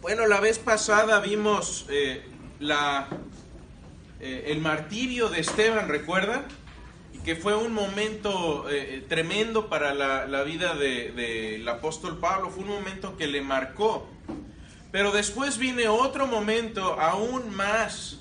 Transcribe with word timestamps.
Bueno, 0.00 0.26
la 0.26 0.40
vez 0.40 0.58
pasada 0.58 1.20
vimos 1.20 1.84
eh, 1.90 2.22
eh, 4.18 4.44
el 4.46 4.58
martirio 4.60 5.28
de 5.28 5.40
Esteban, 5.40 5.90
¿recuerdan? 5.90 6.46
Y 7.12 7.18
que 7.18 7.36
fue 7.36 7.54
un 7.54 7.74
momento 7.74 8.64
eh, 8.70 9.04
tremendo 9.10 9.68
para 9.68 9.92
la, 9.92 10.42
vida 10.42 10.74
del 10.74 11.14
de, 11.14 11.64
apóstol 11.68 12.18
Pablo, 12.18 12.48
fue 12.48 12.64
un 12.64 12.70
momento 12.70 13.18
que 13.18 13.26
le 13.26 13.42
marcó. 13.42 14.08
Pero 14.90 15.12
después 15.12 15.58
viene 15.58 15.88
otro 15.88 16.26
momento 16.26 16.98
aún 16.98 17.54
más 17.54 18.20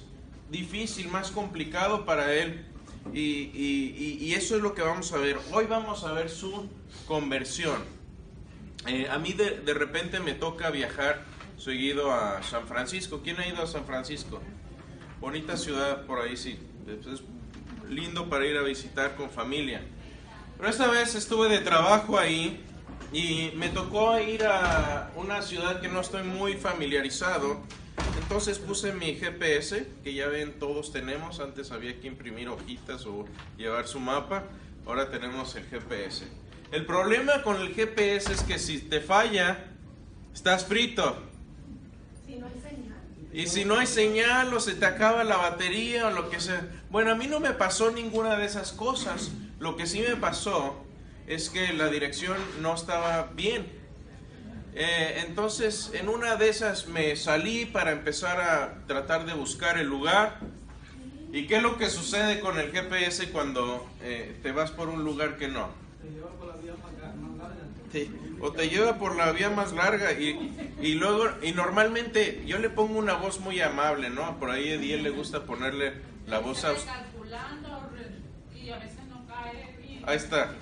difícil, 0.49 1.07
más 1.07 1.31
complicado 1.31 2.05
para 2.05 2.33
él. 2.33 2.65
Y, 3.13 4.33
eso 4.33 4.57
es 4.57 4.61
lo 4.61 4.75
que 4.75 4.81
vamos 4.81 5.13
a 5.13 5.17
ver. 5.17 5.39
Hoy 5.53 5.65
vamos 5.65 6.03
a 6.03 6.11
ver 6.11 6.29
su 6.29 6.67
conversión. 7.07 7.81
A 9.09 9.17
mí 9.17 9.31
de, 9.31 9.73
repente 9.73 10.19
me 10.19 10.33
toca 10.33 10.71
viajar 10.71 11.28
seguido 11.59 12.11
a 12.11 12.41
San 12.41 12.67
Francisco. 12.67 13.21
¿Quién 13.23 13.39
ha 13.39 13.47
ido 13.47 13.61
a 13.61 13.67
San 13.67 13.85
Francisco? 13.85 14.41
Bonita 15.19 15.57
ciudad 15.57 16.05
por 16.05 16.19
ahí, 16.19 16.37
sí. 16.37 16.57
Es 16.87 17.21
lindo 17.89 18.29
para 18.29 18.45
ir 18.45 18.57
a 18.57 18.61
visitar 18.61 19.15
con 19.15 19.29
familia. 19.29 19.81
Pero 20.57 20.69
esta 20.69 20.87
vez 20.87 21.15
estuve 21.15 21.49
de 21.49 21.59
trabajo 21.59 22.17
ahí 22.17 22.63
y 23.11 23.51
me 23.55 23.69
tocó 23.69 24.19
ir 24.19 24.43
a 24.45 25.11
una 25.15 25.41
ciudad 25.41 25.81
que 25.81 25.87
no 25.87 26.01
estoy 26.01 26.23
muy 26.23 26.53
familiarizado. 26.53 27.61
Entonces 28.21 28.59
puse 28.59 28.93
mi 28.93 29.15
GPS, 29.15 29.87
que 30.03 30.13
ya 30.13 30.27
ven 30.27 30.59
todos 30.59 30.91
tenemos, 30.91 31.39
antes 31.39 31.71
había 31.71 31.99
que 31.99 32.07
imprimir 32.07 32.49
hojitas 32.49 33.05
o 33.05 33.25
llevar 33.57 33.87
su 33.87 33.99
mapa, 33.99 34.45
ahora 34.85 35.09
tenemos 35.09 35.55
el 35.55 35.65
GPS. 35.65 36.27
El 36.71 36.85
problema 36.85 37.41
con 37.41 37.55
el 37.59 37.73
GPS 37.73 38.31
es 38.31 38.43
que 38.43 38.59
si 38.59 38.79
te 38.79 39.01
falla, 39.01 39.65
estás 40.33 40.65
frito. 40.65 41.23
Si 42.25 42.35
no 42.35 42.45
hay 42.45 42.53
señal. 42.61 42.99
Y 43.31 43.47
si 43.47 43.63
no 43.63 43.77
hay 43.77 43.85
señal 43.85 44.53
o 44.53 44.59
se 44.59 44.73
te 44.73 44.85
acaba 44.85 45.23
la 45.23 45.37
batería 45.37 46.07
o 46.07 46.11
lo 46.11 46.29
que 46.29 46.39
sea. 46.39 46.67
Bueno, 46.89 47.11
a 47.11 47.15
mí 47.15 47.27
no 47.27 47.39
me 47.39 47.53
pasó 47.53 47.91
ninguna 47.91 48.37
de 48.37 48.45
esas 48.45 48.71
cosas. 48.71 49.31
Lo 49.59 49.75
que 49.75 49.85
sí 49.85 50.01
me 50.07 50.15
pasó 50.15 50.83
es 51.27 51.49
que 51.49 51.73
la 51.73 51.89
dirección 51.89 52.37
no 52.61 52.73
estaba 52.73 53.29
bien. 53.35 53.67
Eh, 54.73 55.25
entonces, 55.27 55.91
en 55.93 56.09
una 56.09 56.37
de 56.37 56.49
esas 56.49 56.87
me 56.87 57.15
salí 57.15 57.65
para 57.65 57.91
empezar 57.91 58.41
a 58.41 58.85
tratar 58.87 59.25
de 59.25 59.33
buscar 59.33 59.77
el 59.77 59.87
lugar. 59.87 60.39
¿Y 61.31 61.45
qué 61.45 61.57
es 61.57 61.63
lo 61.63 61.77
que 61.77 61.89
sucede 61.89 62.39
con 62.39 62.57
el 62.57 62.71
GPS 62.71 63.29
cuando 63.29 63.87
eh, 64.01 64.39
te 64.41 64.51
vas 64.51 64.71
por 64.71 64.89
un 64.89 65.03
lugar 65.03 65.37
que 65.37 65.47
no? 65.47 65.69
Te 66.01 66.09
lleva 66.09 66.29
por 66.29 66.47
la 66.47 66.55
vía 66.55 66.73
o 68.41 68.51
te 68.51 68.69
lleva 68.69 68.97
por 68.97 69.15
la 69.15 69.31
vía 69.31 69.49
más 69.49 69.73
larga 69.73 70.13
y, 70.13 70.75
y 70.81 70.93
luego, 70.95 71.25
y 71.41 71.51
normalmente 71.51 72.43
yo 72.45 72.57
le 72.59 72.69
pongo 72.69 72.97
una 72.99 73.13
voz 73.15 73.39
muy 73.39 73.59
amable, 73.61 74.09
¿no? 74.09 74.39
Por 74.39 74.49
ahí 74.51 74.71
a 74.71 74.77
le 75.03 75.09
gusta 75.09 75.43
ponerle 75.43 75.93
la 76.27 76.39
voz 76.39 76.63
a... 76.65 76.73
Y 78.55 78.69
a 78.69 78.77
veces 78.77 78.99
no 79.09 79.25
cae 79.27 79.75
bien. 79.85 80.03
Ahí 80.05 80.17
está, 80.17 80.53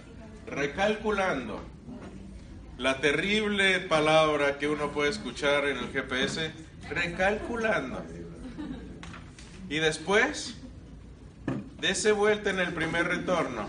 recalculando. 0.47 1.61
La 2.77 3.01
terrible 3.01 3.79
palabra 3.81 4.57
que 4.59 4.67
uno 4.67 4.91
puede 4.91 5.09
escuchar 5.09 5.65
en 5.67 5.77
el 5.77 5.89
GPS, 5.91 6.51
recalculando. 6.89 8.03
Y 9.69 9.77
después, 9.79 10.55
dese 11.81 12.11
vuelta 12.11 12.49
en 12.51 12.59
el 12.59 12.73
primer 12.73 13.07
retorno. 13.07 13.67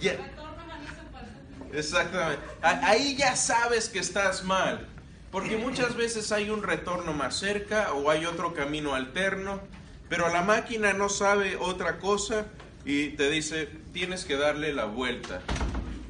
Ya- 0.00 0.12
Retorno 0.12 0.62
a 0.72 0.78
mí 0.78 0.86
se 0.86 1.02
parece. 1.12 1.32
Exactamente. 1.72 2.42
Ahí 2.62 3.16
ya 3.16 3.36
sabes 3.36 3.88
que 3.88 3.98
estás 3.98 4.44
mal. 4.44 4.88
Porque 5.30 5.56
muchas 5.56 5.96
veces 5.96 6.30
hay 6.30 6.50
un 6.50 6.62
retorno 6.62 7.14
más 7.14 7.36
cerca 7.36 7.94
o 7.94 8.10
hay 8.10 8.26
otro 8.26 8.52
camino 8.52 8.94
alterno, 8.94 9.62
pero 10.10 10.28
la 10.28 10.42
máquina 10.42 10.92
no 10.92 11.08
sabe 11.08 11.56
otra 11.56 11.98
cosa 11.98 12.44
y 12.84 13.08
te 13.10 13.30
dice, 13.30 13.66
tienes 13.94 14.26
que 14.26 14.36
darle 14.36 14.74
la 14.74 14.84
vuelta. 14.84 15.40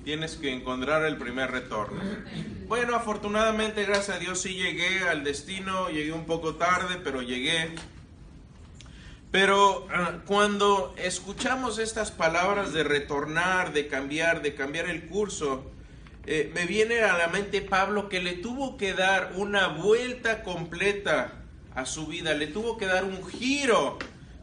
Tienes 0.05 0.35
que 0.35 0.53
encontrar 0.53 1.05
el 1.05 1.17
primer 1.19 1.53
retorno. 1.53 2.01
Bueno, 2.67 2.97
afortunadamente, 2.97 3.85
gracias 3.85 4.17
a 4.17 4.19
Dios, 4.19 4.41
sí 4.41 4.55
llegué 4.55 5.09
al 5.09 5.23
destino, 5.23 5.89
llegué 5.89 6.11
un 6.11 6.27
poco 6.27 6.57
tarde, 6.57 6.97
pero 7.05 7.23
llegué. 7.23 7.77
Pero 9.33 9.89
ah, 9.91 10.19
cuando 10.27 10.95
escuchamos 10.99 11.79
estas 11.79 12.11
palabras 12.11 12.75
de 12.75 12.85
retornar, 12.85 13.73
de 13.73 13.89
cambiar, 13.89 14.43
de 14.43 14.55
cambiar 14.55 14.87
el 14.91 15.07
curso, 15.07 15.73
eh, 16.27 16.53
me 16.55 16.67
viene 16.67 17.01
a 17.01 17.17
la 17.17 17.29
mente 17.29 17.63
Pablo 17.63 18.11
que 18.11 18.21
le 18.21 18.35
tuvo 18.35 18.77
que 18.77 18.93
dar 18.93 19.33
una 19.35 19.69
vuelta 19.69 20.43
completa 20.43 21.33
a 21.75 21.87
su 21.87 22.07
vida, 22.07 22.35
le 22.35 22.47
tuvo 22.47 22.77
que 22.77 22.85
dar 22.85 23.05
un 23.05 23.27
giro 23.27 23.99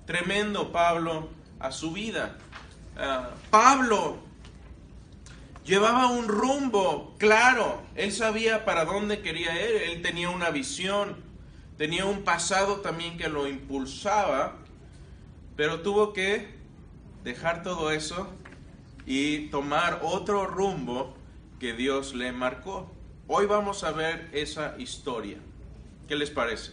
tremendo 0.07 0.71
Pablo 0.71 1.29
a 1.59 1.71
su 1.71 1.91
vida. 1.91 2.37
Ah, 2.97 3.29
Pablo 3.51 4.17
llevaba 5.65 6.07
un 6.07 6.27
rumbo 6.27 7.13
claro, 7.19 7.83
él 7.93 8.11
sabía 8.11 8.65
para 8.65 8.85
dónde 8.85 9.21
quería 9.21 9.53
ir, 9.53 9.83
él 9.83 10.01
tenía 10.01 10.31
una 10.31 10.49
visión, 10.49 11.15
tenía 11.77 12.05
un 12.05 12.23
pasado 12.23 12.77
también 12.77 13.19
que 13.19 13.29
lo 13.29 13.47
impulsaba, 13.47 14.55
pero 15.59 15.81
tuvo 15.81 16.13
que 16.13 16.47
dejar 17.25 17.63
todo 17.63 17.91
eso 17.91 18.29
y 19.05 19.49
tomar 19.49 19.99
otro 20.03 20.47
rumbo 20.47 21.13
que 21.59 21.73
Dios 21.73 22.15
le 22.15 22.31
marcó. 22.31 22.89
Hoy 23.27 23.45
vamos 23.45 23.83
a 23.83 23.91
ver 23.91 24.29
esa 24.31 24.77
historia. 24.77 25.35
¿Qué 26.07 26.15
les 26.15 26.29
parece? 26.29 26.71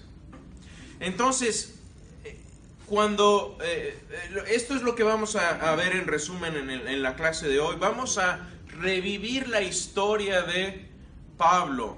Entonces, 1.00 1.80
eh, 2.22 2.38
cuando 2.86 3.58
eh, 3.60 3.98
eh, 4.08 4.44
esto 4.50 4.76
es 4.76 4.82
lo 4.82 4.94
que 4.94 5.02
vamos 5.02 5.34
a, 5.34 5.74
ver 5.74 5.96
en 5.96 6.06
resumen 6.06 6.54
en, 6.56 6.70
en 6.70 7.02
la 7.02 7.16
clase 7.16 7.48
de 7.48 7.58
hoy, 7.58 7.74
vamos 7.80 8.18
a 8.18 8.48
revivir 8.68 9.48
la 9.48 9.62
historia 9.62 10.42
de 10.42 10.88
Pablo 11.36 11.96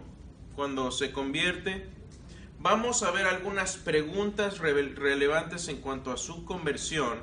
cuando 0.57 0.91
se 0.91 1.13
convierte. 1.13 1.87
Vamos 2.71 3.03
a 3.03 3.11
ver 3.13 3.25
algunas 3.27 3.79
preguntas 3.79 4.59
rele- 4.59 4.95
relevantes 4.95 5.69
en 5.69 5.79
cuanto 5.79 6.13
a 6.13 6.19
su 6.19 6.45
conversión 6.45 7.21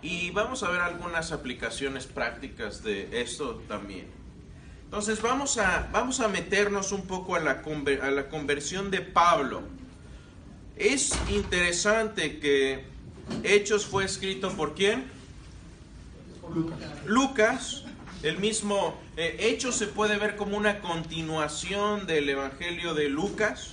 y 0.00 0.30
vamos 0.30 0.62
a 0.62 0.70
ver 0.70 0.80
algunas 0.80 1.32
aplicaciones 1.32 2.06
prácticas 2.06 2.84
de 2.84 3.08
esto 3.20 3.60
también. 3.66 4.06
Entonces 4.84 5.20
vamos 5.20 5.58
a, 5.58 5.88
vamos 5.90 6.20
a 6.20 6.28
meternos 6.28 6.92
un 6.92 7.04
poco 7.08 7.34
a 7.34 7.40
la, 7.40 7.64
conver- 7.64 8.00
a 8.00 8.12
la 8.12 8.28
conversión 8.28 8.92
de 8.92 9.00
Pablo. 9.00 9.62
Es 10.76 11.12
interesante 11.28 12.38
que 12.38 12.84
Hechos 13.42 13.86
fue 13.86 14.04
escrito 14.04 14.52
por 14.52 14.76
quién? 14.76 15.02
Lucas, 17.06 17.82
el 18.22 18.38
mismo 18.38 19.00
eh, 19.16 19.36
Hechos 19.40 19.74
se 19.74 19.88
puede 19.88 20.16
ver 20.16 20.36
como 20.36 20.56
una 20.56 20.78
continuación 20.78 22.06
del 22.06 22.28
Evangelio 22.28 22.94
de 22.94 23.08
Lucas. 23.08 23.72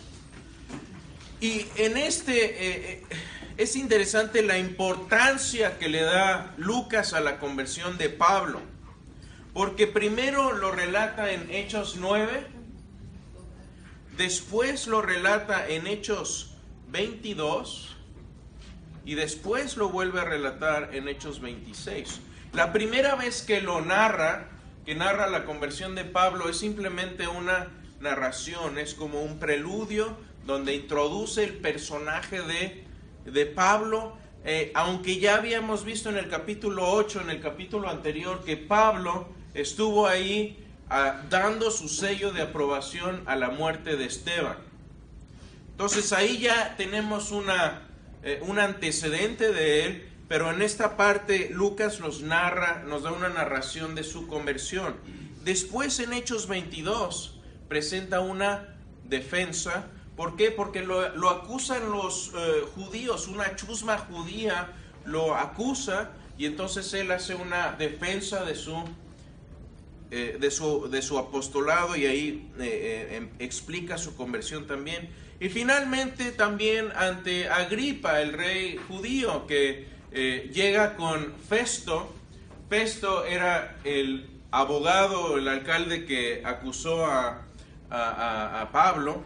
Y 1.44 1.68
en 1.76 1.98
este 1.98 2.46
eh, 2.46 2.54
eh, 2.94 3.04
es 3.58 3.76
interesante 3.76 4.44
la 4.44 4.58
importancia 4.58 5.78
que 5.78 5.90
le 5.90 6.02
da 6.02 6.54
Lucas 6.56 7.12
a 7.12 7.20
la 7.20 7.38
conversión 7.38 7.98
de 7.98 8.08
Pablo. 8.08 8.62
Porque 9.52 9.86
primero 9.86 10.54
lo 10.54 10.72
relata 10.72 11.34
en 11.34 11.52
Hechos 11.52 11.98
9, 12.00 12.48
después 14.16 14.88
lo 14.88 15.02
relata 15.02 15.68
en 15.68 15.86
Hechos 15.86 16.56
22 16.88 17.98
y 19.04 19.16
después 19.16 19.76
lo 19.76 19.90
vuelve 19.90 20.22
a 20.22 20.24
relatar 20.24 20.92
en 20.94 21.10
Hechos 21.10 21.42
26. 21.42 22.22
La 22.54 22.72
primera 22.72 23.16
vez 23.16 23.42
que 23.42 23.60
lo 23.60 23.82
narra, 23.82 24.48
que 24.86 24.96
narra 24.96 25.28
la 25.28 25.44
conversión 25.44 25.94
de 25.94 26.06
Pablo, 26.06 26.48
es 26.48 26.56
simplemente 26.56 27.28
una 27.28 27.68
narración, 28.00 28.78
es 28.78 28.94
como 28.94 29.24
un 29.24 29.40
preludio 29.40 30.18
donde 30.46 30.76
introduce 30.76 31.44
el 31.44 31.54
personaje 31.56 32.42
de, 32.42 32.84
de 33.26 33.46
Pablo, 33.46 34.18
eh, 34.46 34.72
aunque 34.76 35.20
ya 35.20 35.36
habíamos 35.36 35.86
visto 35.86 36.10
en 36.10 36.18
el 36.18 36.30
capítulo 36.30 36.92
8, 36.92 37.22
en 37.22 37.30
el 37.30 37.40
capítulo 37.40 37.90
anterior, 37.90 38.44
que 38.44 38.58
Pablo 38.58 39.28
estuvo 39.54 40.08
ahí 40.08 40.58
ah, 40.90 41.22
dando 41.30 41.72
su 41.72 41.88
sello 41.88 42.32
de 42.32 42.42
aprobación 42.42 43.24
a 43.26 43.36
la 43.36 43.50
muerte 43.50 43.96
de 43.96 44.06
Esteban. 44.06 44.58
Entonces 45.72 46.12
ahí 46.12 46.40
ya 46.40 46.76
tenemos 46.78 47.32
una, 47.32 47.88
eh, 48.22 48.40
un 48.44 48.60
antecedente 48.60 49.54
de 49.54 49.86
él, 49.86 50.10
pero 50.28 50.52
en 50.52 50.62
esta 50.62 50.98
parte 50.98 51.50
Lucas 51.52 52.00
nos 52.00 52.22
narra, 52.22 52.84
nos 52.86 53.04
da 53.04 53.12
una 53.12 53.30
narración 53.30 53.96
de 53.96 54.04
su 54.04 54.28
conversión. 54.28 54.96
Después 55.44 56.00
en 56.00 56.14
Hechos 56.14 56.48
22 56.48 57.40
presenta 57.68 58.20
una 58.20 58.76
defensa. 59.06 59.88
¿Por 60.16 60.36
qué? 60.36 60.52
Porque 60.52 60.82
lo, 60.84 61.30
acusan 61.30 61.90
los 61.92 62.32
eh, 62.36 62.64
judíos, 62.76 63.28
una 63.28 63.56
chusma 63.56 63.98
judía 63.98 64.72
lo 65.06 65.36
acusa 65.36 66.12
y 66.38 66.46
entonces 66.46 66.94
él 66.94 67.12
hace 67.12 67.36
una 67.36 67.72
defensa 67.74 68.44
de 68.46 68.56
su 68.56 68.76
eh, 70.12 70.38
de, 70.40 70.52
su, 70.52 70.88
de 70.90 71.02
su 71.02 71.18
apostolado 71.18 71.96
y 71.96 72.06
ahí 72.06 72.52
eh, 72.60 73.08
em- 73.18 73.30
explica 73.40 73.98
su 73.98 74.16
conversión 74.16 74.68
también. 74.68 75.10
Y 75.40 75.50
finalmente 75.50 76.32
también 76.32 76.92
ante 76.96 77.50
Agripa, 77.50 78.22
el 78.22 78.34
rey 78.34 78.78
judío, 78.88 79.48
que 79.48 79.88
llega 80.54 80.96
con 80.96 81.34
Festo. 81.50 82.14
Festo 82.70 83.26
era 83.26 83.78
el 83.84 84.30
abogado, 84.52 85.38
el 85.40 85.48
alcalde 85.48 86.06
que 86.06 86.44
acusó 86.46 87.06
a- 87.08 87.42
a- 87.90 88.62
a 88.62 88.72
Pablo. 88.72 89.24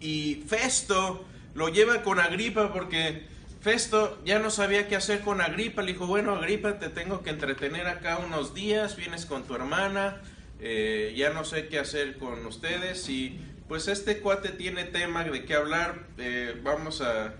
Y 0.00 0.44
Festo 0.46 1.24
lo 1.54 1.68
lleva 1.68 2.02
con 2.02 2.20
Agripa 2.20 2.72
porque 2.72 3.26
Festo 3.60 4.18
ya 4.24 4.38
no 4.38 4.50
sabía 4.50 4.86
qué 4.88 4.96
hacer 4.96 5.20
con 5.20 5.40
Agripa. 5.40 5.82
Le 5.82 5.92
dijo, 5.92 6.06
bueno, 6.06 6.34
Agripa, 6.34 6.78
te 6.78 6.88
tengo 6.88 7.22
que 7.22 7.30
entretener 7.30 7.86
acá 7.88 8.18
unos 8.18 8.54
días, 8.54 8.96
vienes 8.96 9.26
con 9.26 9.44
tu 9.44 9.54
hermana, 9.54 10.22
eh, 10.60 11.14
ya 11.16 11.30
no 11.30 11.44
sé 11.44 11.68
qué 11.68 11.78
hacer 11.78 12.18
con 12.18 12.46
ustedes. 12.46 13.08
Y 13.08 13.40
pues 13.68 13.88
este 13.88 14.20
cuate 14.20 14.50
tiene 14.50 14.84
tema 14.84 15.24
de 15.24 15.44
qué 15.44 15.54
hablar, 15.54 16.06
eh, 16.18 16.58
vamos 16.62 17.00
a... 17.00 17.34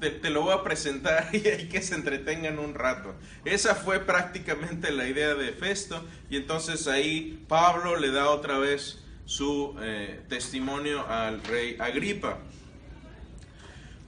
Te, 0.00 0.10
te 0.10 0.28
lo 0.28 0.42
voy 0.42 0.52
a 0.52 0.62
presentar 0.62 1.30
y 1.32 1.48
hay 1.48 1.68
que 1.68 1.80
se 1.80 1.94
entretengan 1.94 2.58
un 2.58 2.74
rato. 2.74 3.14
Esa 3.46 3.74
fue 3.74 4.00
prácticamente 4.00 4.90
la 4.90 5.08
idea 5.08 5.34
de 5.34 5.52
Festo 5.52 6.04
y 6.28 6.36
entonces 6.36 6.86
ahí 6.86 7.42
Pablo 7.48 7.96
le 7.96 8.10
da 8.10 8.28
otra 8.28 8.58
vez 8.58 9.05
su 9.26 9.76
eh, 9.80 10.22
testimonio 10.28 11.06
al 11.06 11.42
rey 11.42 11.76
Agripa. 11.78 12.38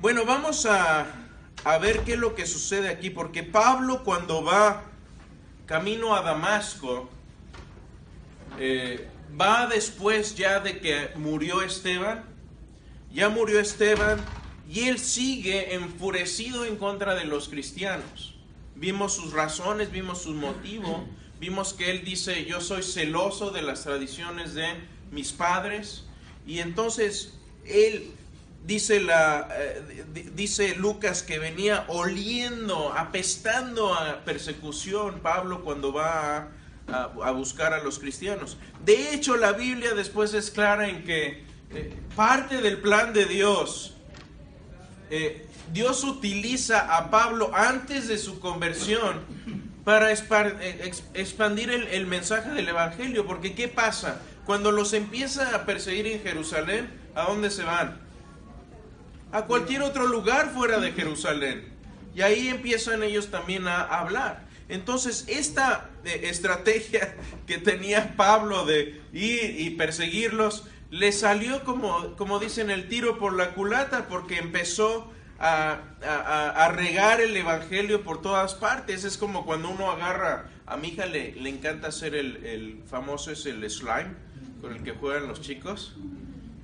Bueno, 0.01 0.25
vamos 0.25 0.65
a, 0.65 1.07
a 1.65 1.79
ver 1.79 2.01
qué 2.05 2.13
es 2.13 2.19
lo 2.19 2.35
que 2.35 2.47
sucede 2.47 2.89
aquí, 2.89 3.11
porque 3.11 3.43
Pablo 3.43 4.05
cuando 4.05 4.43
va 4.43 4.85
camino 5.67 6.15
a 6.15 6.23
Damasco, 6.23 7.11
eh, 8.59 9.09
va 9.39 9.67
después 9.67 10.37
ya 10.37 10.61
de 10.61 10.79
que 10.79 11.11
murió 11.17 11.63
Esteban, 11.63 12.25
ya 13.13 13.29
murió 13.29 13.59
Esteban 13.59 14.25
y 14.69 14.89
él 14.89 14.99
sigue 14.99 15.75
enfurecido 15.75 16.65
en 16.65 16.77
contra 16.77 17.15
de 17.17 17.25
los 17.25 17.49
cristianos. 17.49 18.37
Vimos 18.77 19.15
sus 19.15 19.33
razones, 19.33 19.91
vimos 19.91 20.23
su 20.23 20.33
motivo, 20.33 21.05
vimos 21.41 21.75
que 21.75 21.91
él 21.91 22.05
dice, 22.05 22.45
yo 22.45 22.61
soy 22.61 22.85
celoso 22.85 23.51
de 23.51 23.63
las 23.63 23.83
tradiciones 23.83 24.55
de 24.55 24.69
mis 25.11 25.33
padres 25.33 26.05
y 26.47 26.59
entonces 26.61 27.35
él 27.67 28.11
dice 28.67 29.01
la 29.01 29.49
eh, 29.53 30.05
di- 30.13 30.31
dice 30.35 30.75
Lucas 30.75 31.23
que 31.23 31.39
venía 31.39 31.85
oliendo, 31.89 32.93
apestando 32.93 33.95
a 33.95 34.25
persecución 34.25 35.21
Pablo 35.21 35.63
cuando 35.65 35.93
va 35.93 36.49
a, 36.89 37.31
buscar 37.33 37.73
a 37.75 37.83
los 37.83 37.99
cristianos. 37.99 38.57
De 38.85 39.13
hecho, 39.15 39.37
la 39.37 39.53
Biblia 39.53 39.95
después 39.95 40.33
es 40.35 40.51
clara 40.51 40.89
en 40.89 41.05
que 41.05 41.45
eh, 41.71 41.95
parte 42.17 42.63
del 42.63 42.79
plan 42.79 43.13
de 43.13 43.27
Dios 43.27 43.95
eh, 45.11 45.47
Dios 45.73 46.03
utiliza 46.05 46.97
a 46.97 47.11
Pablo 47.11 47.51
antes 47.55 48.09
de 48.09 48.17
su 48.19 48.41
conversión 48.41 49.21
para 49.85 50.11
expandir 50.13 51.71
el 51.71 52.07
mensaje 52.07 52.51
del 52.51 52.69
Evangelio. 52.69 53.27
Porque 53.27 53.55
¿qué 53.55 53.69
pasa? 53.69 54.21
Cuando 54.49 54.73
los 54.73 54.95
empieza 54.95 55.55
a 55.55 55.67
perseguir 55.67 56.07
en 56.07 56.23
Jerusalén, 56.23 56.89
¿a 57.15 57.25
dónde 57.25 57.51
se 57.51 57.65
van? 57.65 58.01
A 59.31 59.43
cualquier 59.43 59.83
otro 59.83 60.07
lugar 60.07 60.55
fuera 60.55 60.81
de 60.81 60.93
Jerusalén. 60.93 61.69
Y 62.15 62.23
ahí 62.23 62.49
empiezan 62.49 63.03
ellos 63.03 63.31
también 63.31 63.69
a 63.69 63.83
hablar. 63.83 64.47
Entonces, 64.71 65.27
esta 65.29 65.91
eh, 66.03 66.21
estrategia 66.31 67.15
que 67.47 67.59
tenía 67.59 68.17
Pablo 68.17 68.65
de 68.65 69.03
ir 69.13 69.61
y 69.61 69.69
perseguirlos, 69.77 70.65
le 70.91 71.13
salió 71.13 71.63
como, 71.63 72.17
como 72.17 72.39
dicen 72.39 72.71
el 72.71 72.89
tiro 72.89 73.19
por 73.19 73.35
la 73.35 73.51
culata, 73.51 74.09
porque 74.09 74.39
empezó 74.39 75.13
a, 75.39 76.73
regar 76.75 77.21
el 77.21 77.37
evangelio 77.37 78.03
por 78.03 78.23
todas 78.23 78.55
partes. 78.55 79.05
Es 79.05 79.19
como 79.19 79.45
cuando 79.45 79.69
uno 79.69 79.91
agarra, 79.91 80.49
a 80.65 80.79
mi 80.79 80.89
hija 80.89 81.05
le, 81.05 81.33
le 81.33 81.51
encanta 81.51 81.89
hacer 81.89 82.15
el, 82.15 82.47
el 82.47 82.83
famoso, 82.89 83.31
es 83.31 83.45
el 83.45 83.69
slime, 83.71 84.27
con 84.61 84.75
el 84.75 84.83
que 84.83 84.93
juegan 84.93 85.29
los 85.29 85.41
chicos. 85.41 85.95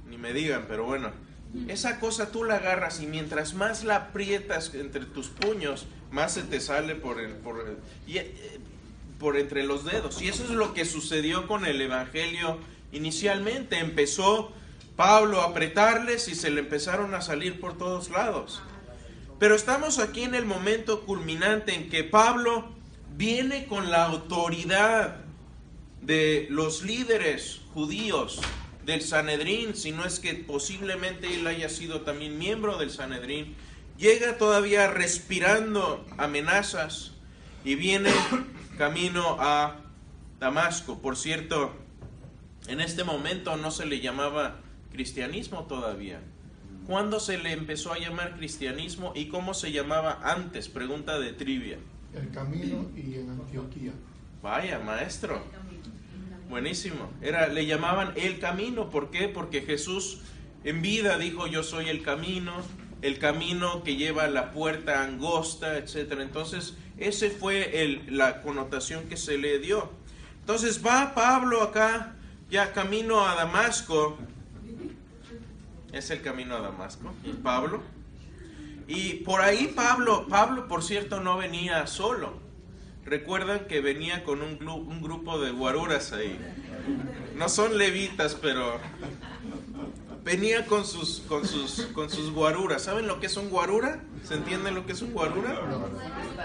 Ni 0.08 0.18
me 0.18 0.32
digan, 0.32 0.64
pero 0.68 0.84
bueno. 0.84 1.10
Esa 1.68 2.00
cosa 2.00 2.32
tú 2.32 2.42
la 2.42 2.56
agarras 2.56 3.00
y 3.00 3.06
mientras 3.06 3.54
más 3.54 3.84
la 3.84 3.96
aprietas 3.96 4.74
entre 4.74 5.04
tus 5.04 5.28
puños, 5.28 5.86
más 6.10 6.34
se 6.34 6.42
te 6.42 6.60
sale 6.60 6.96
por, 6.96 7.20
el, 7.20 7.32
por, 7.34 7.78
y, 8.06 8.18
eh, 8.18 8.58
por 9.20 9.36
entre 9.36 9.62
los 9.62 9.84
dedos. 9.84 10.20
Y 10.20 10.28
eso 10.28 10.44
es 10.44 10.50
lo 10.50 10.74
que 10.74 10.84
sucedió 10.84 11.46
con 11.46 11.64
el 11.64 11.80
Evangelio 11.80 12.58
inicialmente. 12.90 13.78
Empezó 13.78 14.52
Pablo 14.96 15.42
a 15.42 15.46
apretarles 15.46 16.26
y 16.28 16.34
se 16.34 16.50
le 16.50 16.60
empezaron 16.60 17.14
a 17.14 17.20
salir 17.20 17.60
por 17.60 17.78
todos 17.78 18.10
lados. 18.10 18.60
Pero 19.38 19.54
estamos 19.54 19.98
aquí 19.98 20.22
en 20.22 20.34
el 20.34 20.46
momento 20.46 21.02
culminante 21.02 21.74
en 21.74 21.88
que 21.88 22.02
Pablo 22.02 22.68
viene 23.16 23.66
con 23.66 23.90
la 23.90 24.04
autoridad 24.04 25.23
de 26.04 26.46
los 26.50 26.82
líderes 26.82 27.60
judíos 27.72 28.40
del 28.84 29.00
Sanedrín, 29.00 29.74
si 29.74 29.92
no 29.92 30.04
es 30.04 30.20
que 30.20 30.34
posiblemente 30.34 31.34
él 31.34 31.46
haya 31.46 31.68
sido 31.68 32.02
también 32.02 32.38
miembro 32.38 32.76
del 32.76 32.90
Sanedrín, 32.90 33.54
llega 33.96 34.36
todavía 34.36 34.88
respirando 34.88 36.04
amenazas 36.18 37.12
y 37.64 37.74
viene 37.76 38.10
camino 38.78 39.38
a 39.40 39.80
Damasco. 40.38 40.98
Por 41.00 41.16
cierto, 41.16 41.72
en 42.66 42.80
este 42.80 43.04
momento 43.04 43.56
no 43.56 43.70
se 43.70 43.86
le 43.86 44.00
llamaba 44.00 44.60
cristianismo 44.92 45.64
todavía. 45.64 46.20
¿Cuándo 46.86 47.18
se 47.18 47.38
le 47.38 47.52
empezó 47.52 47.94
a 47.94 47.98
llamar 47.98 48.36
cristianismo 48.36 49.12
y 49.16 49.28
cómo 49.28 49.54
se 49.54 49.72
llamaba 49.72 50.20
antes? 50.22 50.68
Pregunta 50.68 51.18
de 51.18 51.32
trivia. 51.32 51.78
El 52.14 52.30
camino 52.30 52.90
y 52.94 53.14
en 53.14 53.30
Antioquía. 53.30 53.92
Vaya, 54.42 54.78
maestro. 54.80 55.42
Buenísimo. 56.48 57.10
Era, 57.22 57.48
le 57.48 57.66
llamaban 57.66 58.12
el 58.16 58.38
camino. 58.38 58.90
¿Por 58.90 59.10
qué? 59.10 59.28
Porque 59.28 59.62
Jesús 59.62 60.20
en 60.62 60.82
vida 60.82 61.18
dijo 61.18 61.46
yo 61.46 61.62
soy 61.62 61.88
el 61.88 62.02
camino, 62.02 62.52
el 63.02 63.18
camino 63.18 63.82
que 63.82 63.96
lleva 63.96 64.24
a 64.24 64.28
la 64.28 64.50
puerta 64.52 65.02
angosta, 65.02 65.76
etcétera. 65.78 66.22
Entonces, 66.22 66.74
ese 66.98 67.30
fue 67.30 67.82
el- 67.82 68.16
la 68.16 68.40
connotación 68.42 69.04
que 69.08 69.16
se 69.16 69.36
le 69.38 69.58
dio. 69.58 69.90
Entonces 70.40 70.84
va 70.84 71.14
Pablo 71.14 71.62
acá, 71.62 72.14
ya 72.50 72.72
camino 72.72 73.26
a 73.26 73.34
Damasco. 73.34 74.18
Es 75.92 76.10
el 76.10 76.22
camino 76.22 76.56
a 76.56 76.60
Damasco, 76.60 77.12
Pablo. 77.42 77.82
Y 78.86 79.14
por 79.24 79.40
ahí 79.40 79.72
Pablo, 79.74 80.26
Pablo 80.28 80.68
por 80.68 80.82
cierto 80.82 81.20
no 81.20 81.36
venía 81.38 81.86
solo. 81.86 82.43
Recuerdan 83.04 83.66
que 83.66 83.80
venía 83.80 84.24
con 84.24 84.40
un, 84.42 84.66
un 84.66 85.02
grupo 85.02 85.38
de 85.40 85.50
guaruras 85.50 86.12
ahí. 86.12 86.38
No 87.36 87.48
son 87.48 87.76
levitas, 87.78 88.34
pero 88.34 88.78
venía 90.24 90.64
con 90.66 90.84
sus, 90.86 91.20
con 91.28 91.46
sus, 91.46 91.82
con 91.92 92.08
sus 92.10 92.32
guaruras. 92.32 92.82
¿Saben 92.82 93.06
lo 93.06 93.20
que 93.20 93.26
es 93.26 93.36
un 93.36 93.50
guarura? 93.50 94.00
¿Se 94.22 94.34
entiende 94.34 94.70
lo 94.70 94.86
que 94.86 94.92
es 94.92 95.02
un 95.02 95.12
guarura? 95.12 95.60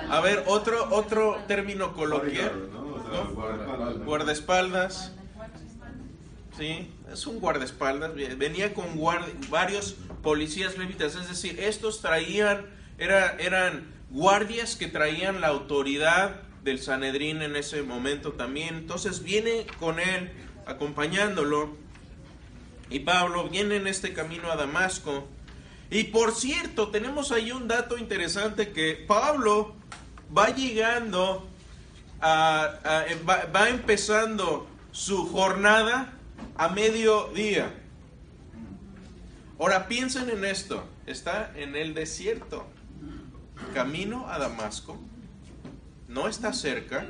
A 0.09 0.19
ver, 0.19 0.43
otro, 0.47 0.89
otro 0.91 1.37
término 1.47 1.93
coloquial. 1.93 2.69
¿no? 2.73 4.05
Guardaespaldas. 4.05 5.13
Sí, 6.57 6.91
es 7.11 7.25
un 7.25 7.39
guardaespaldas. 7.39 8.11
Venía 8.37 8.73
con 8.73 8.97
guard- 8.97 9.49
varios 9.49 9.95
policías 10.21 10.77
levitas. 10.77 11.15
Es 11.15 11.29
decir, 11.29 11.57
estos 11.59 12.01
traían, 12.01 12.65
era, 12.97 13.37
eran 13.39 13.87
guardias 14.09 14.75
que 14.75 14.87
traían 14.87 15.39
la 15.39 15.47
autoridad 15.47 16.41
del 16.69 16.79
Sanedrín 16.81 17.41
en 17.41 17.55
ese 17.55 17.81
momento 17.83 18.33
también. 18.33 18.75
Entonces 18.75 19.23
viene 19.23 19.65
con 19.79 19.99
él, 19.99 20.31
acompañándolo. 20.65 21.75
Y 22.89 22.99
Pablo 22.99 23.49
viene 23.49 23.75
en 23.75 23.87
este 23.87 24.13
camino 24.13 24.51
a 24.51 24.55
Damasco. 24.55 25.27
Y 25.91 26.05
por 26.05 26.33
cierto, 26.33 26.89
tenemos 26.89 27.31
ahí 27.31 27.51
un 27.51 27.67
dato 27.67 27.97
interesante 27.97 28.69
que 28.71 28.93
Pablo 29.07 29.75
va 30.35 30.49
llegando 30.55 31.47
a- 32.21 32.69
va, 33.27 33.45
va 33.53 33.69
empezando 33.69 34.67
su 34.91 35.27
jornada 35.27 36.13
a 36.55 36.69
mediodía. 36.69 37.73
Ahora 39.59 39.87
piensen 39.87 40.29
en 40.29 40.45
esto, 40.45 40.83
está 41.05 41.51
en 41.55 41.75
el 41.75 41.93
desierto, 41.93 42.65
camino 43.73 44.27
a 44.29 44.37
Damasco, 44.39 44.97
no 46.09 46.27
está 46.27 46.51
cerca, 46.51 47.05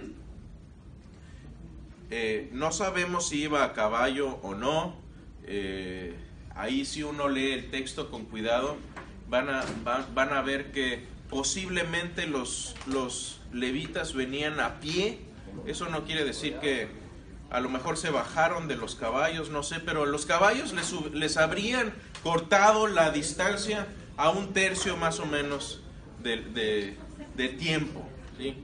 eh, 2.11 2.49
no 2.53 2.71
sabemos 2.71 3.29
si 3.29 3.43
iba 3.43 3.63
a 3.63 3.73
caballo 3.73 4.39
o 4.41 4.55
no, 4.55 4.95
eh, 5.45 6.15
ahí 6.55 6.85
si 6.85 7.03
uno 7.03 7.27
lee 7.29 7.51
el 7.51 7.69
texto 7.71 8.09
con 8.09 8.25
cuidado, 8.25 8.77
van 9.29 9.49
a, 9.49 9.63
van, 10.13 10.33
a 10.33 10.41
ver 10.41 10.71
que 10.71 11.03
posiblemente 11.29 12.25
los, 12.27 12.75
los 12.87 13.41
levitas 13.53 14.13
venían 14.13 14.59
a 14.59 14.79
pie 14.79 15.19
Eso 15.67 15.87
no 15.89 16.03
quiere 16.03 16.23
decir 16.25 16.55
que 16.55 16.87
a 17.51 17.59
lo 17.59 17.69
mejor 17.69 17.97
se 17.97 18.09
bajaron 18.11 18.67
de 18.67 18.75
los 18.75 18.95
caballos, 18.95 19.49
no 19.49 19.61
sé, 19.63 19.79
pero 19.79 20.05
los 20.05 20.25
caballos 20.25 20.73
les, 20.73 20.91
les 21.13 21.37
habrían 21.37 21.93
cortado 22.23 22.87
la 22.87 23.11
distancia 23.11 23.87
a 24.17 24.29
un 24.29 24.53
tercio 24.53 24.97
más 24.97 25.19
o 25.19 25.25
menos 25.25 25.81
de, 26.23 26.37
de- 26.37 26.97
de 27.35 27.49
tiempo. 27.49 28.03
¿sí? 28.37 28.55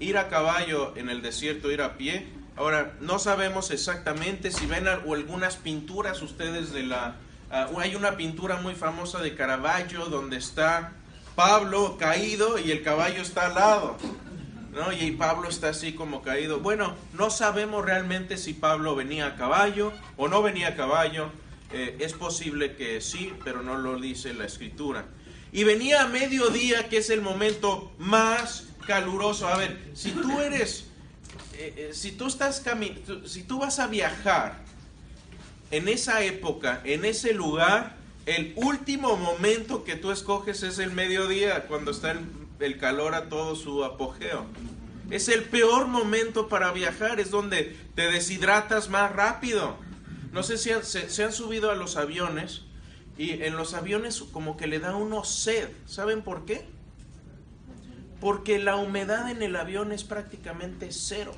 Ir 0.00 0.18
a 0.18 0.28
caballo 0.28 0.94
en 0.96 1.08
el 1.08 1.22
desierto, 1.22 1.70
ir 1.70 1.82
a 1.82 1.96
pie. 1.96 2.26
Ahora, 2.56 2.94
no 3.00 3.18
sabemos 3.18 3.70
exactamente 3.70 4.50
si 4.50 4.66
ven 4.66 4.86
algunas 4.88 5.56
pinturas 5.56 6.22
ustedes 6.22 6.72
de 6.72 6.84
la... 6.84 7.16
ah, 7.50 7.68
hay 7.78 7.96
una 7.96 8.16
pintura 8.16 8.56
muy 8.56 8.74
famosa 8.74 9.20
de 9.20 9.34
Caravaggio 9.34 10.06
donde 10.06 10.36
está 10.36 10.92
Pablo 11.34 11.96
caído 11.98 12.58
y 12.58 12.70
el 12.70 12.82
caballo 12.82 13.22
está 13.22 13.46
al 13.46 13.54
lado. 13.54 13.96
¿no? 14.72 14.92
Y 14.92 15.12
Pablo 15.12 15.48
está 15.48 15.70
así 15.70 15.92
como 15.92 16.22
caído. 16.22 16.60
Bueno, 16.60 16.94
no 17.12 17.30
sabemos 17.30 17.84
realmente 17.84 18.36
si 18.36 18.52
Pablo 18.52 18.94
venía 18.94 19.26
a 19.26 19.36
caballo 19.36 19.92
o 20.16 20.28
no 20.28 20.42
venía 20.42 20.68
a 20.68 20.76
caballo. 20.76 21.30
Eh, 21.72 21.96
es 22.00 22.12
posible 22.12 22.76
que 22.76 23.00
sí, 23.00 23.32
pero 23.44 23.62
no 23.62 23.76
lo 23.76 23.98
dice 23.98 24.34
la 24.34 24.44
escritura. 24.44 25.06
Y 25.52 25.64
venía 25.64 26.02
a 26.02 26.08
mediodía, 26.08 26.88
que 26.88 26.98
es 26.98 27.10
el 27.10 27.20
momento 27.20 27.92
más 27.98 28.68
caluroso. 28.86 29.48
A 29.48 29.56
ver, 29.56 29.90
si 29.94 30.10
tú 30.12 30.40
eres, 30.40 30.86
eh, 31.54 31.74
eh, 31.76 31.90
si 31.94 32.12
tú 32.12 32.26
estás 32.26 32.64
cami- 32.64 33.02
tú- 33.04 33.26
si 33.28 33.42
tú 33.42 33.58
vas 33.58 33.78
a 33.78 33.86
viajar 33.86 34.62
en 35.70 35.88
esa 35.88 36.22
época, 36.22 36.80
en 36.84 37.04
ese 37.04 37.32
lugar, 37.34 37.96
el 38.26 38.52
último 38.56 39.16
momento 39.16 39.84
que 39.84 39.96
tú 39.96 40.10
escoges 40.10 40.62
es 40.62 40.78
el 40.78 40.92
mediodía, 40.92 41.66
cuando 41.66 41.90
está 41.90 42.12
el, 42.60 42.78
calor 42.78 43.14
a 43.14 43.28
todo 43.28 43.56
su 43.56 43.84
apogeo. 43.84 44.46
Es 45.10 45.28
el 45.28 45.44
peor 45.44 45.86
momento 45.86 46.48
para 46.48 46.72
viajar, 46.72 47.20
es 47.20 47.30
donde 47.30 47.76
te 47.94 48.10
deshidratas 48.10 48.88
más 48.88 49.12
rápido. 49.12 49.76
No 50.32 50.42
sé 50.42 50.56
si 50.56 50.70
se 50.82 51.24
han 51.24 51.32
subido 51.32 51.70
a 51.70 51.74
los 51.74 51.96
aviones 51.96 52.62
y 53.18 53.42
en 53.42 53.56
los 53.56 53.74
aviones 53.74 54.22
como 54.32 54.56
que 54.56 54.66
le 54.66 54.78
da 54.80 54.96
uno 54.96 55.24
sed. 55.24 55.68
¿Saben 55.86 56.22
por 56.22 56.46
qué? 56.46 56.64
Porque 58.20 58.58
la 58.58 58.76
humedad 58.76 59.30
en 59.30 59.42
el 59.42 59.56
avión 59.56 59.92
es 59.92 60.04
prácticamente 60.04 60.88
cero. 60.90 61.32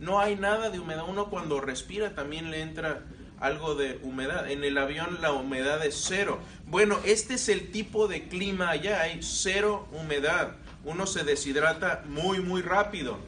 No 0.00 0.20
hay 0.20 0.36
nada 0.36 0.70
de 0.70 0.80
humedad. 0.80 1.04
Uno 1.08 1.30
cuando 1.30 1.60
respira 1.60 2.14
también 2.14 2.50
le 2.50 2.62
entra 2.62 3.02
algo 3.40 3.74
de 3.74 3.98
humedad. 4.02 4.50
En 4.50 4.64
el 4.64 4.78
avión 4.78 5.18
la 5.20 5.32
humedad 5.32 5.84
es 5.84 6.02
cero. 6.06 6.40
Bueno, 6.66 6.98
este 7.04 7.34
es 7.34 7.48
el 7.48 7.70
tipo 7.70 8.08
de 8.08 8.28
clima 8.28 8.70
allá. 8.70 9.02
Hay 9.02 9.22
cero 9.22 9.88
humedad. 9.92 10.56
Uno 10.84 11.06
se 11.06 11.24
deshidrata 11.24 12.02
muy, 12.06 12.40
muy 12.40 12.62
rápido. 12.62 13.18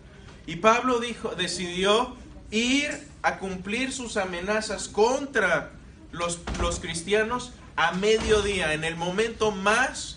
Y 0.47 0.57
Pablo 0.57 1.01
dijo, 1.01 1.35
decidió 1.35 2.17
ir 2.51 2.91
a 3.23 3.39
cumplir 3.39 3.93
sus 3.93 4.17
amenazas 4.17 4.89
contra 4.89 5.73
los, 6.13 6.41
los 6.61 6.81
cristianos 6.81 7.53
a 7.77 7.93
mediodía, 7.93 8.73
en 8.73 8.85
el 8.85 8.97
momento 8.97 9.51
más 9.51 10.16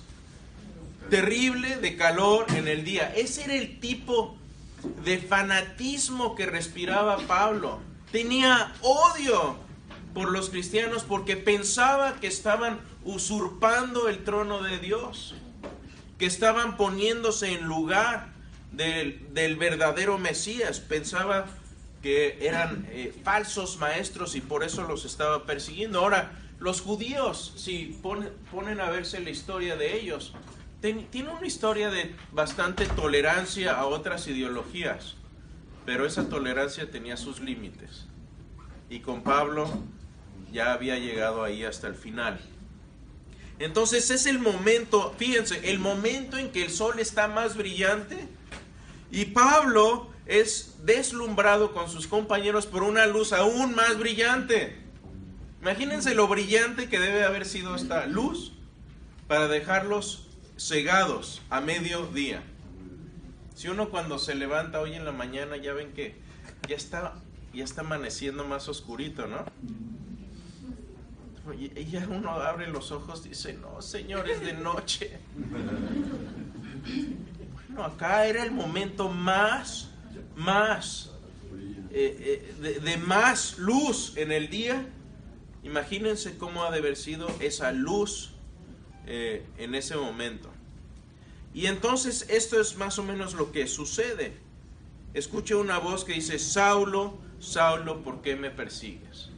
terrible 1.09 1.77
de 1.77 1.95
calor 1.95 2.45
en 2.55 2.67
el 2.67 2.83
día. 2.83 3.13
Ese 3.15 3.43
era 3.43 3.55
el 3.55 3.79
tipo 3.79 4.37
de 5.03 5.17
fanatismo 5.17 6.35
que 6.35 6.45
respiraba 6.45 7.17
Pablo. 7.19 7.79
Tenía 8.11 8.73
odio 8.81 9.57
por 10.13 10.31
los 10.31 10.49
cristianos 10.49 11.03
porque 11.03 11.37
pensaba 11.37 12.15
que 12.19 12.27
estaban 12.27 12.79
usurpando 13.03 14.07
el 14.09 14.23
trono 14.23 14.61
de 14.61 14.79
Dios, 14.79 15.35
que 16.17 16.25
estaban 16.25 16.77
poniéndose 16.77 17.53
en 17.53 17.65
lugar 17.65 18.29
del, 18.71 19.55
verdadero 19.57 20.17
Mesías. 20.17 20.79
Pensaba 20.79 21.45
que 22.01 22.37
eran 22.41 22.87
eh, 22.89 23.13
falsos 23.23 23.77
maestros 23.77 24.35
y 24.35 24.41
por 24.41 24.63
eso 24.63 24.83
los 24.83 25.05
estaba 25.05 25.45
persiguiendo. 25.45 25.99
Ahora, 25.99 26.31
los 26.59 26.81
judíos, 26.81 27.53
si 27.55 27.99
ponen 28.51 28.81
a 28.81 28.89
verse 28.89 29.19
la 29.19 29.29
historia 29.29 29.77
de 29.77 29.99
ellos, 29.99 30.33
tienen 30.81 31.29
una 31.29 31.45
historia 31.45 31.89
de 31.89 32.15
bastante 32.31 32.85
tolerancia 32.85 33.73
a 33.73 33.85
otras 33.85 34.27
ideologías, 34.27 35.15
pero 35.85 36.05
esa 36.05 36.29
tolerancia 36.29 36.89
tenía 36.89 37.17
sus 37.17 37.39
límites. 37.39 38.05
Y 38.89 39.01
con 39.01 39.21
Pablo 39.23 39.69
ya 40.51 40.73
había 40.73 40.97
llegado 40.97 41.43
ahí 41.43 41.63
hasta 41.63 41.87
el 41.87 41.95
final. 41.95 42.39
Entonces 43.59 44.09
es 44.09 44.25
el 44.25 44.39
momento, 44.39 45.13
fíjense, 45.17 45.69
el 45.69 45.79
momento 45.79 46.37
en 46.37 46.51
que 46.51 46.63
el 46.63 46.71
sol 46.71 46.99
está 46.99 47.27
más 47.27 47.57
brillante 47.57 48.17
y 49.11 49.25
Pablo 49.25 50.09
es 50.25 50.77
deslumbrado 50.83 51.73
con 51.73 51.89
sus 51.89 52.07
compañeros 52.07 52.67
por 52.67 52.83
una 52.83 53.05
luz 53.05 53.33
aún 53.33 53.75
más 53.75 53.99
brillante. 53.99 54.77
Imagínense 55.61 56.15
lo 56.15 56.29
brillante 56.29 56.87
que 56.87 56.99
debe 56.99 57.25
haber 57.25 57.45
sido 57.45 57.75
esta 57.75 58.05
luz 58.05 58.53
para 59.27 59.49
dejarlos 59.49 60.28
cegados 60.59 61.41
a 61.49 61.61
mediodía. 61.61 62.43
Si 63.55 63.69
uno 63.69 63.89
cuando 63.89 64.19
se 64.19 64.35
levanta 64.35 64.79
hoy 64.79 64.93
en 64.93 65.05
la 65.05 65.11
mañana 65.11 65.57
ya 65.57 65.73
ven 65.73 65.93
que 65.93 66.15
ya 66.67 66.75
está, 66.75 67.15
ya 67.53 67.63
está 67.63 67.81
amaneciendo 67.81 68.45
más 68.45 68.67
oscurito, 68.67 69.25
¿no? 69.27 69.45
Y 71.57 71.85
ya 71.85 72.07
uno 72.07 72.31
abre 72.31 72.67
los 72.67 72.91
ojos 72.91 73.25
y 73.25 73.29
dice, 73.29 73.53
no, 73.53 73.81
Señor, 73.81 74.29
es 74.29 74.41
de 74.41 74.53
noche. 74.53 75.17
Bueno, 77.69 77.83
acá 77.83 78.27
era 78.27 78.43
el 78.43 78.51
momento 78.51 79.09
más, 79.09 79.89
más, 80.35 81.11
eh, 81.89 82.53
eh, 82.61 82.79
de 82.81 82.97
más 82.97 83.57
luz 83.57 84.13
en 84.15 84.31
el 84.31 84.49
día. 84.49 84.85
Imagínense 85.63 86.37
cómo 86.37 86.63
ha 86.63 86.71
de 86.71 86.77
haber 86.79 86.95
sido 86.95 87.27
esa 87.39 87.71
luz 87.71 88.33
eh, 89.11 89.43
en 89.57 89.73
ese 89.73 89.97
momento. 89.97 90.51
Y 91.51 91.65
entonces 91.65 92.27
esto 92.29 92.61
es 92.61 92.77
más 92.77 92.99
o 92.99 93.03
menos 93.03 93.33
lo 93.33 93.51
que 93.51 93.65
sucede. 93.65 94.33
Escucho 95.15 95.59
una 95.59 95.79
voz 95.79 96.05
que 96.05 96.13
dice, 96.13 96.37
Saulo, 96.37 97.17
Saulo, 97.39 98.03
¿por 98.03 98.21
qué 98.21 98.35
me 98.35 98.51
persigues? 98.51 99.29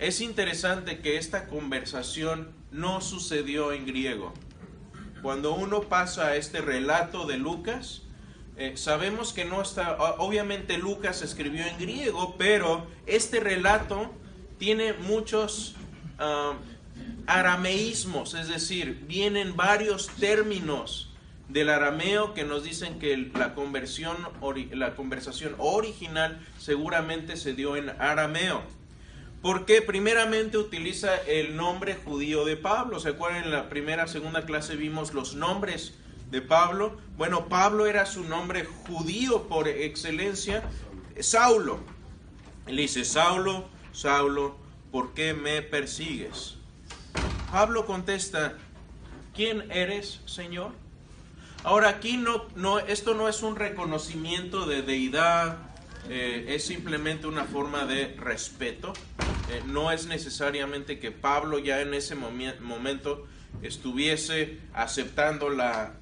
Es 0.00 0.20
interesante 0.20 0.98
que 0.98 1.16
esta 1.16 1.46
conversación 1.46 2.48
no 2.72 3.00
sucedió 3.00 3.72
en 3.72 3.86
griego. 3.86 4.34
Cuando 5.22 5.54
uno 5.54 5.82
pasa 5.82 6.26
a 6.26 6.36
este 6.36 6.60
relato 6.60 7.24
de 7.24 7.38
Lucas, 7.38 8.02
eh, 8.56 8.76
sabemos 8.76 9.32
que 9.32 9.44
no 9.44 9.62
está, 9.62 9.96
obviamente 10.18 10.76
Lucas 10.76 11.22
escribió 11.22 11.64
en 11.64 11.78
griego, 11.78 12.34
pero 12.36 12.88
este 13.06 13.38
relato 13.38 14.12
tiene 14.58 14.92
muchos 14.92 15.76
ah, 16.18 16.54
arameísmos, 17.26 18.34
es 18.34 18.48
decir, 18.48 19.04
vienen 19.06 19.56
varios 19.56 20.08
términos 20.08 21.10
del 21.48 21.68
arameo 21.70 22.34
que 22.34 22.44
nos 22.44 22.64
dicen 22.64 22.98
que 22.98 23.16
la 23.34 23.54
conversión, 23.54 24.16
la 24.72 24.94
conversación 24.94 25.54
original 25.58 26.44
seguramente 26.58 27.36
se 27.36 27.54
dio 27.54 27.76
en 27.76 27.90
arameo. 28.00 28.62
Porque 29.42 29.82
primeramente 29.82 30.56
utiliza 30.56 31.16
el 31.26 31.54
nombre 31.54 31.96
judío 32.02 32.46
de 32.46 32.56
Pablo. 32.56 32.98
¿Se 32.98 33.10
acuerdan? 33.10 33.44
En 33.44 33.50
la 33.50 33.68
primera, 33.68 34.06
segunda 34.06 34.46
clase 34.46 34.74
vimos 34.74 35.12
los 35.12 35.34
nombres 35.34 35.92
de 36.30 36.40
Pablo. 36.40 36.96
Bueno, 37.18 37.46
Pablo 37.48 37.86
era 37.86 38.06
su 38.06 38.24
nombre 38.24 38.64
judío 38.64 39.46
por 39.46 39.68
excelencia, 39.68 40.62
Saulo. 41.20 41.78
Él 42.66 42.78
dice, 42.78 43.04
Saulo, 43.04 43.68
Saulo, 43.92 44.56
¿por 44.90 45.12
qué 45.12 45.34
me 45.34 45.60
persigues? 45.60 46.56
Pablo 47.54 47.86
contesta, 47.86 48.54
¿quién 49.32 49.70
eres, 49.70 50.20
Señor? 50.26 50.72
Ahora 51.62 51.88
aquí 51.88 52.16
no, 52.16 52.46
no, 52.56 52.80
esto 52.80 53.14
no 53.14 53.28
es 53.28 53.44
un 53.44 53.54
reconocimiento 53.54 54.66
de 54.66 54.82
deidad, 54.82 55.58
eh, 56.08 56.46
es 56.48 56.66
simplemente 56.66 57.28
una 57.28 57.44
forma 57.44 57.86
de 57.86 58.08
respeto. 58.18 58.92
Eh, 59.52 59.62
no 59.66 59.92
es 59.92 60.08
necesariamente 60.08 60.98
que 60.98 61.12
Pablo 61.12 61.60
ya 61.60 61.80
en 61.80 61.94
ese 61.94 62.16
momento 62.16 63.24
estuviese 63.62 64.58
aceptando 64.72 65.48
la, 65.48 65.92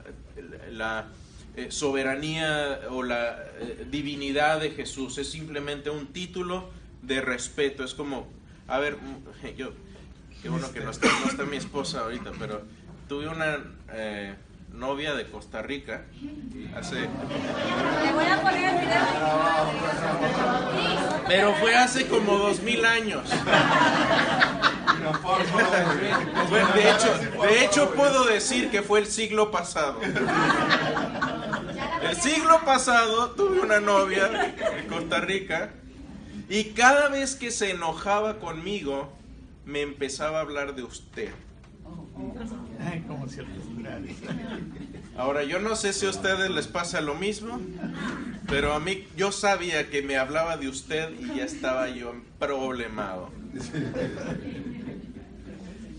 eh, 1.55 1.71
soberanía 1.71 2.81
o 2.89 3.03
la 3.03 3.45
divinidad 3.91 4.59
de 4.59 4.71
Jesús. 4.71 5.19
Es 5.19 5.31
simplemente 5.31 5.91
un 5.91 6.15
título 6.15 6.71
de 7.03 7.21
respeto. 7.21 7.85
Es 7.85 7.93
como, 7.93 8.27
a 8.69 8.79
ver, 8.79 8.97
yo, 9.59 9.73
qué 10.43 10.49
bueno 10.49 10.71
que 10.73 10.81
no 10.81 10.91
está, 10.91 11.09
no 11.21 11.31
está 11.31 11.45
mi 11.45 11.57
esposa 11.57 12.01
ahorita, 12.01 12.33
pero 12.39 12.63
tuve 13.09 13.29
una 13.29 13.59
eh, 13.93 14.35
novia 14.73 15.15
de 15.15 15.31
Costa 15.31 15.63
Rica 15.63 16.03
hace... 16.77 17.09
Pero 21.29 21.55
fue 21.55 21.77
hace 21.77 22.09
como 22.09 22.37
dos 22.37 22.61
mil 22.61 22.85
años. 22.85 23.23
De 26.75 26.91
hecho, 26.91 27.19
de 27.43 27.65
hecho 27.65 27.91
puedo 27.95 28.25
decir 28.25 28.71
que 28.71 28.83
fue 28.83 28.99
el 29.01 29.07
siglo 29.07 29.51
pasado. 29.51 30.01
El 32.03 32.17
siglo 32.17 32.61
pasado 32.65 33.31
tuve 33.31 33.61
una 33.61 33.81
novia 33.81 34.27
de 34.29 34.87
Costa 34.89 35.21
Rica 35.21 35.71
y 36.49 36.65
cada 36.71 37.09
vez 37.09 37.37
que 37.37 37.51
se 37.51 37.71
enojaba 37.71 38.39
conmigo 38.39 39.22
me 39.65 39.83
empezaba 39.83 40.39
a 40.39 40.41
hablar 40.43 40.75
de 40.75 40.83
usted. 40.83 41.31
Como. 41.83 42.13
Ahora, 45.17 45.45
yo 45.45 45.59
no 45.61 45.77
sé 45.77 45.93
si 45.93 46.07
a 46.07 46.11
ustedes 46.11 46.51
les 46.51 46.67
pasa 46.67 47.01
lo 47.01 47.15
mismo, 47.15 47.61
pero 48.49 48.73
a 48.73 48.81
mí 48.81 49.07
yo 49.17 49.33
sabía 49.33 49.91
que 49.91 50.03
me 50.03 50.17
hablaba 50.17 50.57
de 50.57 50.69
usted 50.69 51.11
y 51.21 51.37
ya 51.37 51.45
estaba 51.45 51.89
yo 51.89 52.15
problemado. 52.39 53.31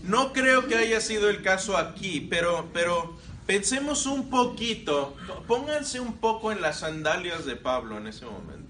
No 0.02 0.32
creo 0.32 0.66
que 0.66 0.74
haya 0.74 1.00
sido 1.00 1.30
el 1.30 1.42
caso 1.42 1.76
aquí, 1.78 2.26
pero, 2.28 2.68
pero 2.74 3.16
pensemos 3.46 4.04
un 4.06 4.28
poquito, 4.28 5.16
pónganse 5.46 6.00
un 6.00 6.14
poco 6.14 6.52
en 6.52 6.60
las 6.60 6.80
sandalias 6.80 7.46
de 7.46 7.56
Pablo 7.56 7.96
en 7.96 8.08
ese 8.08 8.26
momento. 8.26 8.63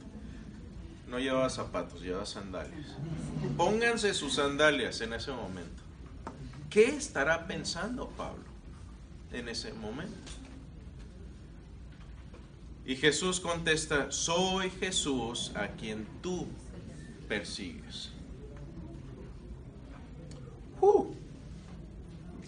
No 1.09 1.19
llevaba 1.19 1.51
zapatos, 1.51 2.03
llevaba 2.03 2.27
sandalias. 2.27 2.97
Pónganse 3.57 4.15
sus 4.15 4.35
sandalias 4.35 5.01
en 5.01 5.13
ese 5.13 5.33
momento. 5.33 5.83
¿Qué 6.71 6.89
estará 6.89 7.47
pensando 7.47 8.09
Pablo 8.09 8.45
en 9.33 9.49
ese 9.49 9.73
momento? 9.73 10.33
Y 12.87 12.97
Jesús 12.97 13.41
contesta, 13.41 14.11
soy 14.11 14.71
Jesús 14.71 15.53
a 15.55 15.69
quien 15.69 16.07
tú 16.21 16.47
persigues. 17.29 18.11
¡Uh! 20.81 21.15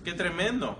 ¡Qué 0.05 0.13
tremendo! 0.13 0.79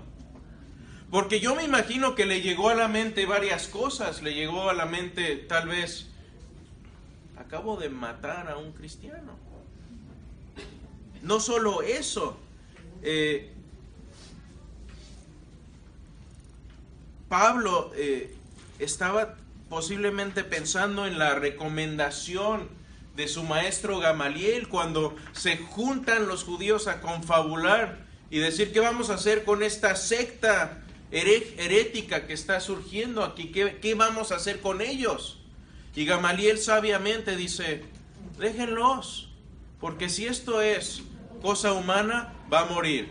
Porque 1.09 1.39
yo 1.39 1.55
me 1.55 1.63
imagino 1.63 2.15
que 2.15 2.25
le 2.25 2.41
llegó 2.41 2.69
a 2.69 2.75
la 2.75 2.87
mente 2.87 3.25
varias 3.25 3.67
cosas. 3.67 4.21
Le 4.21 4.33
llegó 4.33 4.69
a 4.69 4.73
la 4.73 4.85
mente 4.85 5.37
tal 5.37 5.69
vez, 5.69 6.07
acabo 7.47 7.77
de 7.77 7.87
matar 7.87 8.49
a 8.49 8.57
un 8.57 8.73
cristiano. 8.73 9.37
No 11.21 11.39
solo 11.39 11.81
eso, 11.81 12.37
eh, 13.01 13.53
Pablo 17.29 17.91
eh, 17.95 18.35
estaba 18.79 19.35
posiblemente 19.69 20.43
pensando 20.43 21.05
en 21.05 21.17
la 21.17 21.35
recomendación 21.35 22.67
de 23.15 23.29
su 23.29 23.43
maestro 23.43 23.99
Gamaliel 23.99 24.67
cuando 24.67 25.15
se 25.31 25.57
juntan 25.57 26.27
los 26.27 26.43
judíos 26.43 26.87
a 26.87 26.99
confabular 26.99 28.05
y 28.29 28.39
decir 28.39 28.73
qué 28.73 28.81
vamos 28.81 29.09
a 29.09 29.15
hacer 29.15 29.45
con 29.45 29.63
esta 29.63 29.95
secta 29.95 30.83
herética 31.11 32.27
que 32.27 32.33
está 32.33 32.59
surgiendo 32.59 33.23
aquí, 33.23 33.53
¿Qué, 33.53 33.79
qué 33.81 33.95
vamos 33.95 34.33
a 34.33 34.35
hacer 34.35 34.59
con 34.59 34.81
ellos. 34.81 35.36
Y 35.97 36.05
Gamaliel 36.05 36.59
sabiamente 36.59 37.35
dice, 37.35 37.81
déjenlos, 38.37 39.29
porque 39.79 40.09
si 40.09 40.27
esto 40.27 40.61
es 40.61 41.01
cosa 41.41 41.73
humana, 41.73 42.35
va 42.53 42.59
a 42.59 42.65
morir. 42.65 43.09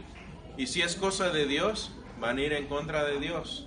Y 0.56 0.68
si 0.68 0.82
es 0.82 0.94
cosa 0.94 1.30
de 1.30 1.48
Dios, 1.48 1.90
van 2.20 2.38
a 2.38 2.42
ir 2.42 2.52
en 2.52 2.68
contra 2.68 3.02
de 3.02 3.18
Dios. 3.18 3.66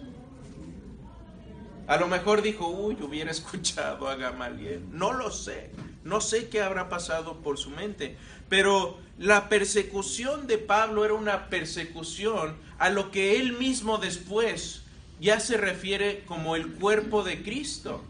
A 1.85 1.97
lo 1.97 2.07
mejor 2.07 2.41
dijo, 2.41 2.69
uy, 2.69 2.95
hubiera 3.01 3.29
escuchado 3.39 4.07
a 4.07 4.15
Gamaliel. 4.15 4.85
No 4.89 5.11
lo 5.11 5.31
sé. 5.31 5.71
No 6.05 6.21
sé 6.21 6.47
qué 6.47 6.61
habrá 6.61 6.87
pasado 6.87 7.41
por 7.41 7.57
su 7.57 7.71
mente. 7.71 8.15
Pero 8.47 8.99
la 9.17 9.49
persecución 9.49 10.47
de 10.47 10.59
Pablo 10.59 11.03
era 11.03 11.15
una 11.15 11.49
persecución 11.49 12.55
a 12.77 12.89
lo 12.89 13.11
que 13.11 13.37
él 13.37 13.51
mismo 13.57 13.97
después 13.97 14.83
ya 15.19 15.41
se 15.41 15.57
refiere 15.57 16.23
como 16.25 16.55
el 16.55 16.71
cuerpo 16.71 17.23
de 17.23 17.43
Cristo. 17.43 18.01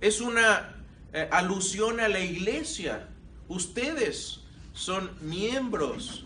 Es 0.00 0.20
una 0.20 0.74
eh, 1.12 1.28
alusión 1.30 2.00
a 2.00 2.08
la 2.08 2.20
iglesia. 2.20 3.08
Ustedes 3.48 4.40
son 4.72 5.10
miembros, 5.20 6.24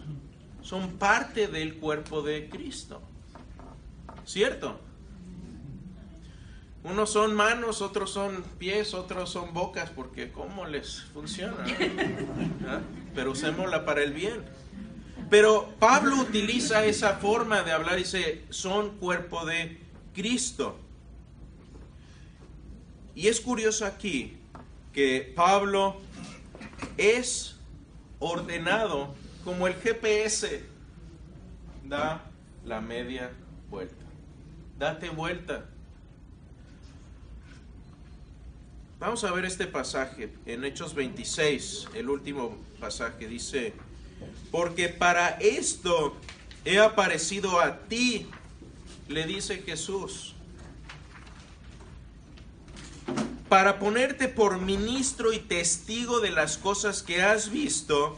son 0.63 0.99
parte 0.99 1.47
del 1.47 1.77
cuerpo 1.77 2.23
de 2.23 2.49
Cristo. 2.49 3.01
¿Cierto? 4.25 4.81
Unos 6.83 7.13
son 7.13 7.35
manos, 7.35 7.83
otros 7.83 8.11
son 8.11 8.43
pies, 8.59 8.95
otros 8.95 9.31
son 9.31 9.53
bocas, 9.53 9.91
porque 9.91 10.33
¿cómo 10.33 10.67
les 10.67 11.03
funciona? 11.13 11.59
¿Ah? 12.67 12.81
Pero 13.15 13.33
usémosla 13.33 13.85
para 13.85 14.03
el 14.03 14.13
bien. 14.13 14.45
Pero 15.29 15.75
Pablo 15.79 16.17
utiliza 16.17 16.85
esa 16.87 17.17
forma 17.17 17.63
de 17.63 17.73
hablar 17.73 17.99
y 17.99 18.03
dice, 18.03 18.45
son 18.49 18.97
cuerpo 18.97 19.45
de 19.45 19.79
Cristo. 20.15 20.79
Y 23.15 23.29
es 23.29 23.41
curioso 23.41 23.85
aquí 23.85 24.37
que 24.93 25.33
Pablo 25.35 26.01
es 26.97 27.57
ordenado 28.19 29.15
como 29.45 29.67
el 29.67 29.75
GPS. 29.75 30.63
Da 31.85 32.25
la 32.65 32.81
media 32.81 33.31
vuelta. 33.69 34.05
Date 34.79 35.11
vuelta. 35.11 35.67
Vamos 38.99 39.25
a 39.25 39.33
ver 39.33 39.47
este 39.47 39.67
pasaje 39.67 40.31
en 40.45 40.63
Hechos 40.63 40.95
26, 40.95 41.89
el 41.95 42.11
último 42.11 42.57
pasaje. 42.79 43.27
Dice, 43.27 43.73
porque 44.51 44.91
para 44.91 45.31
esto 45.41 46.15
he 46.67 46.79
aparecido 46.79 47.61
a 47.61 47.79
ti, 47.79 48.27
le 49.09 49.27
dice 49.27 49.63
Jesús, 49.63 50.35
para 53.51 53.81
ponerte 53.81 54.29
por 54.29 54.61
ministro 54.61 55.33
y 55.33 55.41
testigo 55.41 56.21
de 56.21 56.31
las 56.31 56.57
cosas 56.57 57.03
que 57.03 57.21
has 57.21 57.51
visto, 57.51 58.17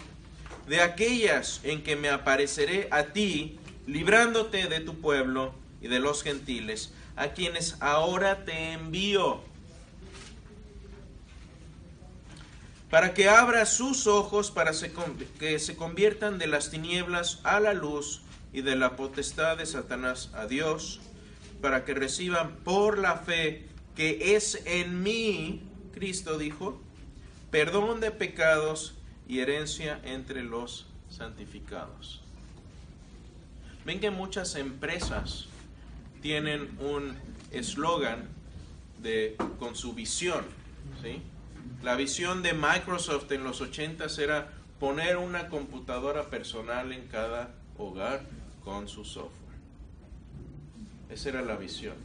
de 0.69 0.83
aquellas 0.83 1.61
en 1.65 1.83
que 1.83 1.97
me 1.97 2.11
apareceré 2.11 2.87
a 2.91 3.05
ti, 3.05 3.59
librándote 3.87 4.69
de 4.69 4.81
tu 4.81 5.01
pueblo 5.01 5.55
y 5.81 5.89
de 5.89 6.01
los 6.01 6.23
gentiles, 6.23 6.93
a 7.17 7.29
quienes 7.29 7.77
ahora 7.81 8.45
te 8.45 8.73
envío 8.73 9.41
para 12.91 13.15
que 13.15 13.27
abra 13.31 13.65
sus 13.65 14.07
ojos 14.07 14.51
para 14.51 14.73
que 15.39 15.59
se 15.59 15.77
conviertan 15.77 16.39
de 16.39 16.47
las 16.47 16.71
tinieblas 16.71 17.41
a 17.43 17.59
la 17.59 17.73
luz 17.73 18.21
y 18.53 18.61
de 18.61 18.77
la 18.77 18.97
potestad 18.97 19.57
de 19.57 19.65
Satanás 19.65 20.29
a 20.35 20.45
Dios, 20.45 21.01
para 21.63 21.87
que 21.87 21.95
reciban 21.95 22.57
por 22.57 22.99
la 22.99 23.17
fe 23.17 23.72
que 23.97 24.35
es 24.35 24.63
en 24.65 25.03
mí, 25.03 25.63
Cristo 25.93 26.39
dijo, 26.39 26.81
perdón 27.51 28.01
de 28.01 28.11
pecados 28.11 28.95
y 29.29 29.41
herencia 29.41 30.01
entre 30.05 30.43
los 30.43 30.87
santificados. 31.11 32.23
Ven 33.85 34.01
que 34.01 34.11
muchas 34.11 34.55
empresas 34.55 35.47
tienen 36.21 36.79
un 36.81 37.17
eslogan 37.51 38.29
de 39.03 39.37
con 39.59 39.75
su 39.75 39.93
visión, 39.93 40.45
¿sí? 41.03 41.21
La 41.83 41.97
visión 41.97 42.43
de 42.43 42.55
Microsoft 42.55 43.31
en 43.33 43.43
los 43.43 43.61
80 43.61 44.07
era 44.19 44.53
poner 44.79 45.17
una 45.17 45.49
computadora 45.49 46.31
personal 46.31 46.93
en 46.93 47.07
cada 47.09 47.55
hogar 47.77 48.25
con 48.65 48.89
su 48.89 49.05
software. 49.05 49.59
Esa 51.11 51.29
era 51.31 51.43
la 51.43 51.57
visión. 51.57 51.97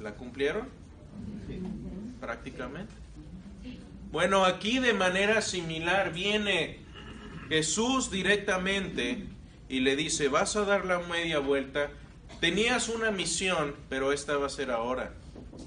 ¿La 0.00 0.14
cumplieron? 0.14 0.81
Prácticamente. 2.20 2.92
Bueno, 4.10 4.44
aquí 4.44 4.78
de 4.78 4.92
manera 4.92 5.40
similar 5.40 6.12
viene 6.12 6.80
Jesús 7.48 8.10
directamente 8.10 9.26
y 9.68 9.80
le 9.80 9.96
dice, 9.96 10.28
vas 10.28 10.56
a 10.56 10.64
dar 10.64 10.84
la 10.84 10.98
media 10.98 11.38
vuelta. 11.38 11.90
Tenías 12.40 12.88
una 12.88 13.10
misión, 13.10 13.74
pero 13.88 14.12
esta 14.12 14.36
va 14.36 14.46
a 14.46 14.50
ser 14.50 14.70
ahora 14.70 15.12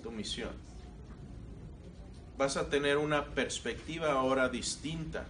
tu 0.03 0.11
misión 0.11 0.65
vas 2.37 2.57
a 2.57 2.69
tener 2.69 2.97
una 2.97 3.25
perspectiva 3.25 4.13
ahora 4.13 4.49
distinta. 4.49 5.25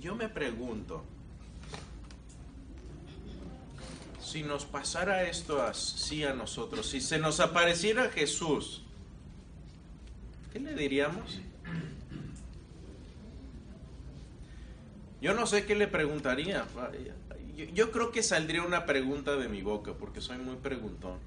Yo 0.00 0.14
me 0.14 0.28
pregunto, 0.28 1.04
si 4.34 4.42
nos 4.42 4.64
pasara 4.64 5.22
esto 5.22 5.62
así 5.62 6.24
a 6.24 6.34
nosotros, 6.34 6.86
si 6.90 7.00
se 7.00 7.20
nos 7.20 7.38
apareciera 7.38 8.10
Jesús, 8.10 8.82
¿qué 10.52 10.58
le 10.58 10.74
diríamos? 10.74 11.38
Yo 15.20 15.34
no 15.34 15.46
sé 15.46 15.64
qué 15.66 15.76
le 15.76 15.86
preguntaría. 15.86 16.66
Yo, 17.74 17.92
creo 17.92 18.10
que 18.10 18.24
saldría 18.24 18.64
una 18.64 18.86
pregunta 18.86 19.36
de 19.36 19.48
mi 19.48 19.62
boca, 19.62 19.92
porque 19.92 20.20
soy 20.20 20.38
muy 20.38 20.56
preguntón 20.56 21.20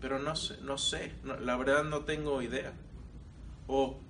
pero 0.00 0.18
no 0.18 0.34
sé, 0.34 0.56
no 0.62 0.78
sé, 0.78 1.12
la 1.22 1.56
verdad 1.56 1.84
no 1.84 2.00
tengo 2.00 2.42
idea. 2.42 2.72
O, 3.68 4.00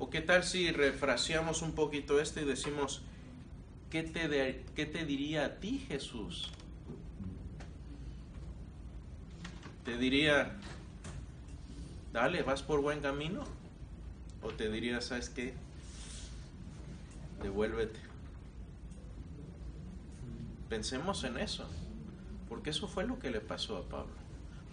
o 0.00 0.10
qué 0.10 0.20
tal 0.20 0.42
si 0.42 0.72
refraseamos 0.72 1.62
un 1.62 1.76
poquito 1.76 2.20
esto 2.20 2.40
y 2.40 2.44
decimos, 2.44 3.02
¿qué 3.94 4.02
te, 4.02 4.64
¿qué 4.74 4.86
te 4.86 5.04
diría 5.04 5.44
a 5.44 5.50
ti 5.60 5.86
Jesús? 5.86 6.50
te 9.84 9.96
diría, 9.96 10.50
dale, 12.12 12.42
vas 12.42 12.64
por 12.64 12.80
buen 12.80 13.00
camino. 13.00 13.44
O 14.42 14.48
te 14.48 14.68
diría, 14.68 15.00
¿sabes 15.00 15.28
qué? 15.28 15.54
Devuélvete. 17.40 18.00
Pensemos 20.68 21.22
en 21.22 21.38
eso, 21.38 21.68
porque 22.48 22.70
eso 22.70 22.88
fue 22.88 23.06
lo 23.06 23.20
que 23.20 23.30
le 23.30 23.40
pasó 23.40 23.76
a 23.76 23.82
Pablo. 23.82 24.14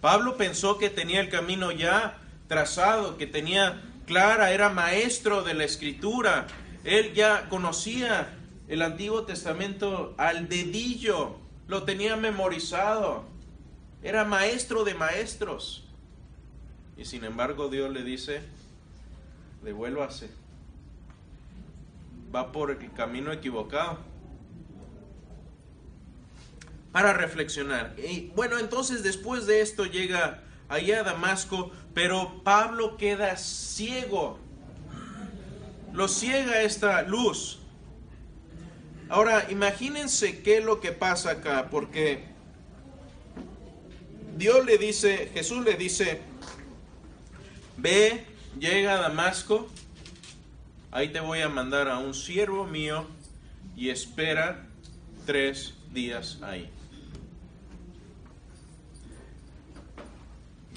Pablo 0.00 0.36
pensó 0.36 0.78
que 0.78 0.90
tenía 0.90 1.20
el 1.20 1.28
camino 1.28 1.70
ya 1.70 2.18
trazado, 2.48 3.18
que 3.18 3.28
tenía 3.28 3.82
clara, 4.04 4.50
era 4.50 4.68
maestro 4.68 5.44
de 5.44 5.54
la 5.54 5.62
escritura, 5.62 6.48
él 6.82 7.14
ya 7.14 7.48
conocía 7.48 8.41
el 8.72 8.80
Antiguo 8.80 9.24
Testamento 9.24 10.14
al 10.16 10.48
dedillo, 10.48 11.36
lo 11.68 11.82
tenía 11.82 12.16
memorizado, 12.16 13.22
era 14.02 14.24
maestro 14.24 14.82
de 14.82 14.94
maestros. 14.94 15.84
Y 16.96 17.04
sin 17.04 17.24
embargo 17.24 17.68
Dios 17.68 17.92
le 17.92 18.02
dice, 18.02 18.40
devuélvase, 19.62 20.30
va 22.34 22.50
por 22.50 22.70
el 22.70 22.90
camino 22.94 23.30
equivocado 23.30 23.98
para 26.92 27.12
reflexionar. 27.12 27.94
Y 27.98 28.32
bueno, 28.34 28.58
entonces 28.58 29.02
después 29.02 29.44
de 29.44 29.60
esto 29.60 29.84
llega 29.84 30.44
allá 30.70 31.00
a 31.00 31.02
Damasco, 31.02 31.70
pero 31.92 32.42
Pablo 32.42 32.96
queda 32.96 33.36
ciego. 33.36 34.38
Lo 35.92 36.08
ciega 36.08 36.62
esta 36.62 37.02
luz. 37.02 37.61
Ahora, 39.12 39.46
imagínense 39.50 40.40
qué 40.40 40.56
es 40.56 40.64
lo 40.64 40.80
que 40.80 40.90
pasa 40.90 41.32
acá, 41.32 41.68
porque 41.70 42.24
Dios 44.38 44.64
le 44.64 44.78
dice, 44.78 45.30
Jesús 45.34 45.62
le 45.66 45.74
dice, 45.74 46.22
ve, 47.76 48.24
llega 48.58 48.94
a 48.94 49.02
Damasco, 49.02 49.68
ahí 50.90 51.10
te 51.10 51.20
voy 51.20 51.42
a 51.42 51.50
mandar 51.50 51.90
a 51.90 51.98
un 51.98 52.14
siervo 52.14 52.64
mío 52.64 53.06
y 53.76 53.90
espera 53.90 54.66
tres 55.26 55.74
días 55.92 56.38
ahí. 56.40 56.70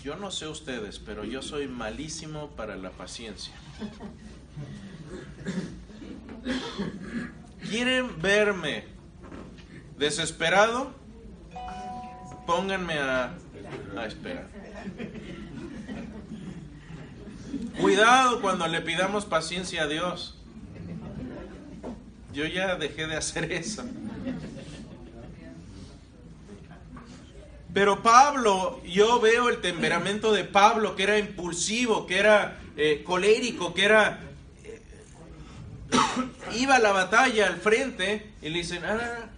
Yo 0.04 0.18
no 0.18 0.30
sé 0.30 0.50
ustedes, 0.50 1.00
pero 1.00 1.24
yo 1.24 1.42
soy 1.42 1.70
malísimo 1.70 2.50
para 2.50 2.76
la 2.76 2.90
paciencia. 2.90 3.54
¿Quieren 7.70 8.22
verme 8.22 8.84
desesperado? 9.98 10.94
Pónganme 12.46 13.00
a, 13.00 13.34
a 13.98 14.06
esperar. 14.06 14.48
Cuidado 17.80 18.42
cuando 18.42 18.68
le 18.68 18.82
pidamos 18.82 19.26
paciencia 19.26 19.84
a 19.84 19.88
Dios. 19.88 20.38
Yo 22.34 22.46
ya 22.46 22.76
dejé 22.76 23.08
de 23.08 23.16
hacer 23.16 23.52
eso. 23.52 23.84
Pero 27.74 28.02
Pablo, 28.02 28.82
yo 28.86 29.20
veo 29.20 29.50
el 29.50 29.60
temperamento 29.60 30.32
de 30.32 30.46
Pablo, 30.46 30.96
que 30.96 31.04
era 31.04 31.18
impulsivo, 31.18 32.06
que 32.08 32.20
era 32.20 32.60
eh, 32.78 33.04
colérico, 33.06 33.74
que 33.74 33.84
era... 33.86 34.22
iba 36.56 36.76
a 36.76 36.80
la 36.80 36.92
batalla 36.92 37.48
al 37.48 37.58
frente 37.58 38.34
y 38.42 38.50
le 38.50 38.60
dicen, 38.60 38.84
ah, 38.86 39.30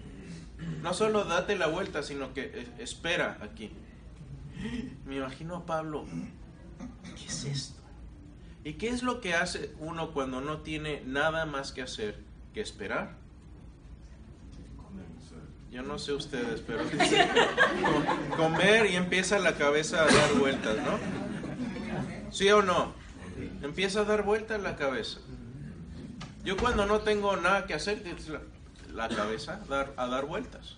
no 0.81 0.93
solo 0.93 1.23
date 1.25 1.55
la 1.57 1.67
vuelta, 1.67 2.03
sino 2.03 2.33
que 2.33 2.41
eh, 2.53 2.67
espera 2.79 3.37
aquí. 3.41 3.71
Me 5.05 5.17
imagino 5.17 5.57
a 5.57 5.65
Pablo, 5.65 6.05
¿qué 7.15 7.25
es 7.27 7.43
esto? 7.45 7.81
¿Y 8.63 8.73
qué 8.73 8.89
es 8.89 9.03
lo 9.03 9.21
que 9.21 9.33
hace 9.33 9.71
uno 9.79 10.11
cuando 10.11 10.41
no 10.41 10.59
tiene 10.59 11.01
nada 11.05 11.45
más 11.45 11.71
que 11.71 11.81
hacer 11.81 12.19
que 12.53 12.61
esperar? 12.61 13.15
Yo 15.71 15.83
no 15.83 15.99
sé 15.99 16.13
ustedes, 16.13 16.61
pero 16.61 16.79
com- 16.89 18.37
comer 18.37 18.87
y 18.87 18.95
empieza 18.95 19.37
la 19.37 19.55
cabeza 19.55 20.03
a 20.03 20.07
dar 20.07 20.33
vueltas, 20.39 20.77
¿no? 20.77 22.31
¿Sí 22.31 22.49
o 22.49 22.61
no? 22.61 22.93
Empieza 23.61 24.01
a 24.01 24.03
dar 24.05 24.23
vueltas 24.23 24.61
la 24.61 24.75
cabeza. 24.75 25.19
Yo 26.47 26.55
cuando 26.55 26.85
no 26.85 27.01
tengo 27.01 27.35
nada 27.35 27.65
que 27.65 27.73
hacer, 27.73 28.01
la, 28.93 29.09
cabeza 29.09 29.59
a 29.97 30.07
dar 30.07 30.25
vueltas. 30.27 30.77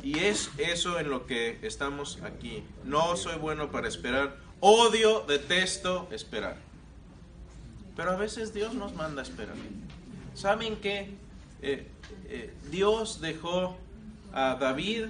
Y 0.00 0.20
es 0.20 0.48
eso 0.58 1.00
en 1.00 1.10
lo 1.10 1.26
que 1.26 1.58
estamos 1.62 2.20
aquí. 2.22 2.62
No 2.84 3.16
soy 3.16 3.36
bueno 3.36 3.72
para 3.72 3.88
esperar. 3.88 4.36
Odio, 4.60 5.24
detesto 5.26 6.06
esperar. 6.12 6.56
Pero 7.96 8.12
a 8.12 8.16
veces 8.16 8.54
Dios 8.54 8.74
nos 8.74 8.94
manda 8.94 9.22
a 9.22 9.24
esperar. 9.24 9.56
¿Saben 10.34 10.76
qué? 10.76 11.16
Eh, 11.62 11.88
eh, 12.28 12.54
Dios 12.70 13.20
dejó 13.20 13.76
a 14.32 14.54
David 14.54 15.06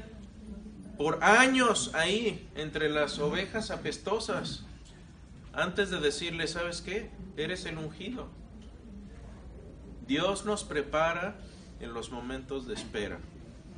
por 0.96 1.22
años 1.22 1.90
ahí 1.92 2.48
entre 2.54 2.88
las 2.88 3.18
ovejas 3.18 3.70
apestosas 3.70 4.64
antes 5.52 5.90
de 5.90 6.00
decirle, 6.00 6.48
¿sabes 6.48 6.80
qué? 6.80 7.10
Eres 7.36 7.66
el 7.66 7.76
ungido. 7.76 8.39
Dios 10.10 10.44
nos 10.44 10.64
prepara 10.64 11.36
en 11.78 11.94
los 11.94 12.10
momentos 12.10 12.66
de 12.66 12.74
espera 12.74 13.20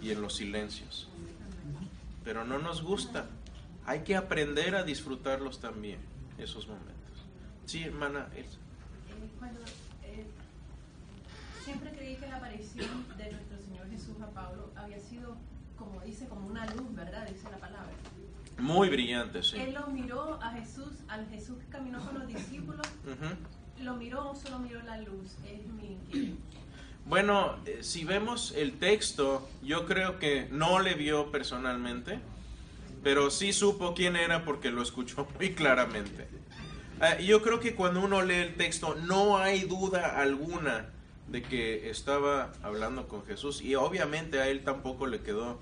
y 0.01 0.13
en 0.13 0.23
los 0.23 0.35
silencios. 0.37 1.07
Pero 2.25 2.47
no 2.47 2.59
nos 2.59 2.83
gusta. 2.83 3.27
Hay 3.85 4.01
que 4.01 4.17
aprender 4.17 4.75
a 4.75 4.83
disfrutarlos 4.83 5.61
también, 5.61 5.99
esos 6.39 6.67
momentos. 6.69 7.19
Sí, 7.67 7.83
hermana. 7.83 8.29
Elsa. 8.35 8.57
Eh, 8.57 9.29
Cuando, 9.39 9.61
eh, 10.05 10.25
siempre 11.63 11.91
creí 11.91 12.17
que 12.17 12.27
la 12.27 12.37
aparición 12.37 13.05
de 13.19 13.31
nuestro 13.31 13.59
Señor 13.59 13.91
Jesús 13.91 14.17
a 14.23 14.31
Pablo 14.31 14.71
había 14.75 15.01
sido, 15.01 15.37
como 15.77 16.01
dice, 16.01 16.29
como 16.29 16.47
una 16.47 16.65
luz, 16.65 16.95
¿verdad? 16.95 17.29
Dice 17.29 17.51
la 17.51 17.59
palabra. 17.59 17.93
Muy 18.57 18.89
brillante, 18.89 19.43
sí. 19.43 19.59
Él 19.59 19.75
lo 19.75 19.87
miró 19.89 20.43
a 20.43 20.53
Jesús, 20.53 20.95
al 21.09 21.29
Jesús 21.29 21.59
que 21.59 21.67
caminó 21.67 22.03
con 22.03 22.21
los 22.21 22.27
discípulos, 22.27 22.87
Ujú. 23.05 23.35
Lo 23.81 23.95
miró 23.95 24.31
o 24.31 24.35
solo 24.35 24.59
miró 24.59 24.83
la 24.83 24.99
luz. 24.99 25.37
Bueno, 27.05 27.57
eh, 27.67 27.79
si 27.81 28.05
vemos 28.05 28.55
el 28.57 28.79
texto, 28.79 29.49
yo 29.61 29.87
creo 29.87 30.21
que 30.21 30.47
no 30.53 30.79
le 30.79 30.95
vio 30.95 31.33
personalmente, 31.33 32.21
pero 33.03 33.29
sí 33.31 33.53
supo 33.53 33.93
quién 33.93 34.15
era 34.15 34.45
porque 34.45 34.71
lo 34.71 34.83
escuchó 34.83 35.27
muy 35.39 35.53
claramente. 35.53 36.29
Eh, 37.01 37.25
yo 37.25 37.43
creo 37.43 37.59
que 37.59 37.75
cuando 37.75 38.01
uno 38.01 38.23
lee 38.23 38.35
el 38.35 38.55
texto 38.55 38.95
no 38.95 39.39
hay 39.39 39.63
duda 39.63 40.21
alguna 40.21 40.91
de 41.27 41.43
que 41.43 41.91
estaba 41.91 42.53
hablando 42.63 43.09
con 43.09 43.25
Jesús 43.25 43.63
y 43.63 43.75
obviamente 43.75 44.41
a 44.41 44.49
él 44.49 44.63
tampoco 44.63 45.09
le 45.09 45.23
quedó 45.23 45.59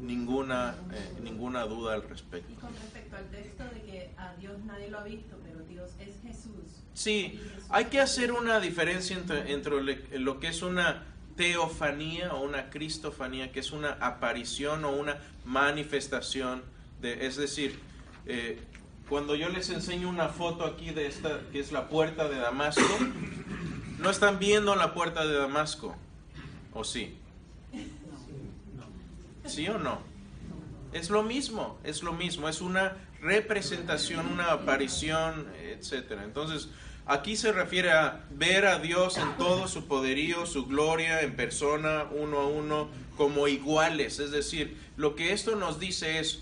ninguna, 0.00 0.76
eh, 0.92 1.20
ninguna 1.22 1.64
duda 1.64 1.94
al 1.94 2.02
respecto. 2.08 2.52
Y 2.52 2.56
con 2.56 2.72
respecto 2.74 3.16
al 3.16 3.26
texto 3.30 3.64
de 3.64 3.82
que 3.82 4.10
a 4.16 4.34
Dios 4.36 4.58
nadie 4.64 4.90
lo 4.90 4.98
ha 4.98 5.04
visto, 5.04 5.36
pero 5.42 5.60
Dios 5.60 5.90
es 5.98 6.14
Jesús. 6.22 6.84
Sí, 6.94 7.40
hay 7.68 7.86
que 7.86 8.00
hacer 8.00 8.32
una 8.32 8.60
diferencia 8.60 9.16
entre, 9.16 9.52
entre 9.52 10.18
lo 10.18 10.40
que 10.40 10.48
es 10.48 10.62
una 10.62 11.04
teofanía 11.36 12.34
o 12.34 12.42
una 12.42 12.70
cristofanía, 12.70 13.52
que 13.52 13.60
es 13.60 13.72
una 13.72 13.92
aparición 13.92 14.84
o 14.84 14.90
una 14.90 15.18
manifestación 15.44 16.62
de, 17.00 17.26
es 17.26 17.36
decir, 17.36 17.78
eh, 18.26 18.60
cuando 19.08 19.34
yo 19.34 19.48
les 19.48 19.70
enseño 19.70 20.08
una 20.08 20.28
foto 20.28 20.64
aquí 20.64 20.90
de 20.90 21.06
esta, 21.06 21.40
que 21.50 21.60
es 21.60 21.72
la 21.72 21.88
puerta 21.88 22.28
de 22.28 22.36
Damasco, 22.36 22.82
no 23.98 24.10
están 24.10 24.38
viendo 24.38 24.76
la 24.76 24.94
puerta 24.94 25.26
de 25.26 25.34
Damasco, 25.34 25.96
¿o 26.72 26.84
sí? 26.84 27.16
¿Sí 29.46 29.68
o 29.68 29.78
no? 29.78 30.00
Es 30.92 31.10
lo 31.10 31.22
mismo, 31.22 31.78
es 31.84 32.02
lo 32.02 32.12
mismo, 32.12 32.48
es 32.48 32.60
una 32.60 32.96
representación, 33.20 34.26
una 34.26 34.52
aparición, 34.52 35.46
etcétera. 35.62 36.24
Entonces, 36.24 36.68
aquí 37.06 37.36
se 37.36 37.52
refiere 37.52 37.92
a 37.92 38.24
ver 38.30 38.66
a 38.66 38.78
Dios 38.78 39.18
en 39.18 39.36
todo 39.36 39.68
su 39.68 39.86
poderío, 39.86 40.46
su 40.46 40.66
gloria, 40.66 41.22
en 41.22 41.36
persona, 41.36 42.06
uno 42.10 42.40
a 42.40 42.46
uno, 42.46 42.88
como 43.16 43.46
iguales. 43.46 44.18
Es 44.18 44.30
decir, 44.30 44.76
lo 44.96 45.14
que 45.14 45.32
esto 45.32 45.54
nos 45.54 45.78
dice 45.78 46.18
es, 46.18 46.40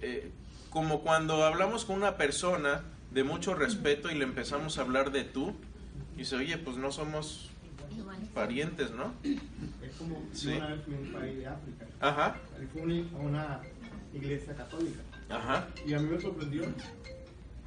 eh, 0.00 0.30
como 0.70 1.00
cuando 1.02 1.44
hablamos 1.44 1.84
con 1.84 1.96
una 1.96 2.16
persona 2.16 2.84
de 3.12 3.24
mucho 3.24 3.54
respeto 3.54 4.10
y 4.10 4.14
le 4.14 4.24
empezamos 4.24 4.78
a 4.78 4.82
hablar 4.82 5.12
de 5.12 5.24
tú, 5.24 5.54
y 6.14 6.20
dice, 6.20 6.36
oye, 6.36 6.58
pues 6.58 6.76
no 6.76 6.92
somos 6.92 7.50
parientes, 8.34 8.90
¿no? 8.90 9.12
Es 9.92 9.98
como 9.98 10.22
Sí. 10.32 10.48
una 10.56 10.66
vez 10.68 10.80
fui 10.84 10.94
a 10.94 10.98
un 10.98 11.12
país 11.12 11.36
de 11.38 11.46
África. 11.46 11.86
Ajá, 12.00 12.36
una, 12.74 12.94
a 13.14 13.20
una 13.20 13.60
iglesia 14.14 14.54
católica. 14.54 15.00
ajá, 15.28 15.68
Y 15.86 15.92
a 15.94 15.98
mí 16.00 16.08
me 16.08 16.20
sorprendió 16.20 16.64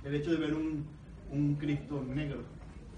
el 0.03 0.15
hecho 0.15 0.31
de 0.31 0.37
ver 0.37 0.53
un, 0.53 0.85
un 1.31 1.55
Cristo 1.55 2.03
negro. 2.07 2.41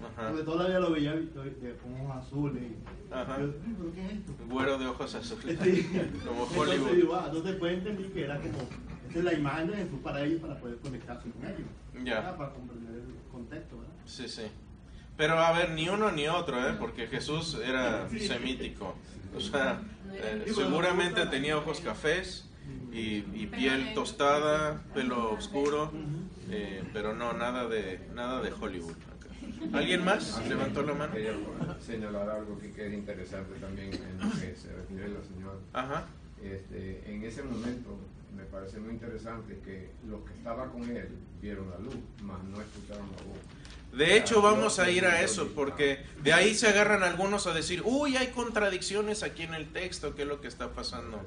ajá. 0.02 0.28
Porque 0.28 0.44
todavía 0.44 0.78
lo 0.80 0.92
veía 0.92 1.12
de, 1.14 1.28
ojos 1.72 2.16
azules. 2.26 2.62
Y, 2.62 3.12
Ajá. 3.12 3.38
yo, 3.40 3.46
"Mm, 3.48 3.74
¿Pero 3.78 3.92
qué 3.94 4.06
es 4.06 4.12
esto? 4.12 4.32
Güero 4.48 4.78
de 4.78 4.86
ojos 4.86 5.14
azules. 5.14 5.58
Sí. 5.62 5.82
Como 6.26 6.42
Entonces, 6.44 6.56
Hollywood. 6.58 6.92
digo, 6.96 7.14
ah, 7.16 7.24
entonces 7.26 7.56
pues 7.56 7.72
entendí 7.78 8.04
que 8.04 8.24
era 8.24 8.36
como 8.40 8.58
Esa 9.08 9.18
es 9.20 9.24
la 9.24 9.32
imagen 9.34 9.68
de 9.70 9.76
Jesús 9.76 9.98
para 10.02 10.22
ellos, 10.24 10.40
para 10.40 10.58
poder 10.60 10.76
conectarse 10.78 11.30
con 11.30 11.44
ellos. 11.46 11.68
Ya. 12.04 12.14
¿verdad? 12.16 12.36
Para 12.36 12.52
comprender 12.52 12.94
el 12.94 13.30
contexto, 13.32 13.78
¿verdad? 13.78 13.94
Sí, 14.04 14.28
sí. 14.28 14.42
Pero 15.18 15.36
a 15.38 15.52
ver, 15.52 15.70
ni 15.72 15.88
uno 15.88 16.12
ni 16.12 16.28
otro, 16.28 16.56
¿eh? 16.66 16.74
Porque 16.78 17.08
Jesús 17.08 17.58
era 17.62 18.08
semítico. 18.08 18.94
O 19.36 19.40
sea, 19.40 19.82
eh, 20.12 20.46
seguramente 20.54 21.26
tenía 21.26 21.58
ojos 21.58 21.80
cafés 21.80 22.48
y, 22.92 23.24
y 23.34 23.48
piel 23.48 23.92
tostada, 23.94 24.80
pelo 24.94 25.32
oscuro, 25.32 25.90
eh, 26.50 26.84
pero 26.92 27.14
no, 27.14 27.32
nada 27.32 27.66
de, 27.66 28.00
nada 28.14 28.40
de 28.40 28.52
Hollywood. 28.52 28.96
¿Alguien 29.72 30.04
más? 30.04 30.40
Levantó 30.48 30.82
la 30.82 30.94
mano. 30.94 31.12
Quería 31.12 31.34
señalar 31.80 32.30
algo 32.30 32.56
que 32.58 32.86
es 32.86 32.92
interesante 32.94 33.58
también 33.58 33.92
en 33.92 34.20
lo 34.20 34.30
que 34.30 34.54
se 34.54 34.72
refiere 34.72 35.08
la 35.08 35.24
señora. 35.24 35.58
Ajá. 35.72 36.06
Este, 36.40 37.02
en 37.12 37.24
ese 37.24 37.42
momento 37.42 37.98
me 38.36 38.44
parece 38.44 38.78
muy 38.78 38.92
interesante 38.92 39.58
que 39.64 39.90
los 40.08 40.24
que 40.24 40.34
estaban 40.34 40.70
con 40.70 40.84
él 40.84 41.08
vieron 41.42 41.68
la 41.70 41.78
luz, 41.78 41.96
mas 42.22 42.42
no 42.44 42.60
escucharon 42.60 43.06
la 43.16 43.22
voz. 43.24 43.38
De 43.92 44.16
hecho, 44.16 44.42
vamos 44.42 44.78
a 44.78 44.90
ir 44.90 45.06
a 45.06 45.22
eso, 45.22 45.48
porque 45.54 46.04
de 46.22 46.32
ahí 46.32 46.54
se 46.54 46.68
agarran 46.68 47.02
algunos 47.02 47.46
a 47.46 47.54
decir, 47.54 47.82
uy, 47.84 48.16
hay 48.16 48.28
contradicciones 48.28 49.22
aquí 49.22 49.42
en 49.42 49.54
el 49.54 49.72
texto, 49.72 50.14
¿qué 50.14 50.22
es 50.22 50.28
lo 50.28 50.40
que 50.40 50.48
está 50.48 50.70
pasando 50.70 51.20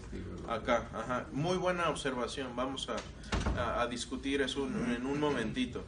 acá? 0.47 0.87
Ajá. 0.93 1.25
Muy 1.31 1.57
buena 1.57 1.89
observación, 1.89 2.55
vamos 2.55 2.87
a, 2.89 3.87
discutir 3.87 4.41
eso 4.41 4.67
en 4.67 4.95
en 4.95 5.05
un 5.05 5.19
momentito. 5.19 5.83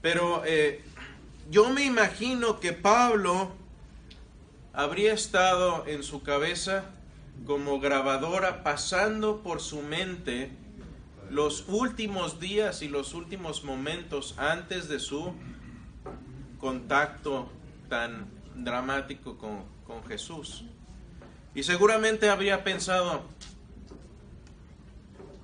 Pero 0.00 0.42
eh, 0.44 0.82
yo 1.50 1.68
me 1.70 1.84
imagino 1.84 2.60
que 2.60 2.72
Pablo 2.72 3.52
habría 4.72 5.12
estado 5.12 5.84
en 5.86 6.02
su 6.02 6.22
cabeza 6.22 6.84
como 7.46 7.80
grabadora 7.80 8.62
pasando 8.62 9.42
por 9.42 9.60
su 9.60 9.82
mente 9.82 10.50
los 11.30 11.64
últimos 11.68 12.40
días 12.40 12.82
y 12.82 12.88
los 12.88 13.14
últimos 13.14 13.64
momentos 13.64 14.34
antes 14.38 14.88
de 14.88 14.98
su 14.98 15.34
contacto 16.58 17.48
tan 17.88 18.26
dramático 18.56 19.38
con, 19.38 19.64
con 19.86 20.04
Jesús. 20.04 20.64
Y 21.54 21.62
seguramente 21.62 22.28
habría 22.28 22.62
pensado, 22.64 23.22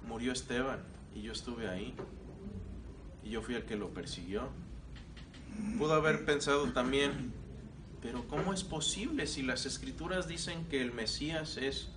murió 0.06 0.32
Esteban 0.32 0.80
y 1.14 1.22
yo 1.22 1.32
estuve 1.32 1.68
ahí 1.68 1.94
y 3.22 3.30
yo 3.30 3.42
fui 3.42 3.54
el 3.54 3.64
que 3.64 3.76
lo 3.76 3.88
persiguió. 3.90 4.48
Pudo 5.78 5.94
haber 5.94 6.24
pensado 6.24 6.66
también, 6.72 7.32
pero 8.02 8.26
¿cómo 8.28 8.52
es 8.52 8.64
posible 8.64 9.26
si 9.26 9.42
las 9.42 9.66
escrituras 9.66 10.28
dicen 10.28 10.64
que 10.66 10.82
el 10.82 10.92
Mesías 10.92 11.56
es 11.56 11.88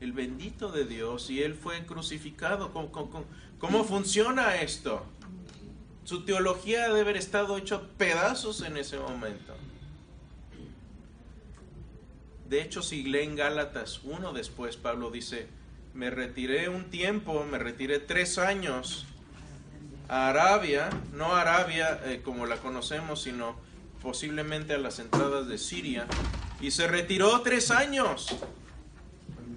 el 0.00 0.12
bendito 0.12 0.70
de 0.70 0.84
Dios 0.84 1.30
y 1.30 1.42
él 1.42 1.54
fue 1.54 1.86
crucificado? 1.86 2.72
¿Cómo, 2.72 2.90
cómo- 2.92 3.10
cómo- 3.10 3.24
cómo 3.58 3.84
funciona 3.84 4.56
esto? 4.56 5.04
Su 6.06 6.20
teología 6.24 6.86
debe 6.86 7.00
haber 7.00 7.16
estado 7.16 7.58
hecho 7.58 7.88
pedazos 7.98 8.62
en 8.62 8.76
ese 8.76 8.96
momento. 8.96 9.56
De 12.48 12.62
hecho, 12.62 12.80
si 12.80 13.02
leen 13.02 13.34
Gálatas 13.34 14.02
1 14.04 14.32
después, 14.32 14.76
Pablo 14.76 15.10
dice, 15.10 15.48
me 15.94 16.10
retiré 16.10 16.68
un 16.68 16.90
tiempo, 16.90 17.44
me 17.50 17.58
retiré 17.58 17.98
tres 17.98 18.38
años 18.38 19.04
a 20.08 20.28
Arabia, 20.28 20.90
no 21.12 21.34
Arabia 21.34 22.00
eh, 22.04 22.22
como 22.24 22.46
la 22.46 22.58
conocemos, 22.58 23.22
sino 23.22 23.56
posiblemente 24.00 24.74
a 24.74 24.78
las 24.78 25.00
entradas 25.00 25.48
de 25.48 25.58
Siria, 25.58 26.06
y 26.60 26.70
se 26.70 26.86
retiró 26.86 27.40
tres 27.40 27.72
años. 27.72 28.28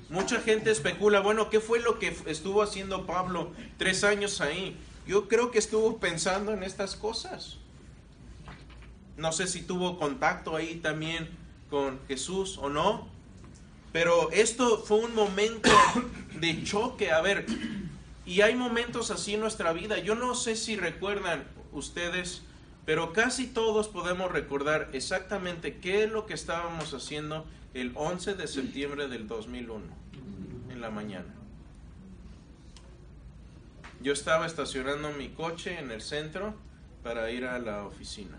Mucha 0.10 0.42
gente 0.42 0.72
especula, 0.72 1.20
bueno, 1.20 1.52
¿qué 1.52 1.60
fue 1.60 1.80
lo 1.80 2.00
que 2.00 2.18
estuvo 2.26 2.64
haciendo 2.64 3.06
Pablo 3.06 3.54
tres 3.78 4.04
años 4.04 4.42
ahí? 4.42 4.76
Yo 5.10 5.28
creo 5.28 5.50
que 5.50 5.58
estuvo 5.58 5.98
pensando 5.98 6.54
en 6.54 6.62
estas 6.62 6.96
cosas. 6.96 7.58
No 9.18 9.32
sé 9.32 9.48
si 9.48 9.64
tuvo 9.64 9.98
contacto 9.98 10.56
ahí 10.56 10.76
también 10.76 11.32
con 11.72 12.00
Jesús 12.08 12.60
o 12.60 12.70
no, 12.70 13.08
pero 13.92 14.30
esto 14.30 14.78
fue 14.78 15.00
un 15.00 15.16
momento 15.16 15.72
de 16.40 16.64
choque. 16.64 17.10
A 17.10 17.22
ver, 17.22 17.48
y 18.24 18.42
hay 18.42 18.54
momentos 18.54 19.10
así 19.10 19.34
en 19.34 19.40
nuestra 19.40 19.74
vida. 19.74 19.98
Yo 19.98 20.14
no 20.14 20.36
sé 20.36 20.56
si 20.56 20.76
recuerdan 20.76 21.44
ustedes, 21.72 22.44
pero 22.86 23.12
casi 23.12 23.48
todos 23.48 23.88
podemos 23.88 24.32
recordar 24.32 24.92
exactamente 24.94 25.80
qué 25.80 26.04
es 26.04 26.12
lo 26.12 26.28
que 26.28 26.36
estábamos 26.36 26.94
haciendo 26.94 27.48
el 27.74 27.94
11 27.96 28.36
de 28.36 28.48
septiembre 28.48 29.08
del 29.08 29.28
2001 29.28 29.86
en 30.70 30.82
la 30.82 30.92
mañana. 30.92 31.39
Yo 34.02 34.14
estaba 34.14 34.46
estacionando 34.46 35.12
mi 35.12 35.30
coche 35.30 35.78
en 35.78 35.92
el 35.92 36.02
centro 36.02 36.56
para 37.04 37.30
ir 37.32 37.46
a 37.46 37.60
la 37.60 37.86
oficina 37.86 38.38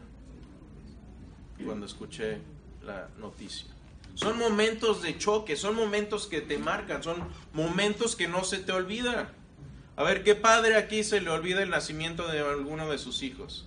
cuando 1.64 1.84
escuché 1.84 2.38
la 2.82 3.08
noticia. 3.18 3.66
Son 4.14 4.38
momentos 4.38 5.02
de 5.02 5.18
choque, 5.18 5.56
son 5.56 5.76
momentos 5.76 6.26
que 6.26 6.40
te 6.40 6.58
marcan, 6.58 7.02
son 7.02 7.28
momentos 7.52 8.16
que 8.16 8.28
no 8.28 8.44
se 8.44 8.58
te 8.58 8.72
olvidan. 8.72 9.28
A 9.96 10.02
ver, 10.02 10.24
¿qué 10.24 10.34
padre 10.34 10.76
aquí 10.76 11.04
se 11.04 11.20
le 11.20 11.30
olvida 11.30 11.62
el 11.62 11.70
nacimiento 11.70 12.26
de 12.28 12.40
alguno 12.40 12.90
de 12.90 12.98
sus 12.98 13.22
hijos? 13.22 13.66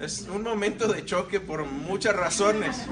Es 0.00 0.26
un 0.28 0.42
momento 0.42 0.88
de 0.88 1.04
choque 1.04 1.38
por 1.38 1.64
muchas 1.64 2.16
razones. 2.16 2.86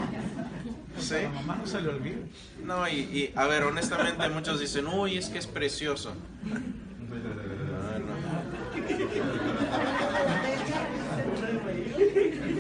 ¿Sí? 1.01 1.15
A 1.15 1.23
la 1.23 1.31
mamá 1.31 1.57
no 1.57 1.67
se 1.67 1.81
le 1.81 1.89
olvida. 1.89 2.19
No, 2.63 2.89
y, 2.89 2.93
y, 2.93 3.33
a 3.35 3.47
ver, 3.47 3.65
honestamente 3.65 4.29
muchos 4.29 4.61
dicen, 4.61 4.87
uy, 4.87 5.17
es 5.17 5.29
que 5.29 5.39
es 5.39 5.47
precioso. 5.47 6.15
No. 6.45 6.81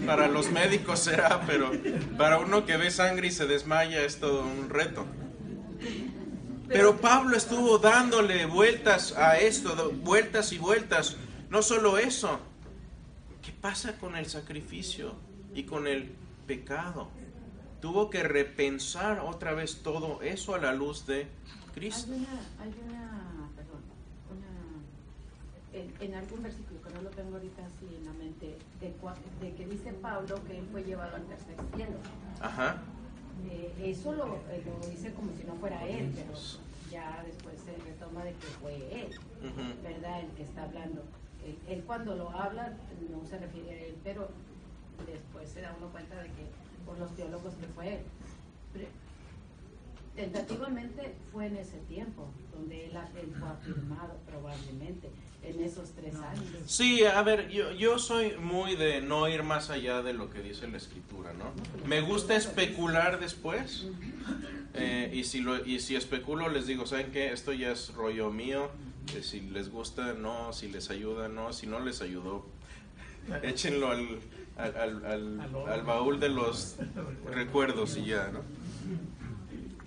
Para 0.06 0.28
los 0.28 0.50
médicos 0.50 1.00
será, 1.00 1.42
pero 1.46 1.70
para 2.18 2.38
uno 2.38 2.66
que 2.66 2.76
ve 2.76 2.90
sangre 2.90 3.28
y 3.28 3.30
se 3.30 3.46
desmaya 3.46 4.02
es 4.02 4.18
todo 4.18 4.44
un 4.44 4.68
reto. 4.68 5.06
Pero 6.68 6.96
Pablo 7.00 7.36
estuvo 7.36 7.78
dándole 7.78 8.46
vueltas 8.46 9.16
a 9.16 9.38
esto, 9.38 9.92
vueltas 10.02 10.52
y 10.52 10.58
vueltas. 10.58 11.16
No 11.48 11.62
solo 11.62 11.98
eso, 11.98 12.40
¿qué 13.42 13.52
pasa 13.52 13.98
con 13.98 14.16
el 14.16 14.26
sacrificio 14.26 15.14
y 15.54 15.64
con 15.64 15.86
el 15.86 16.12
pecado? 16.46 17.10
Tuvo 17.80 18.10
que 18.10 18.22
repensar 18.22 19.20
otra 19.20 19.54
vez 19.54 19.82
todo 19.82 20.20
eso 20.22 20.54
a 20.54 20.58
la 20.58 20.72
luz 20.74 21.06
de 21.06 21.26
Cristo. 21.74 22.12
Hay 22.12 22.18
una, 22.18 22.40
hay 22.62 22.74
una, 22.86 23.48
perdón, 23.56 23.80
una, 24.30 25.80
en, 25.80 25.92
en 26.00 26.14
algún 26.14 26.42
versículo 26.42 26.82
que 26.82 26.90
no 26.90 27.02
lo 27.02 27.10
tengo 27.10 27.36
ahorita 27.36 27.64
así 27.64 27.86
en 27.96 28.04
la 28.04 28.12
mente, 28.12 28.58
de, 28.80 28.94
de 29.40 29.54
que 29.54 29.66
dice 29.66 29.92
Pablo 29.94 30.44
que 30.44 30.58
él 30.58 30.68
fue 30.70 30.84
llevado 30.84 31.16
al 31.16 31.24
tercer 31.24 31.56
cielo. 31.74 31.96
Ajá. 32.40 32.82
Eh, 33.48 33.72
eso 33.82 34.12
lo, 34.12 34.36
eh, 34.50 34.62
lo 34.66 34.86
dice 34.88 35.14
como 35.14 35.30
si 35.34 35.44
no 35.44 35.54
fuera 35.54 35.86
él, 35.86 36.12
pero 36.14 36.38
ya 36.90 37.22
después 37.24 37.54
se 37.64 37.72
retoma 37.82 38.24
de 38.24 38.32
que 38.34 38.46
fue 38.60 38.74
él, 38.92 39.08
Ujú. 39.40 39.82
¿verdad? 39.82 40.20
El 40.20 40.30
que 40.32 40.42
está 40.42 40.64
hablando. 40.64 41.02
Él, 41.46 41.56
él 41.66 41.82
cuando 41.86 42.14
lo 42.14 42.28
habla 42.28 42.76
no 43.10 43.26
se 43.26 43.38
refiere 43.38 43.70
a 43.70 43.84
él, 43.86 43.96
pero 44.04 44.28
después 45.06 45.48
se 45.48 45.62
da 45.62 45.74
uno 45.78 45.88
cuenta 45.88 46.16
de 46.16 46.28
que 46.28 46.44
por 46.90 46.98
los 46.98 47.14
teólogos 47.14 47.54
que 47.54 47.66
fue 47.68 47.94
él. 47.94 48.00
Pero, 48.72 48.86
tentativamente 50.16 51.14
fue 51.32 51.46
en 51.46 51.56
ese 51.56 51.78
tiempo 51.88 52.28
donde 52.52 52.86
él, 52.86 52.92
él 53.16 53.32
fue 53.38 53.48
afirmado 53.48 54.16
probablemente 54.26 55.08
en 55.44 55.62
esos 55.62 55.90
tres 55.90 56.16
años. 56.16 56.44
Sí, 56.66 57.04
a 57.04 57.22
ver, 57.22 57.48
yo, 57.48 57.70
yo 57.72 57.98
soy 57.98 58.36
muy 58.36 58.74
de 58.74 59.00
no 59.00 59.28
ir 59.28 59.44
más 59.44 59.70
allá 59.70 60.02
de 60.02 60.12
lo 60.12 60.30
que 60.30 60.42
dice 60.42 60.66
la 60.66 60.78
escritura, 60.78 61.32
¿no? 61.32 61.52
Me 61.86 62.00
gusta 62.00 62.34
especular 62.34 63.20
después. 63.20 63.86
eh, 64.74 65.10
y, 65.14 65.22
si 65.24 65.40
lo, 65.40 65.64
y 65.64 65.78
si 65.78 65.94
especulo, 65.94 66.48
les 66.48 66.66
digo, 66.66 66.86
¿saben 66.86 67.12
qué? 67.12 67.32
Esto 67.32 67.52
ya 67.52 67.70
es 67.70 67.94
rollo 67.94 68.30
mío. 68.32 68.70
que 69.06 69.22
si 69.22 69.40
les 69.42 69.70
gusta, 69.70 70.12
no. 70.14 70.52
Si 70.52 70.68
les 70.68 70.90
ayuda, 70.90 71.28
no. 71.28 71.52
Si 71.52 71.68
no 71.68 71.78
les 71.78 72.02
ayudó, 72.02 72.44
échenlo 73.42 73.92
al, 73.92 74.18
al, 74.62 74.76
al, 74.76 75.04
al- 75.04 75.68
al 75.68 75.82
baúl 75.82 76.20
de 76.20 76.28
los 76.28 76.76
recuerdos 77.30 77.96
y 77.96 78.06
ya, 78.06 78.28
¿no? 78.32 78.40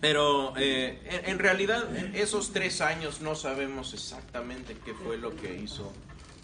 Pero 0.01 0.53
eh, 0.57 0.99
en, 1.05 1.29
en 1.31 1.39
realidad 1.39 1.95
en 1.95 2.13
esos 2.15 2.51
tres 2.51 2.81
años 2.81 3.21
no 3.21 3.35
sabemos 3.35 3.93
exactamente 3.93 4.75
qué 4.83 4.93
fue 4.93 5.17
lo 5.17 5.33
que 5.35 5.55
hizo 5.61 5.93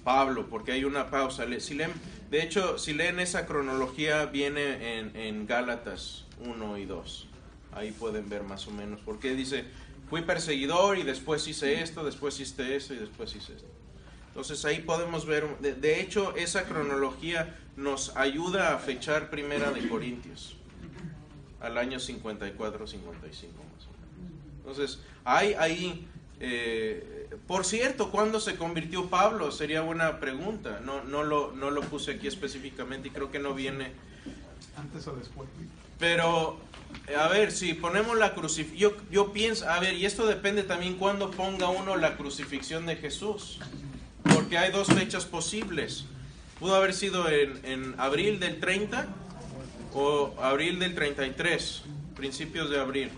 Pablo, 0.04 0.48
porque 0.50 0.72
hay 0.72 0.86
una 0.86 1.10
pausa. 1.10 1.46
Si 1.60 1.74
leen, 1.74 1.92
de 2.32 2.42
hecho, 2.42 2.78
si 2.78 2.94
leen 2.94 3.20
esa 3.20 3.46
cronología, 3.46 4.26
viene 4.28 4.98
en, 5.00 5.16
en 5.16 5.46
Gálatas 5.46 6.26
1 6.46 6.78
y 6.78 6.86
2. 6.86 7.28
Ahí 7.74 7.92
pueden 7.92 8.30
ver 8.30 8.44
más 8.44 8.66
o 8.68 8.72
menos, 8.72 9.02
porque 9.04 9.34
dice, 9.36 9.66
fui 10.10 10.22
perseguidor 10.22 10.98
y 10.98 11.04
después 11.04 11.46
hice 11.48 11.82
esto, 11.82 12.06
después 12.06 12.40
hice 12.40 12.76
esto 12.78 12.94
y 12.94 12.98
después 12.98 13.36
hice 13.36 13.56
esto. 13.58 13.68
Entonces 14.40 14.64
ahí 14.64 14.80
podemos 14.80 15.26
ver, 15.26 15.58
de, 15.60 15.74
de 15.74 16.00
hecho, 16.00 16.34
esa 16.38 16.64
cronología 16.64 17.58
nos 17.76 18.16
ayuda 18.16 18.74
a 18.74 18.80
fechar 18.80 19.30
Primera 19.30 19.72
de 19.72 19.86
Corintios 19.90 20.56
al 21.60 21.78
año 21.78 22.00
54, 22.00 22.88
55 22.88 23.54
más 23.54 23.86
o 23.86 23.92
menos. 23.92 24.56
Entonces, 24.60 25.00
hay 25.26 25.56
ahí 25.56 26.08
Eh, 26.40 27.28
por 27.48 27.66
cierto, 27.66 28.12
¿cuándo 28.12 28.40
se 28.40 28.56
convirtió 28.56 29.10
Pablo? 29.10 29.52
Sería 29.52 29.82
buena 29.82 30.22
pregunta. 30.22 30.80
No, 30.86 31.04
no, 31.04 31.26
lo, 31.26 31.52
no 31.52 31.70
lo 31.70 31.82
puse 31.82 32.12
aquí 32.12 32.28
específicamente 32.28 33.10
y 33.10 33.12
creo 33.12 33.30
que 33.30 33.40
no 33.40 33.54
viene. 33.54 33.92
Antes 34.78 35.06
o 35.08 35.18
después. 35.18 35.50
Pero, 36.00 36.60
a 37.18 37.28
ver, 37.28 37.52
si 37.52 37.74
ponemos 37.74 38.18
la 38.18 38.34
crucifixión, 38.34 38.94
yo, 38.94 38.98
yo 39.12 39.34
pienso, 39.34 39.70
a 39.70 39.82
ver, 39.82 39.96
y 39.96 40.06
esto 40.06 40.26
depende 40.26 40.64
también 40.64 40.96
cuándo 40.96 41.30
ponga 41.30 41.68
uno 41.68 41.98
la 41.98 42.16
crucifixión 42.16 42.86
de 42.86 42.96
Jesús. 42.96 43.60
Porque 44.50 44.58
hay 44.66 44.72
dos 44.72 44.88
fechas 44.88 45.26
posibles. 45.26 46.06
Pudo 46.60 46.74
haber 46.74 46.96
sido 46.96 47.30
en, 47.30 47.64
en 47.64 47.94
abril 48.00 48.40
del 48.40 48.60
30 48.60 49.06
o 49.94 50.34
abril 50.42 50.80
del 50.80 50.96
33, 50.96 51.84
principios 52.16 52.72
de 52.72 52.80
abril. 52.80 53.12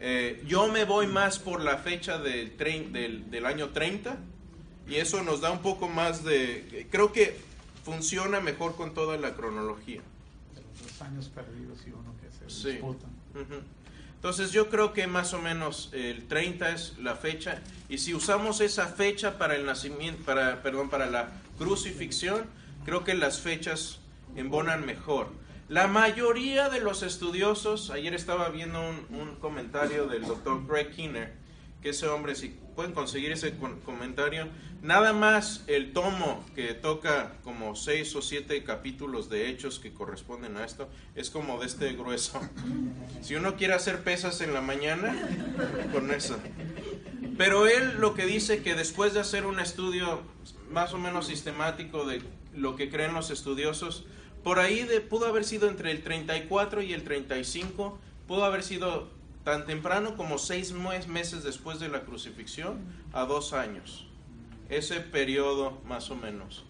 Eh, 0.00 0.44
yo 0.46 0.68
me 0.70 0.84
voy 0.84 1.06
más 1.06 1.38
por 1.38 1.62
la 1.62 1.78
fecha 1.78 2.18
del, 2.18 2.54
trein- 2.58 2.92
del, 2.92 3.30
del 3.30 3.46
año 3.46 3.70
30 3.70 4.18
y 4.90 4.96
eso 4.96 5.22
nos 5.22 5.40
da 5.40 5.50
un 5.50 5.60
poco 5.62 5.88
más 5.88 6.22
de... 6.22 6.86
Creo 6.90 7.10
que 7.10 7.38
funciona 7.82 8.40
mejor 8.40 8.76
con 8.76 8.92
toda 8.92 9.16
la 9.16 9.32
cronología. 9.32 10.02
Los 10.82 11.00
años 11.00 11.30
perdidos 11.34 11.78
y 11.86 11.92
uno 11.92 12.12
que 12.20 12.50
se 12.50 12.62
Sí. 12.62 12.70
disputan. 12.72 13.08
Ujú. 13.32 13.62
Entonces 14.24 14.52
yo 14.52 14.70
creo 14.70 14.94
que 14.94 15.06
más 15.06 15.34
o 15.34 15.38
menos 15.38 15.90
el 15.92 16.26
30 16.26 16.70
es 16.70 16.96
la 16.96 17.14
fecha 17.14 17.60
y 17.90 17.98
si 17.98 18.14
usamos 18.14 18.62
esa 18.62 18.86
fecha 18.86 19.36
para 19.36 19.54
el 19.54 19.66
nacimiento, 19.66 20.24
para, 20.24 20.62
perdón, 20.62 20.88
para 20.88 21.04
la 21.10 21.28
crucifixión, 21.58 22.46
creo 22.86 23.04
que 23.04 23.12
las 23.12 23.42
fechas 23.42 23.98
embonan 24.34 24.86
mejor. 24.86 25.28
La 25.68 25.88
mayoría 25.88 26.70
de 26.70 26.80
los 26.80 27.02
estudiosos, 27.02 27.90
ayer 27.90 28.14
estaba 28.14 28.48
viendo 28.48 28.80
un, 29.10 29.36
comentario 29.42 30.06
del 30.06 30.22
doctor 30.22 30.66
Greg 30.66 30.92
Kinner, 30.92 31.34
que 31.82 31.90
ese 31.90 32.06
hombre, 32.06 32.34
si 32.34 32.58
pueden 32.74 32.92
conseguir 32.92 33.32
ese 33.32 33.54
comentario, 33.84 34.48
nada 34.82 35.12
más 35.12 35.64
el 35.66 35.92
tomo 35.92 36.44
que 36.54 36.74
toca 36.74 37.34
como 37.42 37.76
seis 37.76 38.14
o 38.16 38.22
siete 38.22 38.62
capítulos 38.64 39.28
de 39.30 39.48
hechos 39.48 39.78
que 39.78 39.92
corresponden 39.92 40.56
a 40.56 40.64
esto, 40.64 40.88
es 41.14 41.30
como 41.30 41.58
de 41.60 41.66
este 41.66 41.92
grueso. 41.94 42.40
Si 43.22 43.34
uno 43.34 43.56
quiere 43.56 43.74
hacer 43.74 44.02
pesas 44.02 44.40
en 44.40 44.52
la 44.52 44.60
mañana, 44.60 45.16
con 45.92 46.10
eso. 46.10 46.36
Pero 47.36 47.66
él 47.66 47.94
lo 47.98 48.14
que 48.14 48.26
dice 48.26 48.62
que 48.62 48.74
después 48.74 49.14
de 49.14 49.20
hacer 49.20 49.46
un 49.46 49.58
estudio 49.58 50.22
más 50.70 50.92
o 50.94 50.98
menos 50.98 51.26
sistemático 51.26 52.04
de 52.04 52.22
lo 52.54 52.76
que 52.76 52.90
creen 52.90 53.14
los 53.14 53.30
estudiosos, 53.30 54.04
por 54.42 54.58
ahí 54.58 54.86
pudo 55.08 55.26
haber 55.26 55.44
sido 55.44 55.68
entre 55.68 55.90
el 55.90 56.02
34 56.02 56.82
y 56.82 56.92
el 56.92 57.02
35, 57.02 57.98
pudo 58.28 58.44
haber 58.44 58.62
sido 58.62 59.08
tan 59.44 59.66
temprano 59.66 60.16
como 60.16 60.38
seis 60.38 60.72
mes- 60.72 61.06
meses 61.06 61.42
después 61.44 61.78
de 61.78 61.88
la 61.88 62.00
crucifixión 62.02 62.78
a 63.12 63.24
dos 63.24 63.52
años. 63.52 64.06
Ese 64.70 65.00
periodo 65.00 65.78
más 65.86 66.10
o 66.10 66.16
menos 66.16 66.64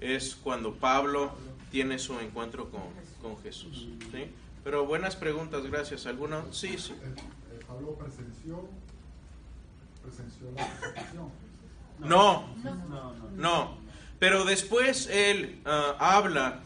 es 0.00 0.36
cuando 0.42 0.74
Pablo 0.74 1.32
tiene 1.70 1.98
su 1.98 2.18
encuentro 2.20 2.70
con, 2.70 2.82
con 3.20 3.42
Jesús. 3.42 3.88
¿sí? 4.12 4.30
Pero 4.64 4.86
buenas 4.86 5.16
preguntas, 5.16 5.64
gracias. 5.66 6.06
¿Alguna? 6.06 6.44
Sí, 6.52 6.76
sí. 6.78 6.92
Eh, 6.92 7.14
eh, 7.52 7.64
Pablo 7.66 7.94
presenció, 7.96 8.68
presenció 10.02 10.46
la 10.56 10.66
crucifixión. 10.78 11.28
No, 11.98 12.46
No, 12.62 12.74
no. 12.88 13.12
No, 13.36 13.76
pero 14.18 14.44
después 14.44 15.08
él 15.10 15.60
ah, 15.64 15.96
habla 15.98 16.60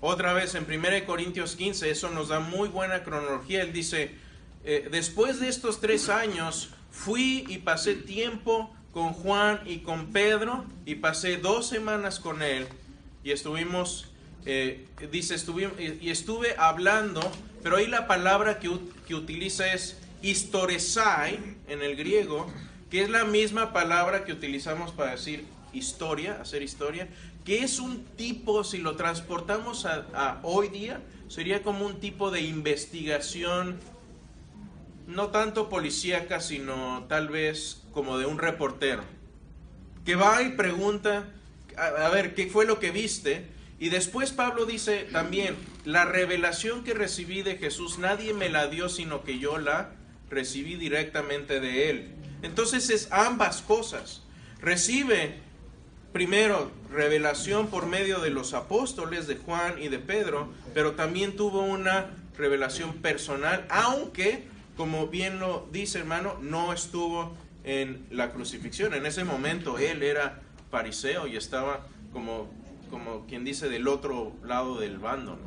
otra 0.00 0.32
vez 0.32 0.54
en 0.54 0.64
1 0.64 1.06
Corintios 1.06 1.54
15, 1.56 1.90
eso 1.90 2.10
nos 2.10 2.28
da 2.28 2.40
muy 2.40 2.68
buena 2.68 3.04
cronología. 3.04 3.62
Él 3.62 3.72
dice, 3.72 4.14
eh, 4.64 4.88
después 4.90 5.40
de 5.40 5.48
estos 5.48 5.80
tres 5.80 6.08
años 6.08 6.70
fui 6.90 7.44
y 7.48 7.58
pasé 7.58 7.94
tiempo 7.94 8.72
con 8.92 9.12
Juan 9.12 9.60
y 9.66 9.78
con 9.78 10.12
Pedro 10.12 10.64
y 10.84 10.96
pasé 10.96 11.36
dos 11.38 11.66
semanas 11.66 12.20
con 12.20 12.42
él 12.42 12.66
y 13.24 13.30
estuvimos, 13.30 14.08
eh, 14.44 14.86
dice, 15.10 15.34
estuve, 15.34 15.98
y 16.00 16.10
estuve 16.10 16.54
hablando, 16.58 17.20
pero 17.62 17.76
ahí 17.76 17.86
la 17.86 18.06
palabra 18.06 18.58
que, 18.58 18.70
que 19.06 19.14
utiliza 19.14 19.72
es 19.72 19.98
historesai 20.22 21.38
en 21.68 21.82
el 21.82 21.96
griego, 21.96 22.46
que 22.90 23.02
es 23.02 23.10
la 23.10 23.24
misma 23.24 23.72
palabra 23.72 24.24
que 24.24 24.32
utilizamos 24.32 24.92
para 24.92 25.12
decir 25.12 25.46
historia, 25.72 26.38
hacer 26.40 26.62
historia, 26.62 27.08
que 27.44 27.64
es 27.64 27.78
un 27.78 28.04
tipo, 28.16 28.62
si 28.62 28.78
lo 28.78 28.96
transportamos 28.96 29.86
a, 29.86 30.06
a 30.14 30.40
hoy 30.42 30.68
día, 30.68 31.00
sería 31.28 31.62
como 31.62 31.86
un 31.86 31.98
tipo 31.98 32.30
de 32.30 32.42
investigación, 32.42 33.78
no 35.06 35.28
tanto 35.28 35.68
policíaca, 35.68 36.40
sino 36.40 37.04
tal 37.08 37.28
vez 37.28 37.82
como 37.92 38.18
de 38.18 38.26
un 38.26 38.38
reportero, 38.38 39.02
que 40.04 40.16
va 40.16 40.42
y 40.42 40.50
pregunta, 40.50 41.28
a, 41.76 42.08
ver, 42.08 42.34
¿qué 42.34 42.48
fue 42.48 42.66
lo 42.66 42.80
que 42.80 42.90
viste? 42.90 43.46
Y 43.78 43.88
después 43.88 44.30
Pablo 44.32 44.66
dice 44.66 45.08
también, 45.12 45.56
la 45.84 46.04
revelación 46.04 46.84
que 46.84 46.94
recibí 46.94 47.42
de 47.42 47.56
Jesús, 47.56 47.98
nadie 47.98 48.32
me 48.32 48.48
la 48.48 48.68
dio, 48.68 48.88
sino 48.88 49.24
que 49.24 49.38
yo 49.38 49.58
la 49.58 49.90
recibí 50.30 50.76
directamente 50.76 51.60
de 51.60 51.90
él. 51.90 52.14
Entonces 52.42 52.90
es 52.90 53.08
ambas 53.10 53.62
cosas. 53.62 54.22
Recibe 54.60 55.40
primero 56.12 56.70
revelación 56.92 57.68
por 57.68 57.86
medio 57.86 58.20
de 58.20 58.30
los 58.30 58.54
apóstoles 58.54 59.26
de 59.26 59.36
Juan 59.36 59.80
y 59.80 59.88
de 59.88 59.98
Pedro, 59.98 60.52
pero 60.74 60.92
también 60.92 61.36
tuvo 61.36 61.62
una 61.62 62.10
revelación 62.36 62.94
personal, 62.98 63.66
aunque, 63.70 64.46
como 64.76 65.06
bien 65.08 65.38
lo 65.38 65.68
dice 65.72 65.98
hermano, 65.98 66.38
no 66.40 66.72
estuvo 66.72 67.34
en 67.64 68.06
la 68.10 68.32
crucifixión. 68.32 68.94
En 68.94 69.06
ese 69.06 69.24
momento 69.24 69.78
él 69.78 70.02
era 70.02 70.40
fariseo 70.70 71.26
y 71.26 71.36
estaba 71.36 71.86
como, 72.12 72.50
como 72.90 73.26
quien 73.26 73.44
dice 73.44 73.68
del 73.68 73.86
otro 73.88 74.32
lado 74.44 74.78
del 74.78 74.98
bando. 74.98 75.38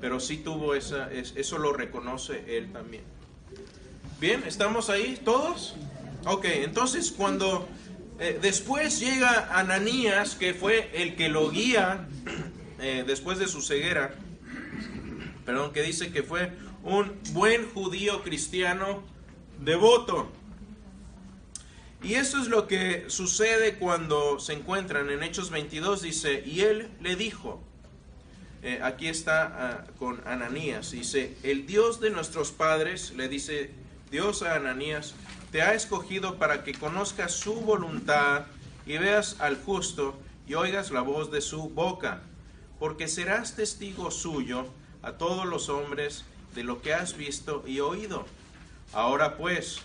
Pero 0.00 0.20
sí 0.20 0.36
tuvo 0.38 0.74
esa, 0.74 1.10
es- 1.12 1.32
eso 1.36 1.58
lo 1.58 1.72
reconoce 1.72 2.58
él 2.58 2.72
también. 2.72 3.04
Bien, 4.20 4.42
¿estamos 4.46 4.90
ahí 4.90 5.18
todos? 5.24 5.76
Ok, 6.26 6.44
entonces 6.46 7.10
cuando 7.12 7.68
eh, 8.18 8.38
después 8.40 9.00
llega 9.00 9.58
Ananías, 9.58 10.34
que 10.34 10.54
fue 10.54 10.90
el 10.94 11.16
que 11.16 11.28
lo 11.28 11.50
guía 11.50 12.06
eh, 12.80 13.04
después 13.06 13.38
de 13.38 13.46
su 13.48 13.60
ceguera, 13.62 14.14
perdón, 15.44 15.72
que 15.72 15.82
dice 15.82 16.12
que 16.12 16.22
fue 16.22 16.52
un 16.84 17.18
buen 17.32 17.68
judío 17.70 18.22
cristiano 18.22 19.02
devoto. 19.58 20.30
Y 22.02 22.14
eso 22.14 22.38
es 22.38 22.48
lo 22.48 22.66
que 22.66 23.06
sucede 23.08 23.76
cuando 23.76 24.38
se 24.38 24.52
encuentran 24.52 25.10
en 25.10 25.22
Hechos 25.22 25.48
22, 25.50 26.02
dice, 26.02 26.42
y 26.44 26.60
él 26.60 26.90
le 27.00 27.16
dijo, 27.16 27.62
eh, 28.62 28.80
aquí 28.82 29.08
está 29.08 29.44
ah, 29.44 29.84
con 29.98 30.20
Ananías, 30.26 30.90
dice, 30.90 31.34
el 31.42 31.66
Dios 31.66 32.00
de 32.00 32.10
nuestros 32.10 32.52
padres, 32.52 33.14
le 33.16 33.28
dice 33.28 33.70
Dios 34.10 34.42
a 34.42 34.56
Ananías, 34.56 35.14
te 35.50 35.62
ha 35.62 35.72
escogido 35.72 36.36
para 36.36 36.62
que 36.62 36.74
conozcas 36.74 37.32
su 37.32 37.54
voluntad 37.54 38.46
y 38.84 38.98
veas 38.98 39.40
al 39.40 39.56
justo 39.56 40.18
y 40.46 40.54
oigas 40.54 40.90
la 40.90 41.00
voz 41.00 41.30
de 41.30 41.40
su 41.40 41.70
boca, 41.70 42.20
porque 42.78 43.08
serás 43.08 43.56
testigo 43.56 44.10
suyo 44.10 44.66
a 45.00 45.12
todos 45.12 45.46
los 45.46 45.70
hombres 45.70 46.26
de 46.54 46.64
lo 46.64 46.80
que 46.80 46.94
has 46.94 47.16
visto 47.16 47.64
y 47.66 47.80
oído. 47.80 48.26
Ahora 48.92 49.36
pues, 49.36 49.80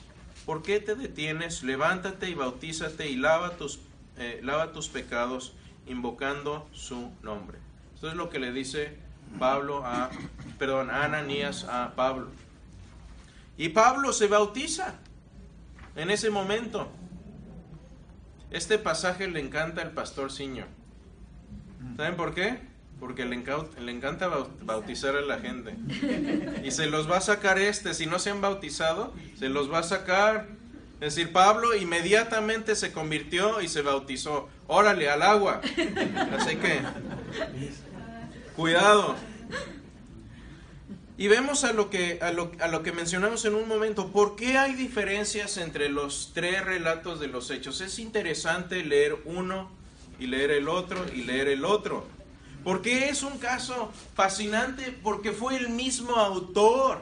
¿por 0.46 0.62
qué 0.62 0.80
te 0.80 0.96
detienes? 0.96 1.64
Levántate 1.64 2.30
y 2.30 2.36
bautízate 2.36 3.10
y 3.10 3.16
lava 3.16 3.58
tus, 3.58 3.80
eh, 4.18 4.40
lava 4.44 4.72
tus 4.72 4.88
pecados 4.88 5.54
invocando 5.88 6.68
su 6.74 7.12
nombre. 7.24 7.58
Esto 7.96 8.10
es 8.10 8.16
lo 8.16 8.30
que 8.30 8.40
le 8.40 8.52
dice 8.52 8.98
Pablo 9.40 9.84
a, 9.86 10.10
perdón, 10.58 10.90
a 10.90 11.06
Ananías 11.06 11.66
a 11.66 11.94
Pablo. 11.96 12.28
Y 13.58 13.70
Pablo 13.70 14.14
se 14.14 14.28
bautiza 14.28 14.96
en 15.96 16.10
ese 16.10 16.30
momento. 16.30 16.90
Este 18.52 18.78
pasaje 18.78 19.28
le 19.28 19.40
encanta 19.40 19.82
al 19.82 19.92
pastor 19.92 20.32
Siño. 20.32 20.66
¿Saben 21.98 22.16
por 22.16 22.34
qué? 22.34 22.69
Porque 23.00 23.24
le, 23.26 23.38
le 23.38 23.92
encanta 23.92 24.28
bau- 24.30 24.50
bautizar 24.64 25.16
a 25.16 25.22
la 25.22 25.40
gente. 25.40 25.74
Y 26.64 26.72
se 26.72 26.88
los 26.88 27.10
va 27.10 27.18
a 27.18 27.22
sacar 27.22 27.58
este, 27.58 27.94
si 27.94 28.06
no 28.06 28.20
se 28.20 28.30
han 28.30 28.42
bautizado, 28.42 29.14
se 29.38 29.48
los 29.50 29.72
va 29.72 29.80
a 29.80 29.84
sacar. 29.84 30.48
Es 31.00 31.16
decir, 31.16 31.32
Pablo 31.32 31.76
inmediatamente 31.76 32.76
se 32.76 32.92
convirtió 32.92 33.62
y 33.62 33.70
se 33.70 33.82
bautizó. 33.82 34.50
Órale, 34.68 35.10
al 35.10 35.22
agua. 35.22 35.62
Así 36.38 36.58
que, 36.58 36.82
cuidado. 38.56 39.16
Y 41.18 41.28
vemos 41.28 41.64
a 41.66 41.74
lo, 41.74 41.90
que, 41.90 42.20
a, 42.22 42.32
lo, 42.32 42.52
a 42.62 42.68
lo 42.68 42.82
que 42.82 42.92
mencionamos 42.94 43.44
en 43.46 43.56
un 43.56 43.68
momento. 43.68 44.08
¿Por 44.12 44.36
qué 44.36 44.58
hay 44.58 44.74
diferencias 44.74 45.58
entre 45.58 45.90
los 45.90 46.32
tres 46.34 46.64
relatos 46.64 47.20
de 47.20 47.28
los 47.28 47.50
hechos? 47.52 47.82
Es 47.82 48.00
interesante 48.00 48.84
leer 48.84 49.18
uno 49.26 49.70
y 50.20 50.28
leer 50.28 50.52
el 50.52 50.70
otro 50.70 51.06
y 51.14 51.24
leer 51.24 51.48
el 51.50 51.66
otro. 51.66 52.08
¿Por 52.64 52.82
qué 52.82 53.10
es 53.10 53.24
un 53.24 53.38
caso 53.38 53.92
fascinante? 54.16 54.92
Porque 55.04 55.32
fue 55.32 55.56
el 55.58 55.70
mismo 55.70 56.16
autor 56.16 57.00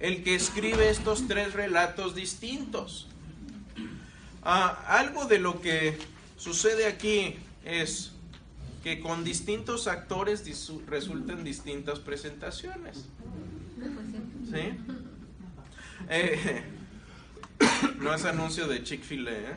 el 0.00 0.22
que 0.24 0.34
escribe 0.34 0.90
estos 0.90 1.26
tres 1.28 1.52
relatos 1.54 2.14
distintos. 2.14 3.06
Ah, 4.42 4.84
algo 4.88 5.24
de 5.26 5.38
lo 5.38 5.60
que 5.60 5.96
sucede 6.36 6.86
aquí 6.86 7.36
es 7.64 8.10
que 8.82 9.00
con 9.00 9.24
distintos 9.24 9.86
actores 9.86 10.44
resultan 10.86 11.44
distintas 11.44 12.00
presentaciones. 12.00 13.06
Eh, 16.10 16.62
no 18.00 18.12
es 18.12 18.24
anuncio 18.26 18.66
de 18.68 18.82
Chick-fil-A, 18.82 19.30
¿eh? 19.32 19.56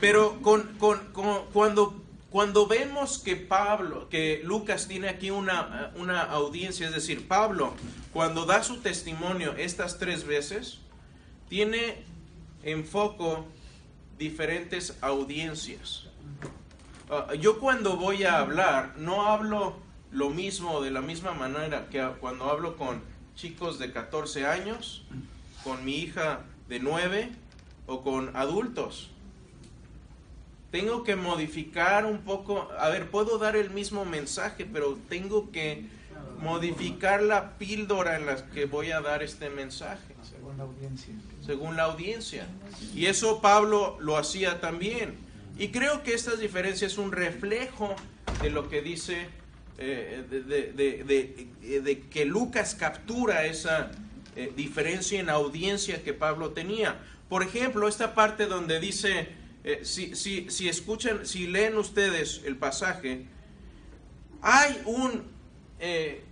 Pero 0.00 0.40
con, 0.40 0.62
con- 0.78 1.12
con- 1.12 1.44
cuando, 1.52 2.02
cuando 2.32 2.66
vemos 2.66 3.18
que 3.18 3.36
Pablo, 3.36 4.08
que 4.08 4.40
Lucas 4.42 4.88
tiene 4.88 5.10
aquí 5.10 5.30
una, 5.30 5.92
una 5.96 6.22
audiencia, 6.22 6.86
es 6.86 6.94
decir, 6.94 7.28
Pablo, 7.28 7.74
cuando 8.12 8.46
da 8.46 8.64
su 8.64 8.78
testimonio 8.78 9.54
estas 9.58 9.98
tres 9.98 10.26
veces, 10.26 10.78
tiene 11.50 12.04
en 12.62 12.86
foco 12.86 13.46
diferentes 14.18 14.96
audiencias. 15.02 16.06
Ah, 17.10 17.34
yo 17.38 17.60
cuando 17.60 17.98
voy 17.98 18.24
a 18.24 18.38
hablar, 18.38 18.94
no 18.96 19.26
hablo 19.26 19.76
lo 20.10 20.30
mismo 20.30 20.80
de 20.80 20.90
la 20.90 21.02
misma 21.02 21.34
manera 21.34 21.88
que 21.90 22.02
cuando 22.18 22.50
hablo 22.50 22.78
con 22.78 23.02
chicos 23.36 23.78
de 23.78 23.92
14 23.92 24.46
años, 24.46 25.04
con 25.62 25.84
mi 25.84 25.96
hija 25.96 26.40
de 26.68 26.80
9 26.80 27.30
o 27.86 28.02
con 28.02 28.34
adultos. 28.34 29.11
Tengo 30.72 31.04
que 31.04 31.14
modificar 31.16 32.06
un 32.06 32.22
poco, 32.22 32.68
a 32.78 32.88
ver, 32.88 33.08
puedo 33.10 33.38
dar 33.38 33.54
el 33.56 33.70
mismo 33.70 34.04
mensaje, 34.04 34.64
pero 34.64 34.98
tengo 35.08 35.52
que 35.52 35.84
modificar 36.40 37.22
la 37.22 37.56
píldora 37.58 38.16
en 38.16 38.26
la 38.26 38.46
que 38.50 38.64
voy 38.64 38.90
a 38.90 39.00
dar 39.00 39.22
este 39.22 39.48
mensaje 39.50 40.14
Según 40.28 40.56
la 40.58 40.64
audiencia. 40.64 41.14
según 41.44 41.76
la 41.76 41.82
audiencia. 41.84 42.46
Y 42.94 43.06
eso 43.06 43.40
Pablo 43.40 43.96
lo 44.00 44.16
hacía 44.16 44.60
también. 44.60 45.14
Y 45.58 45.68
creo 45.68 46.02
que 46.02 46.14
esta 46.14 46.34
diferencia 46.36 46.86
es 46.86 46.98
un 46.98 47.12
reflejo 47.12 47.94
de 48.42 48.50
lo 48.50 48.68
que 48.68 48.80
dice, 48.82 49.28
eh, 49.78 50.24
de, 50.28 50.42
de- 50.42 50.72
de- 50.72 51.04
de- 51.04 51.80
de 51.82 52.00
que 52.08 52.24
Lucas 52.24 52.74
captura 52.74 53.44
esa 53.44 53.90
eh, 54.34 54.50
diferencia 54.56 55.20
en 55.20 55.28
audiencia 55.28 56.02
que 56.02 56.14
Pablo 56.14 56.50
tenía. 56.52 56.98
Por 57.28 57.42
ejemplo, 57.42 57.86
esta 57.86 58.14
parte 58.14 58.46
donde 58.46 58.80
dice, 58.80 59.28
eh, 59.64 59.80
si, 59.84 60.14
si, 60.16 60.50
si 60.50 60.68
escuchan, 60.68 61.24
si 61.24 61.46
leen 61.46 61.76
ustedes 61.76 62.42
el 62.44 62.56
pasaje, 62.56 63.26
hay 64.40 64.82
un, 64.86 65.22
eh, 65.78 66.24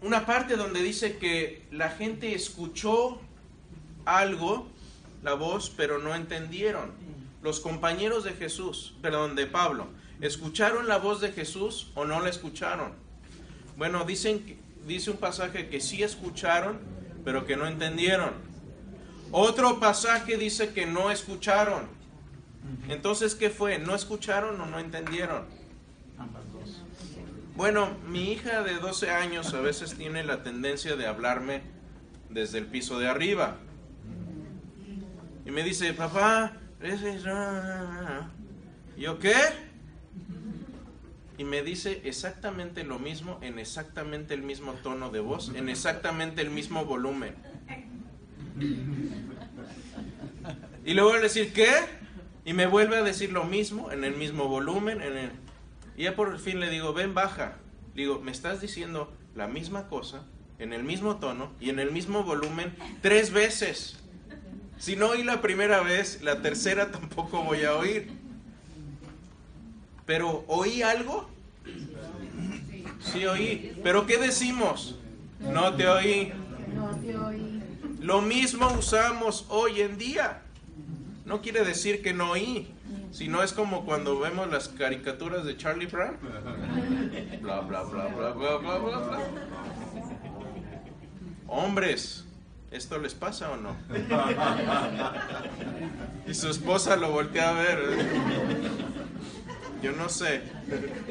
una 0.00 0.26
parte 0.26 0.56
donde 0.56 0.82
dice 0.82 1.16
que 1.18 1.62
la 1.70 1.90
gente 1.90 2.34
escuchó 2.34 3.20
algo, 4.04 4.66
la 5.22 5.34
voz, 5.34 5.70
pero 5.76 5.98
no 5.98 6.14
entendieron. 6.14 6.90
Los 7.40 7.60
compañeros 7.60 8.24
de 8.24 8.32
Jesús, 8.32 8.94
perdón, 9.00 9.36
de 9.36 9.46
Pablo, 9.46 9.88
¿escucharon 10.20 10.88
la 10.88 10.98
voz 10.98 11.20
de 11.20 11.30
Jesús 11.32 11.92
o 11.94 12.04
no 12.04 12.20
la 12.20 12.30
escucharon? 12.30 12.94
Bueno, 13.76 14.04
dicen, 14.04 14.58
dice 14.86 15.10
un 15.12 15.18
pasaje 15.18 15.68
que 15.68 15.80
sí 15.80 16.02
escucharon, 16.02 16.80
pero 17.24 17.46
que 17.46 17.56
no 17.56 17.66
entendieron. 17.66 18.32
Otro 19.30 19.78
pasaje 19.78 20.36
dice 20.36 20.72
que 20.72 20.86
no 20.86 21.10
escucharon. 21.10 22.01
Entonces, 22.88 23.34
¿qué 23.34 23.50
fue? 23.50 23.78
¿No 23.78 23.94
escucharon 23.94 24.60
o 24.60 24.66
no 24.66 24.78
entendieron? 24.78 25.44
Ambas 26.18 26.42
dos. 26.52 26.82
Bueno, 27.56 27.90
mi 28.08 28.32
hija 28.32 28.62
de 28.62 28.74
12 28.76 29.10
años 29.10 29.52
a 29.54 29.60
veces 29.60 29.94
tiene 29.94 30.24
la 30.24 30.42
tendencia 30.42 30.96
de 30.96 31.06
hablarme 31.06 31.62
desde 32.30 32.58
el 32.58 32.66
piso 32.66 32.98
de 32.98 33.08
arriba. 33.08 33.56
Y 35.44 35.50
me 35.50 35.62
dice, 35.62 35.92
papá, 35.92 36.52
ese 36.80 37.16
es- 37.16 37.24
¿Y 38.96 39.02
¿yo 39.02 39.18
qué? 39.18 39.34
Y 41.38 41.44
me 41.44 41.62
dice 41.62 42.02
exactamente 42.04 42.84
lo 42.84 42.98
mismo, 42.98 43.38
en 43.42 43.58
exactamente 43.58 44.34
el 44.34 44.42
mismo 44.42 44.72
tono 44.74 45.10
de 45.10 45.20
voz, 45.20 45.50
en 45.54 45.68
exactamente 45.68 46.42
el 46.42 46.50
mismo 46.50 46.84
volumen. 46.84 47.34
Y 50.84 50.94
le 50.94 51.02
voy 51.02 51.16
a 51.18 51.20
decir, 51.20 51.52
¿qué? 51.52 51.70
Y 52.44 52.54
me 52.54 52.66
vuelve 52.66 52.96
a 52.96 53.02
decir 53.02 53.32
lo 53.32 53.44
mismo, 53.44 53.92
en 53.92 54.04
el 54.04 54.16
mismo 54.16 54.48
volumen, 54.48 55.00
en 55.00 55.16
el... 55.16 55.30
Y 55.96 56.04
ya 56.04 56.16
por 56.16 56.38
fin 56.38 56.58
le 56.58 56.70
digo, 56.70 56.92
ven, 56.92 57.14
baja. 57.14 57.56
Le 57.94 58.02
digo, 58.02 58.20
me 58.20 58.32
estás 58.32 58.60
diciendo 58.60 59.12
la 59.34 59.46
misma 59.46 59.88
cosa, 59.88 60.24
en 60.58 60.72
el 60.72 60.82
mismo 60.82 61.16
tono 61.16 61.52
y 61.60 61.70
en 61.70 61.78
el 61.78 61.92
mismo 61.92 62.24
volumen, 62.24 62.74
tres 63.00 63.32
veces. 63.32 63.98
Si 64.78 64.96
no 64.96 65.10
oí 65.10 65.22
la 65.22 65.40
primera 65.40 65.80
vez, 65.80 66.22
la 66.22 66.42
tercera 66.42 66.90
tampoco 66.90 67.42
voy 67.44 67.62
a 67.62 67.76
oír. 67.76 68.10
Pero, 70.06 70.44
¿oí 70.48 70.82
algo? 70.82 71.30
Sí 72.98 73.24
oí. 73.26 73.76
¿Pero 73.82 74.06
qué 74.06 74.18
decimos? 74.18 74.98
No 75.40 75.74
te 75.74 75.86
oí. 75.88 76.32
No 76.74 76.90
te 76.96 77.16
oí. 77.16 77.62
Lo 78.00 78.20
mismo 78.20 78.72
usamos 78.76 79.46
hoy 79.48 79.80
en 79.80 79.98
día. 79.98 80.41
No 81.32 81.40
quiere 81.40 81.64
decir 81.64 82.02
que 82.02 82.12
no 82.12 82.32
oí, 82.32 82.68
sino 83.10 83.42
es 83.42 83.54
como 83.54 83.86
cuando 83.86 84.20
vemos 84.20 84.50
las 84.50 84.68
caricaturas 84.68 85.46
de 85.46 85.56
Charlie 85.56 85.86
Brown. 85.86 86.18
Bla, 87.40 87.60
bla, 87.60 87.84
bla, 87.84 88.06
bla, 88.08 88.32
bla, 88.32 88.56
bla, 88.58 88.76
bla, 88.76 88.98
bla. 88.98 89.18
Hombres, 91.48 92.26
¿esto 92.70 92.98
les 92.98 93.14
pasa 93.14 93.50
o 93.50 93.56
no? 93.56 93.74
Y 96.26 96.34
su 96.34 96.50
esposa 96.50 96.96
lo 96.96 97.10
voltea 97.10 97.48
a 97.48 97.52
ver. 97.54 97.78
Yo 99.82 99.92
no 99.92 100.10
sé. 100.10 100.42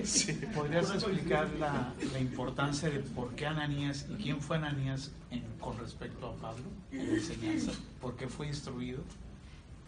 Sí. 0.03 0.33
¿Podrías 0.53 0.93
explicar 0.93 1.49
la, 1.59 1.93
la 2.13 2.19
importancia 2.19 2.91
de 2.91 2.99
por 2.99 3.31
qué 3.33 3.47
Ananías 3.47 4.05
y 4.07 4.21
quién 4.21 4.39
fue 4.39 4.57
Ananías 4.57 5.09
en- 5.31 5.43
con 5.59 5.79
respecto 5.79 6.27
a 6.29 6.35
Pablo 6.35 6.63
en 6.91 7.07
la 7.07 7.13
enseñanza? 7.15 7.71
¿Por 7.99 8.15
qué 8.15 8.27
fue 8.27 8.45
instruido? 8.47 8.99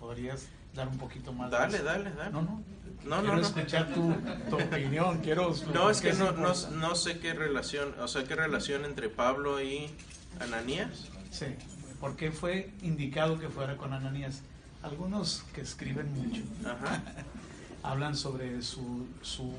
¿Podrías 0.07 0.47
dar 0.75 0.89
un 0.89 0.97
poquito 0.97 1.31
más? 1.31 1.49
Dale, 1.49 1.81
dale, 1.81 2.11
dale. 2.11 2.31
No, 2.33 2.41
no. 2.41 2.61
No, 3.05 3.15
no, 3.17 3.21
quiero 3.21 3.35
no. 3.37 3.41
escuchar 3.41 3.93
tu, 3.93 4.13
tu 4.49 4.55
opinión. 4.57 5.19
Quiero. 5.19 5.53
No, 5.73 5.89
es 5.89 6.01
que 6.01 6.11
no, 6.11 6.33
no, 6.33 6.51
no 6.71 6.95
sé 6.95 7.19
qué 7.19 7.33
relación, 7.33 7.95
o 8.01 8.07
sea, 8.09 8.25
qué 8.25 8.35
relación 8.35 8.83
entre 8.83 9.07
Pablo 9.07 9.61
y 9.61 9.89
Ananías. 10.41 11.05
Sí. 11.31 11.45
¿Por 12.01 12.17
qué 12.17 12.31
fue 12.33 12.69
indicado 12.81 13.39
que 13.39 13.47
fuera 13.47 13.77
con 13.77 13.93
Ananías? 13.93 14.41
Algunos 14.81 15.45
que 15.53 15.61
escriben 15.61 16.13
mucho 16.13 16.41
Ajá. 16.65 17.01
hablan 17.83 18.17
sobre 18.17 18.61
su, 18.61 19.07
su, 19.21 19.53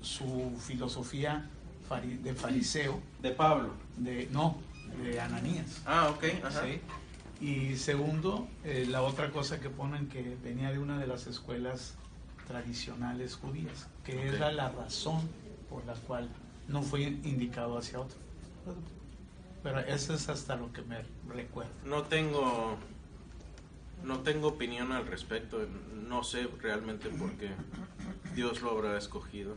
su 0.00 0.58
filosofía 0.66 1.50
fari- 1.90 2.18
de 2.22 2.34
fariseo, 2.34 2.98
De 3.20 3.30
Pablo. 3.32 3.74
de 3.98 4.26
no, 4.32 4.56
de 5.02 5.20
Ananías. 5.20 5.82
Ah, 5.84 6.08
ok. 6.08 6.24
Ajá. 6.44 6.62
¿sí? 6.62 6.80
Y 7.40 7.76
segundo, 7.76 8.48
eh, 8.64 8.86
la 8.88 9.02
otra 9.02 9.30
cosa 9.30 9.60
que 9.60 9.68
ponen 9.68 10.08
que 10.08 10.36
venía 10.42 10.70
de 10.70 10.78
una 10.78 10.98
de 10.98 11.06
las 11.06 11.26
escuelas 11.26 11.94
tradicionales 12.46 13.36
judías, 13.36 13.88
que 14.04 14.28
era 14.28 14.52
la 14.52 14.70
razón 14.70 15.28
por 15.68 15.84
la 15.84 15.94
cual 15.94 16.28
no 16.68 16.82
fue 16.82 17.02
indicado 17.02 17.78
hacia 17.78 18.00
otro. 18.00 18.16
Pero 19.62 19.80
eso 19.80 20.14
es 20.14 20.28
hasta 20.28 20.56
lo 20.56 20.72
que 20.72 20.82
me 20.82 20.98
recuerdo. 21.28 21.72
No 21.84 22.02
tengo, 22.02 22.76
no 24.02 24.20
tengo 24.20 24.48
opinión 24.48 24.92
al 24.92 25.06
respecto. 25.06 25.66
No 26.06 26.22
sé 26.22 26.48
realmente 26.60 27.08
por 27.08 27.32
qué 27.32 27.50
Dios 28.34 28.60
lo 28.62 28.70
habrá 28.70 28.96
escogido. 28.98 29.56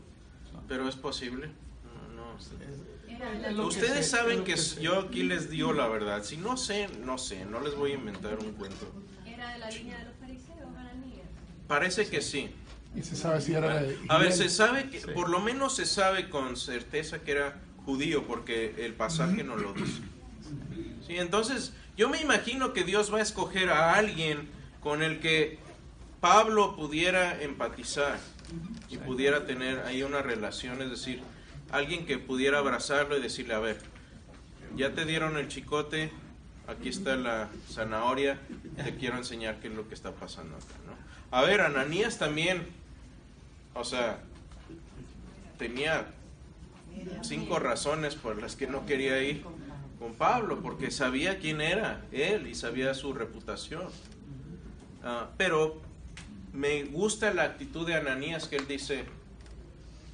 Pero 0.67 0.87
es 0.87 0.95
posible. 0.95 1.51
Ustedes 3.65 4.09
saben 4.09 4.43
que, 4.43 4.55
yo 4.79 4.99
aquí 4.99 5.23
les 5.23 5.49
digo 5.49 5.73
la 5.73 5.87
verdad. 5.87 6.23
Si 6.23 6.37
no 6.37 6.57
sé, 6.57 6.87
no 7.03 7.17
sé. 7.17 7.45
No 7.45 7.59
les 7.61 7.75
voy 7.75 7.91
a 7.91 7.95
inventar 7.95 8.37
un 8.39 8.53
cuento. 8.53 8.91
Era 9.25 9.53
de 9.53 9.59
la 9.59 9.69
línea 9.69 9.97
de 9.97 10.05
los 10.05 10.15
fariseos, 10.19 10.75
Ananías. 10.77 11.27
Parece 11.67 12.07
que 12.07 12.21
sí. 12.21 12.49
Y 12.95 13.03
se 13.03 13.15
sabe 13.15 13.41
si 13.41 13.53
era 13.53 13.81
de 13.81 13.97
A 14.09 14.17
ver, 14.17 14.31
se 14.33 14.49
sabe 14.49 14.89
que, 14.89 15.01
Sí. 15.01 15.07
por 15.13 15.29
lo 15.29 15.39
menos 15.39 15.75
se 15.75 15.85
sabe 15.85 16.29
con 16.29 16.55
certeza 16.57 17.19
que 17.19 17.31
era 17.31 17.59
judío, 17.85 18.25
porque 18.25 18.75
el 18.85 18.93
pasaje 18.93 19.43
no 19.43 19.55
lo 19.55 19.73
dice. 19.73 20.01
Sí, 21.05 21.17
entonces 21.17 21.73
yo 21.95 22.09
me 22.09 22.21
imagino 22.21 22.73
que 22.73 22.83
Dios 22.83 23.13
va 23.13 23.19
a 23.19 23.21
escoger 23.21 23.69
a 23.69 23.93
alguien 23.95 24.49
con 24.81 25.03
el 25.03 25.19
que 25.19 25.59
Pablo 26.21 26.75
pudiera 26.75 27.41
empatizar 27.41 28.19
y 28.89 28.97
pudiera 28.97 29.45
tener 29.45 29.79
ahí 29.81 30.03
una 30.03 30.21
relación, 30.21 30.81
es 30.81 30.89
decir, 30.89 31.21
alguien 31.71 32.05
que 32.05 32.17
pudiera 32.17 32.59
abrazarlo 32.59 33.17
y 33.17 33.21
decirle, 33.21 33.53
a 33.53 33.59
ver, 33.59 33.77
ya 34.75 34.93
te 34.93 35.05
dieron 35.05 35.37
el 35.37 35.47
chicote, 35.47 36.11
aquí 36.67 36.89
está 36.89 37.15
la 37.15 37.49
zanahoria, 37.69 38.39
te 38.75 38.95
quiero 38.95 39.17
enseñar 39.17 39.59
qué 39.59 39.67
es 39.67 39.73
lo 39.73 39.87
que 39.87 39.95
está 39.95 40.11
pasando 40.11 40.55
acá. 40.55 40.65
A 41.31 41.41
ver, 41.41 41.61
Ananías 41.61 42.17
también, 42.17 42.65
o 43.73 43.83
sea, 43.83 44.19
tenía 45.57 46.07
cinco 47.21 47.59
razones 47.59 48.15
por 48.15 48.41
las 48.41 48.55
que 48.55 48.67
no 48.67 48.85
quería 48.85 49.21
ir 49.21 49.43
con 49.99 50.13
Pablo, 50.13 50.61
porque 50.61 50.91
sabía 50.91 51.39
quién 51.39 51.59
era 51.59 52.01
él 52.11 52.47
y 52.47 52.55
sabía 52.55 52.93
su 52.93 53.13
reputación. 53.13 53.83
Ah, 55.03 55.29
pero 55.37 55.81
me 56.53 56.83
gusta 56.83 57.33
la 57.33 57.43
actitud 57.43 57.85
de 57.85 57.95
Ananías 57.95 58.47
que 58.47 58.57
él 58.57 58.67
dice, 58.67 59.05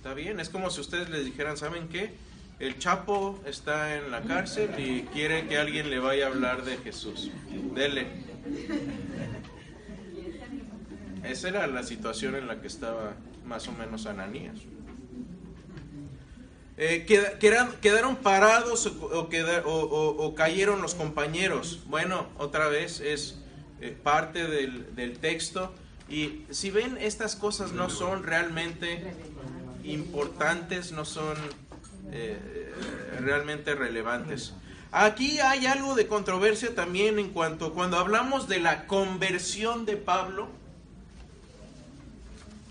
está 0.04 0.14
bien, 0.14 0.42
es 0.42 0.50
como 0.50 0.70
si 0.70 0.82
ustedes 0.82 1.08
les 1.10 1.24
dijeran, 1.24 1.56
¿saben 1.56 1.88
qué? 1.88 2.12
El 2.60 2.78
Chapo 2.78 3.42
está 3.46 3.96
en 3.96 4.12
la 4.12 4.22
cárcel 4.22 4.70
y 4.78 5.04
quiere 5.14 5.48
que 5.48 5.58
alguien 5.58 5.90
le 5.90 6.00
vaya 6.00 6.26
a 6.26 6.28
hablar 6.28 6.66
de 6.66 6.76
Jesús. 6.78 7.32
Dele. 7.74 8.08
Esa 11.24 11.48
era 11.48 11.68
la 11.68 11.84
situación 11.84 12.36
en 12.36 12.48
la 12.48 12.60
que 12.60 12.68
estaba 12.68 13.14
más 13.46 13.70
o 13.70 13.72
menos 13.72 14.06
Ananías. 14.06 14.58
Eh, 16.76 17.06
queda- 17.08 17.40
quedan- 17.40 17.72
quedaron 17.80 18.18
parados 18.18 18.86
o, 18.88 20.36
cayeron 20.36 20.82
los 20.82 20.96
compañeros. 20.96 21.80
Bueno, 21.88 22.28
otra 22.38 22.68
vez 22.68 23.00
es 23.00 23.40
eh, 23.80 23.96
parte 24.04 24.48
del 24.48 25.18
texto. 25.20 25.74
Y 26.10 26.42
si 26.50 26.72
ven, 26.72 26.98
estas 27.00 27.38
cosas 27.38 27.72
no 27.72 27.90
son 27.90 28.24
realmente 28.24 29.02
importantes, 29.84 30.92
no 30.92 31.06
son 31.06 31.36
eh, 32.12 32.74
realmente 33.20 33.76
relevantes. 33.76 34.54
Aquí 34.92 35.40
hay 35.40 35.66
algo 35.66 35.96
de 35.96 36.08
controversia 36.08 36.76
también 36.76 37.18
en 37.18 37.30
cuanto 37.30 37.74
cuando 37.74 37.98
hablamos 37.98 38.48
de 38.48 38.60
la 38.60 38.86
conversión 38.86 39.86
de 39.86 39.98
Pablo. 39.98 40.50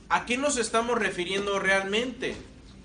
¿A 0.08 0.24
qué 0.24 0.36
nos 0.36 0.56
estamos 0.56 0.98
refiriendo 0.98 1.58
realmente? 1.58 2.36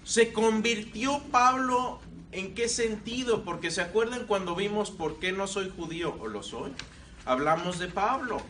¿Se 0.04 0.34
convirtió 0.34 1.22
Pablo 1.32 2.00
en 2.32 2.56
qué 2.56 2.68
sentido? 2.68 3.44
Porque 3.44 3.70
se 3.70 3.82
acuerdan 3.82 4.26
cuando 4.26 4.56
vimos 4.56 4.90
por 4.90 5.20
qué 5.20 5.32
no 5.34 5.46
soy 5.46 5.70
judío 5.70 6.16
o 6.20 6.28
lo 6.28 6.42
soy. 6.42 6.72
Hablamos 7.26 7.78
de 7.78 7.90
Pablo. 7.90 8.42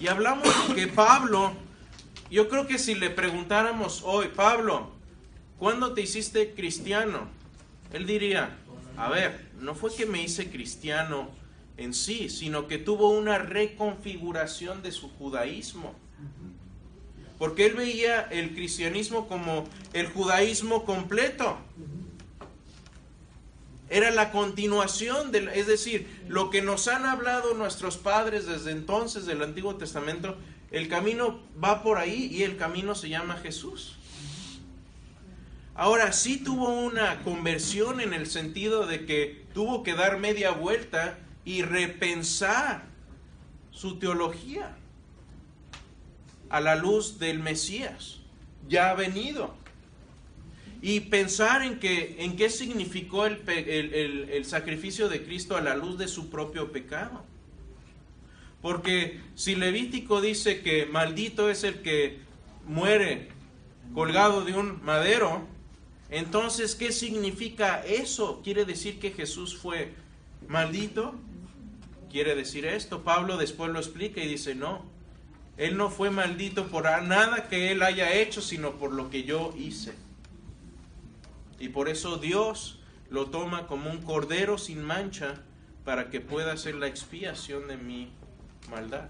Y 0.00 0.08
hablamos 0.08 0.68
de 0.68 0.74
que 0.74 0.86
Pablo, 0.88 1.52
yo 2.30 2.48
creo 2.48 2.66
que 2.66 2.78
si 2.78 2.94
le 2.94 3.08
preguntáramos 3.08 4.02
hoy, 4.04 4.28
Pablo, 4.28 4.90
¿cuándo 5.60 5.92
te 5.92 6.00
hiciste 6.00 6.54
cristiano? 6.54 7.28
Él 7.92 8.06
diría, 8.06 8.56
a 8.96 9.08
ver, 9.08 9.50
no 9.60 9.76
fue 9.76 9.94
que 9.94 10.06
me 10.06 10.22
hice 10.22 10.50
cristiano 10.50 11.30
en 11.76 11.94
sí, 11.94 12.28
sino 12.28 12.66
que 12.66 12.78
tuvo 12.78 13.10
una 13.10 13.38
reconfiguración 13.38 14.82
de 14.82 14.90
su 14.90 15.08
judaísmo. 15.10 15.94
Porque 17.38 17.66
él 17.66 17.74
veía 17.74 18.22
el 18.22 18.54
cristianismo 18.54 19.28
como 19.28 19.68
el 19.92 20.06
judaísmo 20.08 20.84
completo. 20.84 21.56
Era 23.88 24.10
la 24.10 24.30
continuación, 24.30 25.32
del, 25.32 25.48
es 25.48 25.66
decir, 25.66 26.06
lo 26.28 26.50
que 26.50 26.62
nos 26.62 26.88
han 26.88 27.06
hablado 27.06 27.54
nuestros 27.54 27.96
padres 27.96 28.46
desde 28.46 28.70
entonces 28.70 29.26
del 29.26 29.42
Antiguo 29.42 29.76
Testamento, 29.76 30.36
el 30.70 30.88
camino 30.88 31.40
va 31.62 31.82
por 31.82 31.98
ahí 31.98 32.28
y 32.30 32.44
el 32.44 32.56
camino 32.56 32.94
se 32.94 33.08
llama 33.08 33.36
Jesús. 33.36 33.96
Ahora 35.74 36.12
sí 36.12 36.38
tuvo 36.38 36.68
una 36.68 37.22
conversión 37.22 38.00
en 38.00 38.12
el 38.12 38.26
sentido 38.26 38.86
de 38.86 39.06
que 39.06 39.44
tuvo 39.54 39.82
que 39.82 39.94
dar 39.94 40.18
media 40.18 40.50
vuelta 40.50 41.18
y 41.44 41.62
repensar 41.62 42.84
su 43.70 43.98
teología 43.98 44.76
a 46.50 46.60
la 46.60 46.74
luz 46.76 47.18
del 47.18 47.38
Mesías, 47.38 48.18
ya 48.68 48.90
ha 48.90 48.94
venido. 48.94 49.54
Y 50.82 51.00
pensar 51.00 51.62
en, 51.62 51.78
que, 51.78 52.16
en 52.24 52.36
qué 52.36 52.50
significó 52.50 53.26
el, 53.26 53.42
el- 53.48 53.94
el- 53.94 54.28
el 54.30 54.44
sacrificio 54.44 55.08
de 55.08 55.22
Cristo 55.24 55.56
a 55.56 55.60
la 55.60 55.76
luz 55.76 55.98
de 55.98 56.08
su 56.08 56.30
propio 56.30 56.72
pecado. 56.72 57.22
Porque 58.62 59.20
si 59.34 59.54
Levítico 59.54 60.20
dice 60.20 60.62
que 60.62 60.86
maldito 60.86 61.48
es 61.50 61.64
el 61.64 61.80
que 61.82 62.18
muere 62.66 63.28
colgado 63.94 64.44
de 64.44 64.54
un 64.54 64.82
madero, 64.84 65.46
entonces, 66.10 66.74
¿qué 66.74 66.92
significa 66.92 67.84
eso? 67.84 68.40
¿Quiere 68.42 68.64
decir 68.64 68.98
que 68.98 69.12
Jesús 69.12 69.56
fue 69.56 69.92
maldito? 70.48 71.14
Quiere 72.10 72.34
decir 72.34 72.66
esto. 72.66 73.04
Pablo 73.04 73.36
después 73.36 73.70
lo 73.70 73.78
explica 73.78 74.20
y 74.20 74.26
dice, 74.26 74.56
no, 74.56 74.84
él 75.56 75.76
no 75.76 75.88
fue 75.88 76.10
maldito 76.10 76.66
por 76.66 76.84
nada 76.84 77.48
que 77.48 77.70
él 77.70 77.82
haya 77.82 78.12
hecho, 78.14 78.42
sino 78.42 78.72
por 78.72 78.92
lo 78.92 79.08
que 79.08 79.22
yo 79.22 79.54
hice. 79.56 79.94
Y 81.60 81.68
por 81.68 81.88
eso 81.88 82.16
Dios 82.16 82.80
lo 83.08 83.26
toma 83.26 83.66
como 83.66 83.90
un 83.90 83.98
cordero 84.02 84.58
sin 84.58 84.82
mancha 84.82 85.42
para 85.84 86.10
que 86.10 86.20
pueda 86.20 86.52
hacer 86.52 86.74
la 86.74 86.88
expiación 86.88 87.68
de 87.68 87.76
mi 87.76 88.10
maldad. 88.68 89.08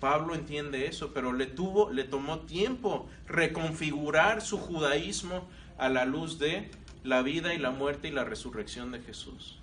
Pablo 0.00 0.34
entiende 0.34 0.86
eso, 0.86 1.12
pero 1.12 1.32
le 1.32 1.46
tuvo, 1.46 1.90
le 1.90 2.04
tomó 2.04 2.40
tiempo 2.40 3.08
reconfigurar 3.26 4.42
su 4.42 4.58
judaísmo 4.58 5.48
a 5.76 5.88
la 5.88 6.04
luz 6.04 6.38
de 6.38 6.70
la 7.04 7.22
vida 7.22 7.54
y 7.54 7.58
la 7.58 7.70
muerte 7.70 8.08
y 8.08 8.10
la 8.10 8.24
resurrección 8.24 8.92
de 8.92 9.00
Jesús. 9.00 9.58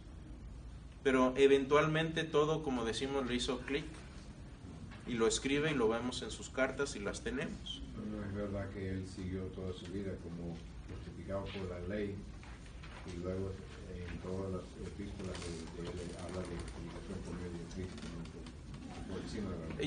Pero 1.03 1.33
eventualmente 1.37 2.23
todo, 2.23 2.63
como 2.63 2.83
decimos, 2.83 3.27
le 3.27 3.35
hizo 3.35 3.59
clic 3.59 3.85
y 5.07 5.13
lo 5.13 5.27
escribe 5.27 5.71
y 5.71 5.75
lo 5.75 5.87
vemos 5.87 6.21
en 6.21 6.31
sus 6.31 6.49
cartas 6.49 6.95
y 6.95 6.99
las 6.99 7.21
tenemos. 7.21 7.81
No 8.09 8.23
es 8.25 8.33
verdad 8.33 8.69
que 8.71 8.89
él 8.89 9.07
siguió 9.07 9.43
toda 9.55 9.71
su 9.73 9.85
vida 9.91 10.11
como 10.23 10.57
justificado 10.89 11.45
por 11.45 11.69
la 11.69 11.95
ley 11.95 12.15
y 13.05 13.17
luego 13.21 13.51
en 13.93 14.17
todas 14.19 14.51
las 14.51 14.87
epístolas 14.87 15.37
de, 15.39 15.83
de 15.83 15.89
él 15.89 16.11
habla 16.23 16.41
de 16.41 16.55
comunicación 16.73 17.19
por 17.23 17.33
medio 17.35 17.59
de 17.59 17.73
Cristo, 17.75 18.01
no 18.17 18.24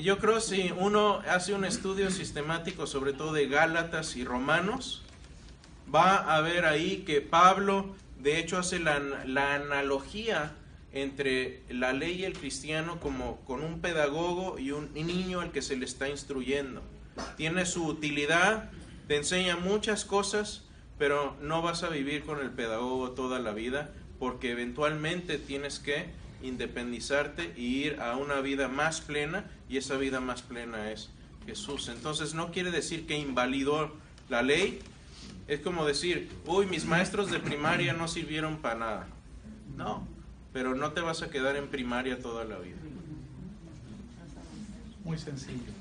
Yo 0.01 0.19
creo 0.19 0.39
si 0.39 0.71
uno 0.77 1.21
hace 1.27 1.53
un 1.53 1.65
estudio 1.65 2.11
sistemático, 2.11 2.87
sobre 2.87 3.13
todo 3.13 3.33
de 3.33 3.47
Gálatas 3.47 4.15
y 4.15 4.23
Romanos, 4.23 5.03
va 5.93 6.35
a 6.35 6.41
ver 6.41 6.65
ahí 6.65 7.03
que 7.05 7.21
Pablo, 7.21 7.95
de 8.19 8.39
hecho, 8.39 8.57
hace 8.57 8.79
la, 8.79 8.99
la 8.99 9.55
analogía 9.55 10.53
entre 10.93 11.63
la 11.69 11.93
ley 11.93 12.21
y 12.21 12.25
el 12.25 12.33
cristiano 12.33 12.99
como 12.99 13.41
con 13.41 13.63
un 13.63 13.79
pedagogo 13.79 14.57
y 14.59 14.71
un 14.71 14.93
niño 14.93 15.41
al 15.41 15.51
que 15.51 15.61
se 15.61 15.75
le 15.75 15.85
está 15.85 16.09
instruyendo. 16.09 16.81
Tiene 17.37 17.65
su 17.65 17.85
utilidad, 17.85 18.71
te 19.07 19.17
enseña 19.17 19.57
muchas 19.57 20.05
cosas, 20.05 20.63
pero 20.97 21.35
no 21.41 21.61
vas 21.61 21.83
a 21.83 21.89
vivir 21.89 22.23
con 22.23 22.39
el 22.39 22.51
pedagogo 22.51 23.11
toda 23.11 23.39
la 23.39 23.51
vida 23.51 23.91
porque 24.19 24.51
eventualmente 24.51 25.37
tienes 25.37 25.79
que 25.79 26.07
independizarte 26.41 27.53
y 27.57 27.83
ir 27.83 27.99
a 27.99 28.15
una 28.15 28.41
vida 28.41 28.67
más 28.67 29.01
plena 29.01 29.45
y 29.69 29.77
esa 29.77 29.97
vida 29.97 30.19
más 30.19 30.41
plena 30.41 30.91
es 30.91 31.09
Jesús. 31.45 31.89
Entonces 31.89 32.33
no 32.33 32.51
quiere 32.51 32.71
decir 32.71 33.05
que 33.05 33.17
invalidó 33.17 33.91
la 34.29 34.41
ley, 34.41 34.79
es 35.47 35.61
como 35.61 35.85
decir, 35.85 36.29
uy, 36.45 36.65
mis 36.67 36.85
maestros 36.85 37.31
de 37.31 37.39
primaria 37.39 37.93
no 37.93 38.07
sirvieron 38.07 38.57
para 38.57 38.75
nada. 38.75 39.07
No, 39.75 40.07
pero 40.53 40.75
no 40.75 40.91
te 40.91 41.01
vas 41.01 41.21
a 41.21 41.29
quedar 41.29 41.55
en 41.55 41.67
primaria 41.67 42.19
toda 42.19 42.45
la 42.45 42.57
vida. 42.59 42.77
Muy 45.03 45.17
sencillo. 45.17 45.71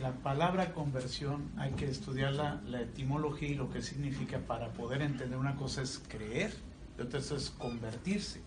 La 0.00 0.12
palabra 0.12 0.72
conversión 0.72 1.50
hay 1.58 1.72
que 1.72 1.86
estudiarla, 1.86 2.62
la 2.66 2.80
etimología 2.80 3.48
y 3.48 3.54
lo 3.54 3.70
que 3.70 3.82
significa 3.82 4.38
para 4.38 4.68
poder 4.68 5.02
entender 5.02 5.38
una 5.38 5.56
cosa 5.56 5.82
es 5.82 6.00
creer, 6.08 6.54
y 6.98 7.02
otra 7.02 7.18
es 7.18 7.52
convertirse. 7.58 8.40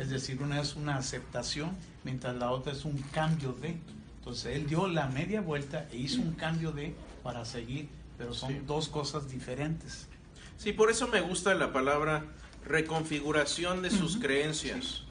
Es 0.00 0.08
decir, 0.08 0.42
una 0.42 0.58
es 0.62 0.76
una 0.76 0.96
aceptación, 0.96 1.76
mientras 2.04 2.34
la 2.36 2.50
otra 2.52 2.72
es 2.72 2.86
un 2.86 2.96
cambio 3.12 3.52
de. 3.52 3.76
Entonces 4.18 4.56
él 4.56 4.66
dio 4.66 4.88
la 4.88 5.08
media 5.08 5.42
vuelta 5.42 5.86
e 5.92 5.98
hizo 5.98 6.22
un 6.22 6.32
cambio 6.32 6.72
de 6.72 6.94
para 7.22 7.44
seguir, 7.44 7.86
pero 8.16 8.32
son 8.32 8.50
Sí. 8.52 8.60
dos 8.66 8.88
cosas 8.88 9.28
diferentes. 9.30 10.08
Sí, 10.56 10.72
por 10.72 10.90
eso 10.90 11.06
me 11.08 11.20
gusta 11.20 11.54
la 11.54 11.70
palabra 11.74 12.24
reconfiguración 12.66 13.82
de 13.82 13.90
sus 13.90 14.16
creencias 14.16 15.02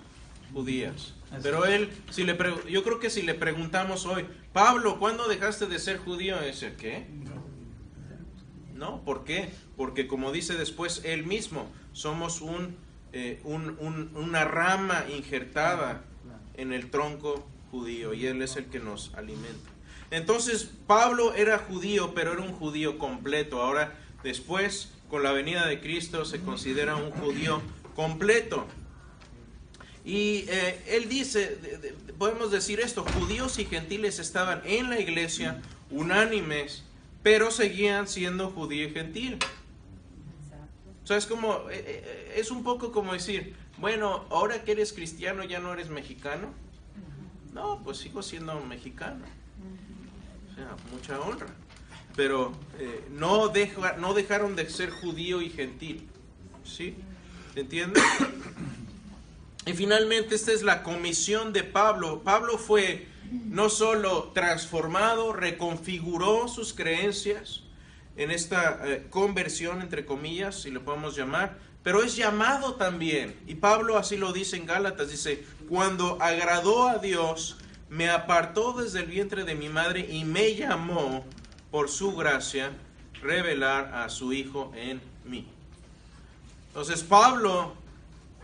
judías. 0.54 1.14
Así 1.32 1.42
Pero 1.44 1.66
él, 1.66 1.92
si 2.10 2.24
le 2.24 2.36
yo 2.68 2.84
creo 2.84 3.00
que 3.00 3.12
si 3.12 3.22
le 3.22 3.36
preguntamos 3.36 4.08
hoy, 4.08 4.26
Pablo, 4.54 4.98
¿cuándo 4.98 5.28
dejaste 5.28 5.68
de 5.68 5.78
ser 5.78 5.98
judío? 6.00 6.42
Dice, 6.42 6.74
¿qué? 6.76 7.06
No, 8.74 9.04
¿por 9.04 9.24
qué? 9.24 9.52
Porque 9.78 10.08
como 10.08 10.32
dice 10.32 10.56
después 10.56 11.02
él 11.06 11.26
mismo, 11.28 11.68
somos 11.94 12.42
un, 12.42 12.76
eh, 13.14 13.40
un- 13.44 13.76
un- 13.80 14.12
una 14.16 14.46
rama 14.46 15.06
injertada 15.16 16.04
en 16.56 16.74
el 16.74 16.90
tronco 16.92 17.48
judío 17.72 18.14
y 18.14 18.26
él 18.28 18.42
es 18.42 18.56
el 18.56 18.66
que 18.66 18.80
nos 18.80 19.14
alimenta. 19.16 19.70
Entonces 20.12 20.70
Pablo 20.88 21.34
era 21.34 21.60
judío, 21.60 22.14
pero 22.14 22.34
era 22.34 22.42
un 22.42 22.54
judío 22.54 22.98
completo. 22.98 23.62
Ahora 23.62 23.98
después, 24.24 24.92
con 25.10 25.24
la 25.24 25.32
venida 25.32 25.68
de 25.68 25.80
Cristo, 25.80 26.26
se 26.26 26.42
considera 26.42 26.96
un 26.96 27.12
judío 27.12 27.62
completo. 27.96 28.68
Y 30.06 30.46
eh, 30.48 30.82
él 30.88 31.10
dice, 31.10 31.56
de- 31.58 31.78
de- 31.78 32.14
podemos 32.14 32.52
decir 32.52 32.80
esto, 32.80 33.04
judíos 33.04 33.60
y 33.60 33.66
gentiles 33.66 34.20
estaban 34.20 34.62
en 34.66 34.90
la 34.90 35.00
iglesia 35.00 35.62
unánimes, 35.92 36.84
pero 37.22 37.52
seguían 37.52 38.08
siendo 38.08 38.50
judío 38.50 38.88
y 38.88 38.92
gentil. 38.92 39.38
Sea, 41.10 41.18
es 41.18 41.26
como, 41.26 41.68
eh, 41.72 41.84
eh, 41.88 42.34
es 42.36 42.52
un 42.52 42.62
poco 42.62 42.92
como 42.92 43.14
decir, 43.14 43.56
bueno, 43.80 44.26
ahora 44.30 44.64
que 44.64 44.74
eres 44.74 44.94
cristiano 44.94 45.44
ya 45.44 45.60
no 45.60 45.74
eres 45.74 45.90
mexicano. 45.90 46.54
No, 47.52 47.82
pues 47.84 47.98
sigo 47.98 48.22
siendo 48.22 48.60
mexicano. 48.62 49.26
O 50.52 50.54
sea, 50.54 50.76
mucha 50.94 51.20
honra. 51.20 51.48
Pero 52.16 52.54
eh, 52.78 53.08
no, 53.10 53.48
deja, 53.48 53.94
no 53.94 54.14
dejaron 54.14 54.56
de 54.56 54.70
ser 54.70 54.92
judío 54.92 55.42
y 55.42 55.50
gentil. 55.50 56.08
¿Sí? 56.64 56.94
¿Entiendes? 57.56 58.04
Y 59.66 59.74
finalmente 59.74 60.36
esta 60.36 60.52
es 60.52 60.62
la 60.62 60.84
comisión 60.84 61.54
de 61.54 61.64
Pablo. 61.64 62.22
Pablo 62.24 62.60
fue 62.60 63.08
no 63.32 63.70
solo 63.70 64.32
transformado, 64.36 65.34
reconfiguró 65.34 66.48
sus 66.48 66.72
creencias 66.76 67.64
en 68.16 68.32
esta 68.32 68.80
eh, 68.84 69.08
conversión, 69.10 69.82
entre 69.82 70.06
comillas, 70.06 70.62
si 70.62 70.72
lo 70.72 70.84
podemos 70.84 71.16
llamar, 71.16 71.58
pero 71.84 72.04
es 72.04 72.16
llamado 72.16 72.76
también. 72.76 73.40
Y 73.48 73.56
Pablo 73.56 73.98
así 73.98 74.18
lo 74.18 74.34
dice 74.34 74.58
en 74.58 74.66
Gálatas, 74.66 75.10
dice, 75.10 75.46
cuando 75.70 76.22
agradó 76.22 76.88
a 76.88 76.98
Dios, 76.98 77.58
me 77.90 78.10
apartó 78.10 78.74
desde 78.74 79.00
el 79.00 79.06
vientre 79.06 79.44
de 79.44 79.56
mi 79.56 79.70
madre 79.70 80.08
y 80.10 80.26
me 80.26 80.56
llamó 80.56 81.26
por 81.72 81.90
su 81.90 82.16
gracia 82.16 82.72
revelar 83.22 83.94
a 83.94 84.10
su 84.10 84.34
Hijo 84.34 84.72
en 84.76 85.02
mí. 85.26 85.48
Entonces 86.68 87.04
Pablo 87.04 87.74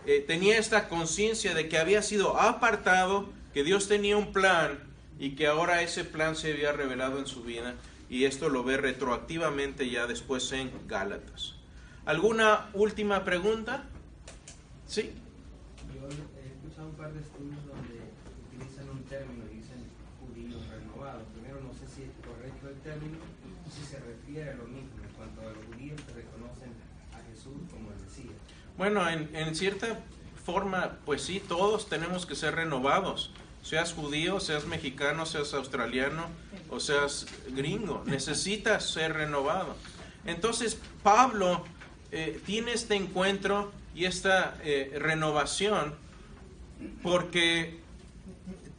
eh, 0.05 0.23
tenía 0.25 0.57
esta 0.57 0.87
conciencia 0.87 1.53
de 1.53 1.69
que 1.69 1.77
había 1.77 2.01
sido 2.01 2.39
apartado, 2.39 3.29
que 3.53 3.63
Dios 3.63 3.87
tenía 3.87 4.17
un 4.17 4.33
plan 4.33 4.79
y 5.19 5.31
que 5.31 5.47
ahora 5.47 5.81
ese 5.81 6.03
plan 6.03 6.35
se 6.35 6.51
había 6.51 6.71
revelado 6.71 7.19
en 7.19 7.27
su 7.27 7.43
vida 7.43 7.75
y 8.09 8.25
esto 8.25 8.49
lo 8.49 8.63
ve 8.63 8.77
retroactivamente 8.77 9.89
ya 9.89 10.07
después 10.07 10.51
en 10.51 10.71
Gálatas. 10.87 11.55
¿Alguna 12.05 12.69
última 12.73 13.23
pregunta? 13.23 13.85
Sí. 14.85 15.11
Yo 15.93 16.07
he 16.07 16.47
escuchado 16.47 16.89
un 16.89 16.95
par 16.95 17.11
de 17.13 17.19
estudios 17.19 17.57
donde 17.65 17.99
utilizan 18.47 18.89
un 18.89 19.03
término 19.05 19.43
y 19.51 19.57
dicen 19.57 19.83
judíos 20.19 20.61
renovados. 20.67 21.23
Primero, 21.33 21.61
no 21.61 21.73
sé 21.73 21.87
si 21.87 22.03
es 22.03 22.11
correcto 22.25 22.69
el 22.69 22.75
término, 22.81 23.17
si 23.71 23.83
se 23.83 23.99
refiere 23.99 24.51
a 24.51 24.55
lo 24.55 24.65
mismo 24.65 24.91
en 25.03 25.13
cuanto 25.17 25.41
a 25.41 25.45
los 25.45 25.65
judíos 25.65 25.99
que 26.01 26.13
reconocen 26.13 26.73
a 27.13 27.19
Jesús 27.31 27.57
como 27.71 27.91
el 27.91 27.99
Mesías. 27.99 28.35
Bueno, 28.77 29.09
en, 29.09 29.35
en 29.35 29.55
cierta 29.55 29.99
forma, 30.45 30.99
pues 31.05 31.23
sí, 31.23 31.41
todos 31.45 31.89
tenemos 31.89 32.27
que 32.27 32.35
ser 32.35 32.53
renovados. 32.53 33.31
Seas 33.65 33.93
judío, 33.93 34.39
seas 34.39 34.67
mexicano, 34.67 35.25
seas 35.25 35.55
australiano 35.55 36.27
o 36.69 36.79
seas 36.79 37.25
gringo, 37.49 38.03
necesitas 38.05 38.87
ser 38.91 39.13
renovado. 39.13 39.75
Entonces, 40.25 40.77
Pablo 41.01 41.65
eh, 42.11 42.39
tiene 42.45 42.73
este 42.73 42.93
encuentro 42.93 43.71
y 43.95 44.05
esta 44.05 44.55
eh, 44.63 44.95
renovación 44.99 45.95
porque 47.01 47.79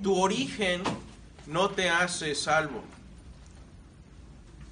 tu 0.01 0.15
origen 0.21 0.83
no 1.49 1.71
te 1.71 1.91
hace 1.91 2.37
salvo. 2.37 2.85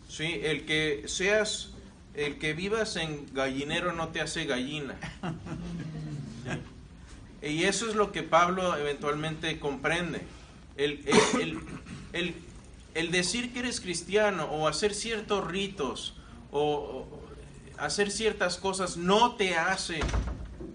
Sí, 0.08 0.38
el 0.44 0.64
que 0.64 1.08
seas, 1.08 1.70
el 2.14 2.38
que 2.38 2.52
vivas 2.52 2.94
en 2.94 3.26
gallinero 3.34 3.92
no 3.92 4.10
te 4.10 4.20
hace 4.20 4.44
gallina. 4.44 4.94
Y 7.46 7.64
eso 7.64 7.88
es 7.88 7.94
lo 7.94 8.10
que 8.12 8.22
Pablo 8.22 8.76
eventualmente 8.76 9.58
comprende. 9.60 10.22
El, 10.76 11.04
el- 12.12 12.34
el- 12.94 13.10
decir 13.10 13.52
que 13.52 13.58
eres 13.60 13.80
cristiano 13.80 14.44
o 14.44 14.66
hacer 14.68 14.94
ciertos 14.94 15.46
ritos 15.46 16.14
o 16.52 17.06
hacer 17.78 18.10
ciertas 18.10 18.56
cosas 18.56 18.96
no 18.96 19.34
te 19.36 19.56
hace 19.56 20.00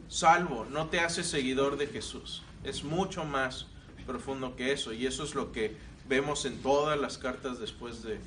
salvo, 0.10 0.66
no 0.70 0.88
te 0.88 1.00
hace 1.00 1.24
seguidor 1.24 1.78
de 1.78 1.88
Jesús. 1.88 2.44
Es 2.64 2.84
mucho 2.84 3.24
más 3.26 3.68
profundo 4.06 4.56
que 4.56 4.74
eso 4.74 4.92
y 4.94 5.06
eso 5.06 5.24
es 5.24 5.34
lo 5.36 5.52
que 5.52 5.76
vemos 6.08 6.46
en 6.46 6.58
todas 6.62 7.00
las 7.00 7.18
cartas 7.18 7.60
después 7.60 8.04
de, 8.04 8.20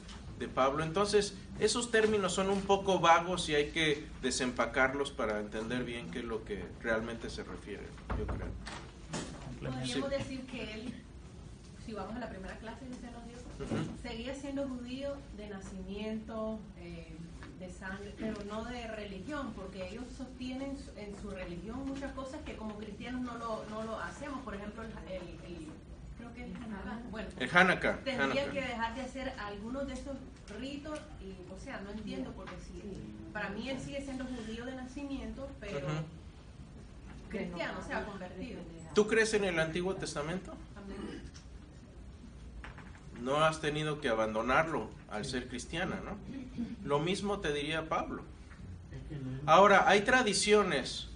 de 0.43 0.49
Pablo. 0.49 0.85
Entonces, 0.85 1.35
esos 1.59 1.91
términos 1.91 2.33
son 2.35 2.51
un 2.51 2.61
poco 2.63 2.99
vagos 3.01 3.49
y 3.49 3.55
hay 3.55 3.71
que 3.71 4.05
desempacarlos 4.21 5.11
para 5.11 5.39
entender 5.41 5.85
bien 5.85 6.11
qué 6.11 6.19
es 6.19 6.25
lo 6.25 6.45
que 6.45 6.63
realmente 6.83 7.31
se 7.31 7.45
refiere, 7.45 7.85
yo 8.19 8.27
creo. 8.27 8.49
Podríamos 9.61 10.11
decir 10.11 10.41
que 10.47 10.75
él, 10.75 10.95
si 11.87 11.93
vamos 11.93 12.17
a 12.17 12.19
la 12.19 12.29
primera 12.29 12.57
clase 12.59 12.81
que 12.81 13.11
nos 13.11 13.25
dio, 13.27 13.89
seguía 14.03 14.35
siendo 14.35 14.69
judío 14.69 15.17
de 15.37 15.49
nacimiento, 15.49 16.59
eh, 16.79 17.07
de 17.61 17.71
sangre, 17.71 18.13
pero 18.19 18.37
no 18.49 18.65
de 18.65 18.89
religión, 18.89 19.53
porque 19.55 19.89
ellos 19.89 20.05
sostienen 20.17 20.77
en 20.97 21.15
su 21.23 21.31
religión 21.31 21.87
muchas 21.87 22.13
cosas 22.13 22.41
que 22.45 22.57
como 22.57 22.77
cristianos 22.77 23.23
no 23.23 23.39
lo, 23.39 23.65
no 23.71 23.85
lo 23.85 24.01
hacemos. 24.01 24.41
Por 24.43 24.57
ejemplo, 24.57 24.83
el, 24.83 24.91
el- 25.13 25.55
el- 25.55 25.69
creo 26.23 26.35
que 26.35 26.53
es 26.53 26.57
Hanukkah. 26.57 27.11
Bueno, 27.11 27.29
El 27.39 27.51
Hanukkah. 27.57 27.97
tendría 28.05 28.25
Hanukkah. 28.25 28.51
que 28.53 28.61
dejar 28.61 28.95
de 28.95 29.01
hacer 29.03 29.33
algunos 29.39 29.87
de 29.87 29.93
esos 29.95 30.17
ritos 30.61 31.01
y, 31.21 31.53
o 31.53 31.59
sea, 31.59 31.81
no 31.81 31.91
entiendo 31.91 32.33
porque 32.37 32.55
si 32.67 32.83
para 33.33 33.49
mí 33.51 33.69
él 33.69 33.81
sigue 33.81 34.01
siendo 34.03 34.25
judío 34.25 34.65
de 34.67 34.77
nacimiento, 34.77 35.49
pero 35.61 35.87
Ujú. 35.87 35.97
cristiano, 37.31 37.79
o 37.79 37.87
sea, 37.87 38.05
convertido. 38.05 38.61
¿Tú 38.95 39.07
crees 39.07 39.33
en 39.35 39.45
el 39.45 39.59
Antiguo 39.59 39.95
Testamento? 39.97 40.53
Amén. 40.77 41.23
No 43.23 43.45
has 43.45 43.61
tenido 43.61 44.01
que 44.01 44.09
abandonarlo 44.09 44.91
al 45.11 45.25
ser 45.25 45.49
cristiana, 45.49 46.01
¿no? 46.05 46.19
Lo 46.85 46.99
mismo 46.99 47.41
te 47.41 47.53
diría 47.53 47.89
Pablo. 47.89 48.23
Ahora, 49.47 49.89
hay 49.89 50.03
tradiciones 50.03 51.09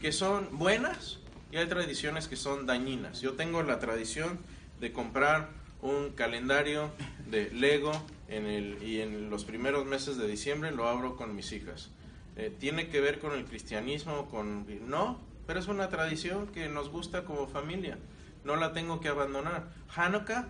que 0.00 0.12
son 0.12 0.58
buenas 0.58 1.18
y 1.50 1.56
hay 1.56 1.66
tradiciones 1.66 2.28
que 2.28 2.36
son 2.36 2.66
dañinas. 2.66 3.20
Yo 3.20 3.32
tengo 3.34 3.62
la 3.62 3.78
tradición 3.78 4.38
de 4.84 4.92
comprar 4.92 5.48
un 5.80 6.10
calendario 6.10 6.90
de 7.30 7.50
Lego 7.50 7.92
en 8.28 8.44
el, 8.44 8.82
y 8.82 9.00
en 9.00 9.30
los 9.30 9.46
primeros 9.46 9.86
meses 9.86 10.18
de 10.18 10.28
diciembre 10.28 10.72
lo 10.72 10.86
abro 10.86 11.16
con 11.16 11.34
mis 11.34 11.52
hijas. 11.52 11.90
Eh, 12.36 12.54
¿Tiene 12.60 12.88
que 12.88 13.00
ver 13.00 13.18
con 13.18 13.32
el 13.32 13.46
cristianismo? 13.46 14.26
Con... 14.26 14.66
No, 14.86 15.18
pero 15.46 15.58
es 15.58 15.68
una 15.68 15.88
tradición 15.88 16.48
que 16.48 16.68
nos 16.68 16.90
gusta 16.90 17.24
como 17.24 17.46
familia. 17.46 17.96
No 18.44 18.56
la 18.56 18.74
tengo 18.74 19.00
que 19.00 19.08
abandonar. 19.08 19.70
Hanukkah, 19.96 20.48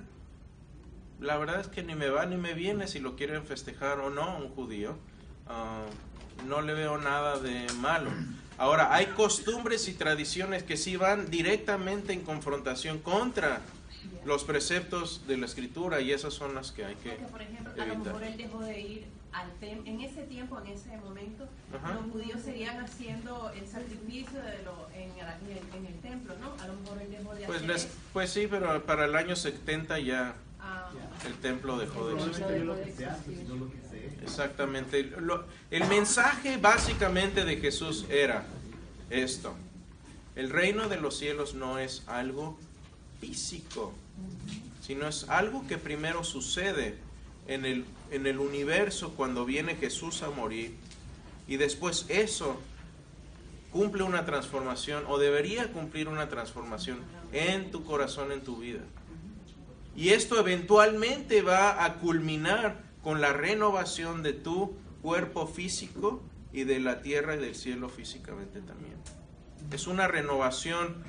la 1.21 1.39
verdad 1.39 1.61
es 1.61 1.69
que 1.69 1.85
ni 1.85 1.95
me 1.95 2.09
va 2.09 2.27
ni 2.27 2.37
me 2.37 2.55
viene 2.55 2.89
si 2.89 2.99
lo 2.99 3.15
quieren 3.15 3.45
festejar 3.45 4.01
o 4.01 4.11
no 4.11 4.37
un 4.39 4.49
judío. 4.49 4.97
Ah, 5.47 5.85
no 6.49 6.61
le 6.61 6.75
veo 6.75 6.99
nada 6.99 7.39
de 7.39 7.67
malo. 7.75 8.11
Ahora, 8.59 8.95
hay 8.95 9.07
costumbres 9.07 9.89
y 9.89 9.95
tradiciones 9.95 10.65
que 10.65 10.77
sí 10.77 10.97
van 10.97 11.31
directamente 11.31 12.13
en 12.13 12.23
confrontación 12.23 12.99
contra 12.99 13.61
los 14.25 14.45
preceptos 14.45 15.27
de 15.27 15.37
la 15.37 15.47
escritura 15.47 16.01
y 16.01 16.13
esas 16.13 16.33
son 16.35 16.55
las 16.55 16.73
que 16.73 16.85
hay 16.85 16.95
que 16.97 17.11
Porque, 17.11 17.27
por 17.33 17.43
ejemplo, 17.43 17.73
a 17.73 17.77
lo 17.77 17.83
evitar. 17.83 18.05
mejor 18.07 18.23
él 18.25 18.37
dejó 18.37 18.61
de 18.61 18.81
ir 18.81 19.05
al 19.33 19.51
templo. 19.61 19.91
En 19.93 20.01
ese 20.01 20.23
tiempo, 20.23 20.61
en 20.61 20.67
ese 20.69 20.97
momento, 20.99 21.49
Ajá. 21.77 21.95
los 21.95 22.05
judíos 22.13 22.41
seguían 22.43 22.79
haciendo 22.83 23.51
el 23.51 23.67
sacrificio 23.67 24.41
de 24.41 24.63
lo, 24.63 24.89
en, 24.95 25.11
el, 25.11 25.19
en 25.19 25.59
el- 25.59 25.77
en 25.79 25.87
el 25.87 26.01
templo, 26.01 26.35
¿no? 26.41 26.53
A 26.63 26.69
lo 26.69 26.75
mejor 26.81 27.03
él 27.03 27.11
dejó 27.11 27.35
de 27.35 27.45
Pues, 27.47 27.59
hacer 27.59 27.69
les, 27.71 27.89
pues 28.13 28.31
sí, 28.31 28.47
pero 28.51 28.83
para 28.85 29.05
el 29.07 29.15
año 29.17 29.35
70 29.37 29.99
ya 29.99 30.37
Ah, 30.67 30.91
el 31.27 31.35
templo 31.35 31.77
dejó 31.77 32.07
de 32.09 32.15
existir. 32.15 32.45
Probablemente 32.45 32.65
no 32.67 32.75
lo 32.75 32.85
que 32.87 32.93
se 32.93 33.05
hace, 33.07 33.37
sino 33.37 33.55
lo 33.57 33.71
que 33.71 33.77
se 33.91 34.07
es. 34.07 34.23
Exactamente. 34.23 35.03
Lo- 35.03 35.45
el 35.71 35.85
mensaje 35.89 36.57
básicamente 36.57 37.45
de 37.45 37.57
Jesús 37.59 38.07
era 38.09 38.47
esto. 39.11 39.55
El 40.37 40.49
reino 40.49 40.89
de 40.89 40.97
los 40.97 41.19
cielos 41.19 41.55
no 41.55 41.79
es 41.79 42.03
algo 42.07 42.59
físico, 43.25 43.93
sino 44.83 45.09
es 45.09 45.29
algo 45.29 45.67
que 45.67 45.79
primero 45.79 46.25
sucede 46.25 46.97
en 47.47 47.65
el, 47.65 47.85
en 48.11 48.27
el 48.27 48.39
universo 48.39 49.15
cuando 49.15 49.45
viene 49.47 49.77
Jesús 49.77 50.23
a 50.23 50.31
morir 50.31 50.75
y 51.49 51.57
después 51.57 52.05
eso 52.09 52.61
cumple 53.73 54.03
una 54.03 54.27
transformación 54.27 55.05
o 55.09 55.19
debería 55.19 55.73
cumplir 55.73 56.09
una 56.09 56.29
transformación 56.29 56.99
en 57.33 57.71
tu 57.71 57.83
corazón, 57.85 58.31
en 58.31 58.43
tu 58.43 58.59
vida. 58.59 58.81
Y 59.97 60.11
esto 60.11 60.39
eventualmente 60.39 61.43
va 61.43 61.85
a 61.85 61.95
culminar 61.95 62.83
con 63.03 63.21
la 63.21 63.33
renovación 63.33 64.23
de 64.23 64.33
tu 64.33 64.77
cuerpo 65.03 65.47
físico 65.47 66.23
y 66.53 66.65
de 66.65 66.79
la 66.79 67.01
tierra 67.01 67.37
y 67.37 67.39
del 67.39 67.55
cielo 67.55 67.89
físicamente 67.89 68.61
también. 68.61 68.97
Es 69.73 69.87
una 69.87 70.09
renovación 70.09 71.03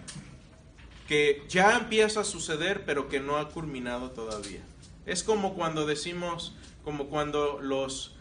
que 1.08 1.44
ya 1.50 1.78
empieza 1.78 2.22
a 2.22 2.24
suceder 2.24 2.86
pero 2.86 3.08
que 3.08 3.20
no 3.20 3.38
ha 3.38 3.50
culminado 3.50 4.12
todavía. 4.12 4.62
Es 5.06 5.24
como 5.24 5.54
cuando 5.54 5.86
decimos, 5.86 6.56
como 6.84 7.08
cuando 7.08 7.60
los 7.62 8.16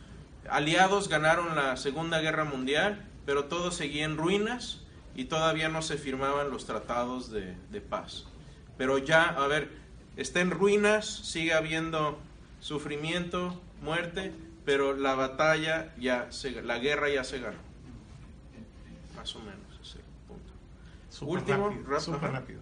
aliados 0.49 1.09
ganaron 1.09 1.57
la 1.57 1.76
Segunda 1.76 2.20
Guerra 2.20 2.45
Mundial, 2.45 3.07
pero 3.24 3.45
todo 3.47 3.70
seguía 3.70 4.05
en 4.05 4.16
ruinas 4.16 4.80
y 5.14 5.24
todavía 5.26 5.68
no 5.68 5.80
se 5.80 5.97
firmaban 5.97 6.51
los 6.51 6.66
tratados 6.66 7.30
de, 7.30 7.57
de 7.70 7.80
paz. 7.80 8.24
Pero 8.76 8.99
ya, 8.99 9.24
a 9.24 9.47
ver, 9.47 9.70
está 10.16 10.41
en 10.41 10.51
ruinas, 10.51 11.07
sigue 11.07 11.55
habiendo 11.55 12.18
sufrimiento, 12.61 13.61
muerte, 13.82 14.32
pero 14.64 14.95
la 14.95 15.14
batalla 15.14 15.95
ya 15.99 16.30
se, 16.32 16.62
la 16.62 16.78
guerra 16.78 17.09
ya 17.09 17.24
se 17.24 17.39
ganó. 17.39 17.59
más 19.14 19.35
o 19.37 19.41
menos 19.41 19.80
es 19.82 19.97
el 19.97 20.03
punto. 20.26 20.53
Último, 21.30 21.68
rápido, 21.87 22.16
ajá. 22.16 22.28
rápido. 22.28 22.61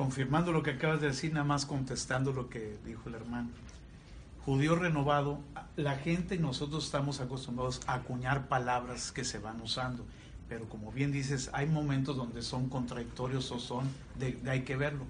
Confirmando 0.00 0.50
lo 0.50 0.62
que 0.62 0.70
acabas 0.70 1.02
de 1.02 1.08
decir, 1.08 1.30
nada 1.34 1.44
más 1.44 1.66
contestando 1.66 2.32
lo 2.32 2.48
que 2.48 2.78
dijo 2.86 3.10
el 3.10 3.16
hermano. 3.16 3.50
Judío 4.46 4.74
renovado, 4.74 5.40
la 5.76 5.96
gente 5.96 6.36
y 6.36 6.38
nosotros 6.38 6.86
estamos 6.86 7.20
acostumbrados 7.20 7.82
a 7.86 7.96
acuñar 7.96 8.48
palabras 8.48 9.12
que 9.12 9.24
se 9.24 9.38
van 9.38 9.60
usando, 9.60 10.06
pero 10.48 10.66
como 10.70 10.90
bien 10.90 11.12
dices, 11.12 11.50
hay 11.52 11.66
momentos 11.66 12.16
donde 12.16 12.40
son 12.40 12.70
contradictorios 12.70 13.52
o 13.52 13.58
son, 13.58 13.90
de, 14.18 14.40
hay 14.48 14.62
que 14.62 14.74
verlo. 14.74 15.04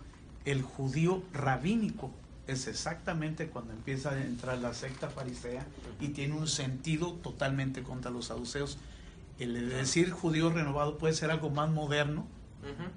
El 0.44 0.60
judío 0.62 1.22
rabínico 1.32 2.10
es 2.48 2.66
exactamente 2.66 3.46
cuando 3.46 3.72
empieza 3.72 4.10
a 4.10 4.20
entrar 4.20 4.58
la 4.58 4.74
secta 4.74 5.08
farisea 5.08 5.64
y 6.00 6.08
tiene 6.08 6.34
un 6.34 6.48
sentido 6.48 7.12
totalmente 7.12 7.84
contra 7.84 8.10
los 8.10 8.24
saduceos. 8.26 8.76
El 9.38 9.54
de 9.54 9.66
decir 9.66 10.10
judío 10.10 10.50
renovado 10.50 10.98
puede 10.98 11.14
ser 11.14 11.30
algo 11.30 11.48
más 11.48 11.70
moderno, 11.70 12.26
Ujú. 12.64 12.90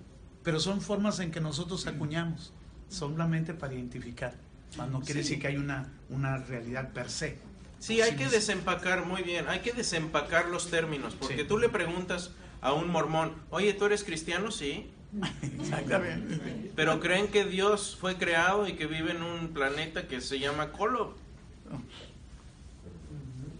Pero 0.44 0.60
son 0.60 0.82
formas 0.82 1.20
en 1.20 1.32
que 1.32 1.39
nosotros 1.39 1.88
acuñamos, 1.88 2.52
solamente 2.89 3.54
para 3.54 3.74
identificar. 3.74 4.36
No 4.78 5.00
quiere 5.02 5.22
Sí. 5.24 5.30
decir 5.30 5.39
que 5.41 5.48
hay 5.48 5.58
una, 5.58 5.89
una 6.10 6.38
realidad 6.38 6.91
per 6.91 7.10
se. 7.10 7.38
Sí, 7.80 8.02
hay 8.02 8.12
Sí, 8.12 8.18
que 8.18 8.26
sí. 8.26 8.32
desempacar, 8.36 9.06
muy 9.06 9.22
bien, 9.24 9.48
hay 9.48 9.60
que 9.60 9.72
desempacar 9.74 10.48
los 10.50 10.70
términos, 10.70 11.16
porque 11.20 11.38
Sí. 11.39 11.44
tú 11.48 11.58
le 11.58 11.70
preguntas 11.70 12.32
a 12.62 12.74
un 12.74 12.89
mormón, 12.89 13.34
oye, 13.50 13.74
¿tú 13.74 13.86
eres 13.86 14.04
cristiano? 14.04 14.52
Sí, 14.52 14.89
Exactamente. 15.60 16.72
pero 16.76 17.00
creen 17.00 17.28
que 17.28 17.46
Dios 17.46 17.96
fue 18.00 18.16
creado 18.18 18.68
y 18.68 18.74
que 18.74 18.88
vive 18.88 19.12
en 19.12 19.22
un 19.22 19.50
planeta 19.50 20.08
que 20.08 20.22
se 20.22 20.39
llama 20.39 20.72
Colo. 20.72 21.16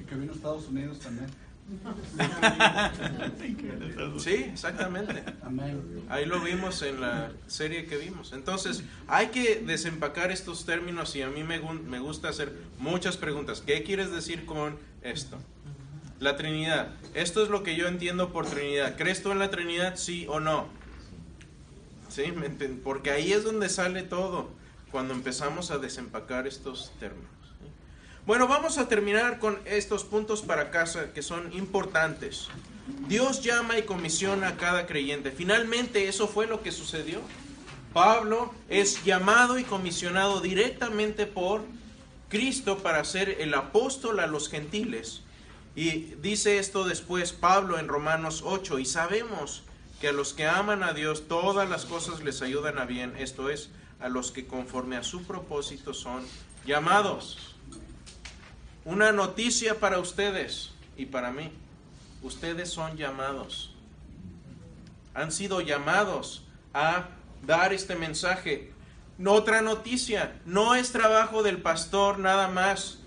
Y 0.02 0.04
que 0.06 0.16
vino 0.16 0.32
a 0.32 0.36
Estados 0.36 0.68
Unidos 0.68 1.00
también. 1.00 1.28
Sí, 4.20 4.34
exactamente. 4.52 5.24
Ahí 6.10 6.26
lo 6.26 6.40
vimos 6.42 6.82
en 6.82 7.02
la 7.02 7.32
serie 7.48 7.86
que 7.86 7.98
vimos. 7.98 8.34
Entonces, 8.34 8.84
hay 9.08 9.28
que 9.28 9.62
desempacar 9.66 10.32
estos 10.32 10.66
términos 10.66 11.16
y 11.16 11.22
a 11.22 11.30
mí 11.30 11.44
me, 11.44 11.62
gu- 11.62 11.82
me 11.84 12.00
gusta 12.00 12.30
hacer 12.30 12.54
muchas 12.80 13.18
preguntas. 13.18 13.62
¿Qué 13.66 13.84
quieres 13.84 14.12
decir 14.12 14.46
con 14.46 14.78
esto? 15.02 15.38
La 16.20 16.36
Trinidad. 16.38 16.90
Esto 17.14 17.44
es 17.44 17.50
lo 17.50 17.64
que 17.64 17.76
yo 17.76 17.88
entiendo 17.88 18.32
por 18.32 18.46
Trinidad. 18.46 18.96
¿Crees 18.98 19.22
tú 19.24 19.32
en 19.32 19.40
la 19.40 19.50
Trinidad, 19.50 19.96
sí 19.98 20.26
o 20.30 20.40
no? 20.40 20.68
Sí, 22.10 22.24
¿me 22.36 22.48
enten- 22.48 22.80
porque 22.82 23.12
ahí 23.12 23.34
es 23.34 23.44
donde 23.44 23.70
sale 23.70 24.04
todo, 24.04 24.50
cuando 24.92 25.14
empezamos 25.14 25.72
a 25.72 25.80
desempacar 25.80 26.48
estos 26.48 26.92
términos. 27.00 27.28
Bueno, 28.26 28.48
vamos 28.48 28.78
a 28.78 28.88
terminar 28.88 29.38
con 29.38 29.60
estos 29.66 30.06
puntos 30.06 30.44
para 30.44 30.72
casa 30.72 31.12
que 31.12 31.22
son 31.22 31.52
importantes. 31.52 32.48
Dios 33.10 33.42
llama 33.42 33.78
y 33.78 33.84
comisiona 33.84 34.48
a 34.48 34.56
cada 34.56 34.88
creyente. 34.88 35.30
Finalmente 35.30 36.08
eso 36.08 36.30
fue 36.30 36.48
lo 36.48 36.64
que 36.64 36.72
sucedió. 36.72 37.20
Pablo 37.92 38.54
es 38.70 39.04
llamado 39.04 39.60
y 39.60 39.66
comisionado 39.66 40.40
directamente 40.40 41.26
por 41.26 41.66
Cristo 42.30 42.78
para 42.78 43.04
ser 43.04 43.42
el 43.42 43.54
apóstol 43.56 44.22
a 44.22 44.28
los 44.28 44.50
gentiles. 44.50 45.22
Y 45.76 46.16
dice 46.22 46.60
esto 46.60 46.86
después 46.86 47.34
Pablo 47.34 47.78
en 47.78 47.90
Romanos 47.90 48.42
8, 48.46 48.80
y 48.80 48.86
sabemos 48.86 49.64
que 50.00 50.08
a 50.08 50.14
los 50.14 50.32
que 50.32 50.48
aman 50.48 50.84
a 50.84 50.94
Dios 50.94 51.28
todas 51.28 51.70
las 51.70 51.84
cosas 51.84 52.24
les 52.24 52.42
ayudan 52.42 52.80
a 52.80 52.86
bien, 52.86 53.16
esto 53.18 53.50
es, 53.50 53.70
a 54.00 54.08
los 54.08 54.32
que 54.32 54.48
conforme 54.48 54.96
a 54.96 55.04
su 55.04 55.24
propósito 55.24 55.94
son 55.94 56.24
llamados. 56.66 57.53
Una 58.86 59.12
noticia 59.12 59.80
para 59.80 60.00
ustedes 60.00 60.72
y 60.98 61.06
para 61.06 61.32
mí. 61.32 61.52
Ustedes 62.22 62.70
son 62.70 62.98
llamados. 62.98 63.74
Han 65.14 65.32
sido 65.32 65.62
llamados 65.62 66.44
a 66.74 67.08
dar 67.46 67.74
este 67.74 67.96
mensaje. 67.96 68.72
Otra 69.26 69.62
noticia, 69.62 70.42
no 70.46 70.76
es 70.76 70.92
trabajo 70.92 71.44
del 71.44 71.62
pastor 71.62 72.20
nada 72.20 72.48
más 72.48 73.00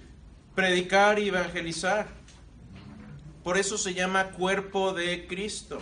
predicar 0.54 1.18
y 1.18 1.28
evangelizar. 1.28 2.08
Por 3.44 3.58
eso 3.58 3.76
se 3.76 3.92
llama 3.92 4.30
cuerpo 4.30 4.92
de 4.92 5.26
Cristo. 5.26 5.78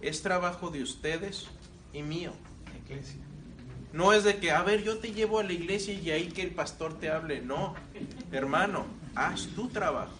Es 0.00 0.22
trabajo 0.22 0.70
de 0.70 0.82
ustedes 0.82 1.48
y 1.92 2.02
mío. 2.02 2.32
Iglesia. 2.86 3.20
No 3.92 4.12
es 4.12 4.24
de 4.24 4.36
que, 4.38 4.50
a 4.50 4.62
ver, 4.62 4.82
yo 4.82 4.98
te 4.98 5.12
llevo 5.12 5.38
a 5.38 5.44
la 5.44 5.52
iglesia 5.52 5.94
y 5.94 6.10
ahí 6.10 6.28
que 6.28 6.42
el 6.42 6.50
pastor 6.50 6.98
te 6.98 7.10
hable. 7.10 7.40
No, 7.40 7.74
hermano, 8.32 8.86
haz 9.14 9.46
tu 9.54 9.68
trabajo. 9.68 10.12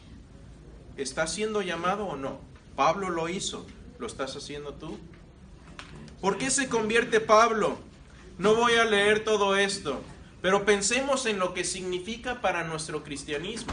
¿Estás 0.97 1.33
siendo 1.33 1.63
llamado 1.63 2.07
o 2.07 2.17
no? 2.17 2.39
Pablo 2.77 3.11
lo 3.11 3.29
hizo. 3.29 3.67
¿Lo 3.99 4.07
estás 4.07 4.37
haciendo 4.37 4.75
tú? 4.75 4.99
¿Por 6.21 6.39
qué 6.39 6.51
se 6.51 6.69
convierte 6.69 7.21
Pablo? 7.21 7.79
No 8.39 8.55
voy 8.55 8.75
a 8.75 8.85
leer 8.85 9.23
todo 9.25 9.57
esto, 9.57 10.03
pero 10.43 10.65
pensemos 10.65 11.27
en 11.27 11.39
lo 11.39 11.55
que 11.55 11.65
significa 11.65 12.41
para 12.41 12.65
nuestro 12.65 13.05
cristianismo. 13.05 13.73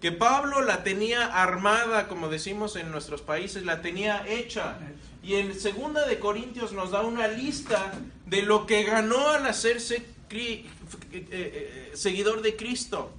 Que 0.00 0.12
Pablo 0.12 0.62
la 0.62 0.82
tenía 0.84 1.26
armada, 1.26 2.08
como 2.08 2.28
decimos 2.28 2.76
en 2.76 2.90
nuestros 2.90 3.20
países, 3.22 3.64
la 3.64 3.82
tenía 3.82 4.24
hecha. 4.28 4.78
Y 5.22 5.34
en 5.34 5.58
segunda 5.58 6.06
de 6.06 6.18
Corintios 6.18 6.72
nos 6.72 6.90
da 6.90 7.02
una 7.02 7.28
lista 7.28 7.92
de 8.26 8.42
lo 8.42 8.66
que 8.66 8.82
ganó 8.84 9.28
al 9.28 9.46
hacerse 9.46 10.04
cri- 10.28 10.64
eh, 11.12 11.26
eh, 11.32 11.90
seguidor 11.94 12.42
de 12.42 12.56
Cristo. 12.56 13.12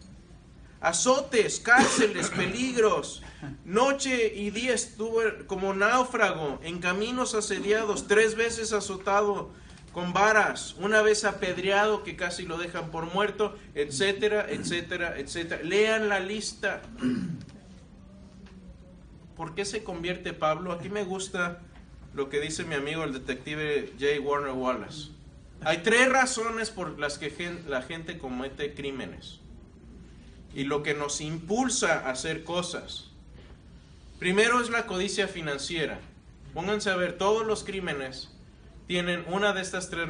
Azotes, 0.84 1.62
cárceles, 1.62 2.30
peligros. 2.30 3.24
Noche 3.64 4.34
y 4.36 4.50
día 4.50 4.74
estuvo 4.74 5.22
como 5.48 5.74
náufrago, 5.74 6.60
en 6.62 6.80
caminos 6.80 7.36
asediados, 7.36 8.06
tres 8.10 8.36
veces 8.36 8.74
azotado 8.74 9.50
con 9.94 10.12
varas, 10.12 10.76
una 10.80 11.02
vez 11.02 11.24
apedreado 11.24 12.04
que 12.04 12.18
casi 12.18 12.46
lo 12.46 12.58
dejan 12.58 12.92
por 12.92 13.06
muerto, 13.14 13.58
etcétera, 13.76 14.48
etcétera, 14.50 15.18
etcétera. 15.18 15.64
Lean 15.64 16.10
la 16.10 16.20
lista. 16.20 16.82
¿Por 19.38 19.56
qué 19.56 19.64
se 19.64 19.86
convierte 19.86 20.34
Pablo? 20.34 20.74
Aquí 20.74 20.90
me 20.90 21.06
gusta 21.06 21.62
lo 22.14 22.28
que 22.28 22.42
dice 22.42 22.66
mi 22.66 22.76
amigo 22.76 23.06
el 23.06 23.14
detective 23.14 23.94
J. 23.98 24.20
Warner 24.20 24.52
Wallace. 24.52 25.12
Hay 25.62 25.78
tres 25.78 26.10
razones 26.10 26.72
por 26.72 27.00
las 27.00 27.18
que 27.18 27.32
la 27.70 27.84
gente 27.84 28.18
comete 28.18 28.74
crímenes 28.74 29.40
y 30.54 30.66
lo 30.66 30.84
que 30.84 30.94
nos 30.94 31.22
impulsa 31.22 32.00
a 32.00 32.12
hacer 32.12 32.44
cosas. 32.44 33.10
Primero 34.20 34.62
es 34.62 34.70
la 34.70 34.86
codicia 34.86 35.28
financiera. 35.28 36.00
Pónganse 36.54 36.90
a 36.90 36.96
ver, 36.96 37.18
todos 37.18 37.46
los 37.46 37.64
crímenes 37.64 38.30
tienen 38.88 39.26
una 39.28 39.54
de 39.54 39.62
estas 39.62 39.90
tres 39.90 40.08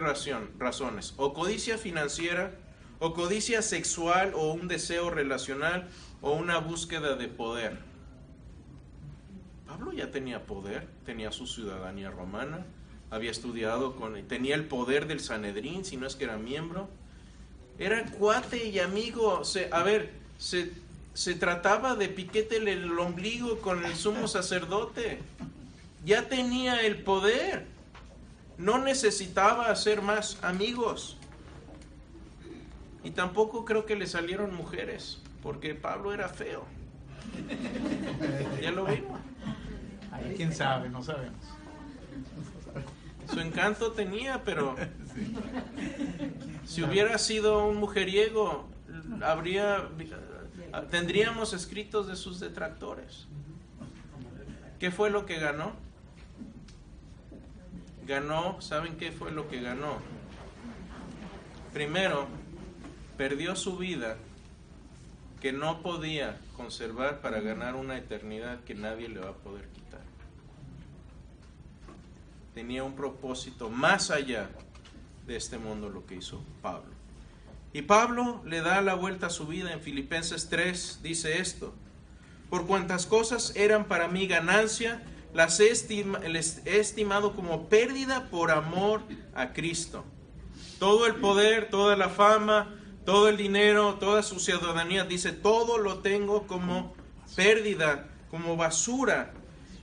razones. 0.60 1.14
O 1.18 1.34
codicia 1.34 1.78
financiera, 1.78 2.52
o 3.00 3.14
codicia 3.14 3.62
sexual, 3.62 4.34
o 4.36 4.54
un 4.54 4.68
deseo 4.68 5.10
relacional, 5.10 5.90
o 6.22 6.34
una 6.34 6.58
búsqueda 6.58 7.16
de 7.16 7.28
poder. 7.28 7.80
Pablo 9.68 9.94
ya 9.94 10.12
tenía 10.12 10.46
poder, 10.46 10.88
tenía 11.06 11.32
su 11.32 11.48
ciudadanía 11.48 12.12
romana, 12.12 12.66
había 13.10 13.32
estudiado 13.32 13.96
con, 13.96 14.22
tenía 14.28 14.56
el 14.56 14.66
poder 14.66 15.08
del 15.08 15.20
Sanedrín, 15.20 15.86
si 15.86 15.98
no 15.98 16.06
es 16.06 16.16
que 16.16 16.26
era 16.26 16.38
miembro. 16.38 16.90
Era 17.80 18.06
cuate 18.06 18.68
y 18.68 18.80
amigo. 18.80 19.42
A 19.72 19.84
ver, 19.84 20.23
se, 20.44 20.74
se 21.14 21.36
trataba 21.36 21.96
de 21.96 22.10
piquete 22.10 22.58
el 22.58 23.00
ombligo 23.00 23.60
con 23.60 23.86
el 23.86 23.96
sumo 23.96 24.28
sacerdote. 24.28 25.20
Ya 26.04 26.28
tenía 26.28 26.82
el 26.82 27.02
poder. 27.02 27.66
No 28.58 28.78
necesitaba 28.78 29.72
hacer 29.72 30.02
más 30.02 30.44
amigos. 30.44 31.16
Y 33.06 33.12
tampoco 33.12 33.64
creo 33.64 33.86
que 33.86 33.96
le 33.96 34.06
salieron 34.06 34.54
mujeres, 34.54 35.22
porque 35.42 35.76
Pablo 35.76 36.14
era 36.14 36.28
feo. 36.28 36.66
Ya 38.62 38.72
lo 38.72 38.84
vimos. 38.84 39.22
Ahí 40.12 40.34
quién 40.36 40.54
sabe, 40.54 40.90
no 40.90 41.02
sabemos. 41.02 41.40
Su 43.32 43.40
encanto 43.40 43.94
tenía, 43.94 44.44
pero 44.44 44.76
si 46.66 46.84
hubiera 46.84 47.18
sido 47.18 47.66
un 47.66 47.78
mujeriego, 47.78 48.68
habría 49.22 49.88
tendríamos 50.90 51.54
escritos 51.54 52.08
de 52.08 52.16
sus 52.16 52.40
detractores. 52.40 53.28
¿Qué 54.80 54.92
fue 54.92 55.10
lo 55.10 55.26
que 55.26 55.40
ganó? 55.40 55.74
Ganó, 58.06 58.62
¿saben 58.62 58.98
qué 58.98 59.12
fue 59.12 59.32
lo 59.32 59.48
que 59.48 59.62
ganó? 59.62 59.98
Primero, 61.72 62.28
perdió 63.18 63.56
su 63.56 63.78
vida 63.78 64.18
que 65.42 65.54
no 65.54 65.82
podía 65.82 66.40
conservar 66.56 67.22
para 67.22 67.40
ganar 67.42 67.76
una 67.76 67.98
eternidad 67.98 68.64
que 68.64 68.76
nadie 68.76 69.10
le 69.10 69.20
va 69.20 69.30
a 69.30 69.34
poder 69.34 69.68
quitar 69.70 69.84
tenía 72.54 72.84
un 72.84 72.96
propósito 72.96 73.70
más 73.70 74.12
allá 74.12 74.50
de 75.26 75.36
este 75.36 75.58
mundo 75.58 75.90
lo 75.90 76.06
que 76.06 76.16
hizo 76.16 76.44
Pablo. 76.62 76.93
Y 77.74 77.82
Pablo 77.84 78.42
le 78.46 78.62
da 78.62 78.82
la 78.82 78.94
vuelta 78.94 79.28
a 79.28 79.32
su 79.32 79.48
vida 79.48 79.74
en 79.74 79.82
Filipenses 79.82 80.48
3, 80.50 81.00
dice 81.02 81.40
esto, 81.40 81.74
por 82.50 82.68
cuantas 82.68 83.08
cosas 83.08 83.54
eran 83.56 83.86
para 83.86 84.08
mí 84.08 84.28
ganancia, 84.28 85.04
las 85.34 85.60
he, 85.60 85.72
estimado 85.72 87.36
como 87.36 87.68
pérdida 87.68 88.30
por 88.30 88.52
amor 88.52 89.02
a 89.34 89.54
Cristo. 89.54 90.06
Todo 90.78 91.08
el 91.08 91.16
poder, 91.16 91.72
toda 91.72 91.96
la 91.96 92.10
fama, 92.10 92.76
todo 93.06 93.28
el 93.28 93.38
dinero, 93.38 93.96
toda 93.96 94.22
su 94.22 94.40
ciudadanía, 94.40 95.06
dice, 95.06 95.32
todo 95.32 95.80
lo 95.80 96.00
tengo 96.00 96.46
como 96.46 96.94
pérdida, 97.36 98.08
como 98.30 98.56
basura. 98.56 99.34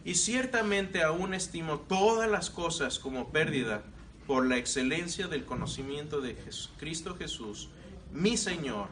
Y 0.04 0.14
ciertamente 0.14 1.02
aún 1.02 1.34
estimo 1.34 1.80
todas 1.80 2.30
las 2.30 2.50
cosas 2.50 3.00
como 3.00 3.30
pérdida 3.32 3.82
por 4.28 4.46
la 4.46 4.58
excelencia 4.58 5.26
del 5.26 5.44
conocimiento 5.44 6.20
de 6.20 6.36
Jes- 6.36 6.70
Cristo 6.78 7.16
Jesús, 7.16 7.68
mi 8.12 8.36
Señor, 8.36 8.88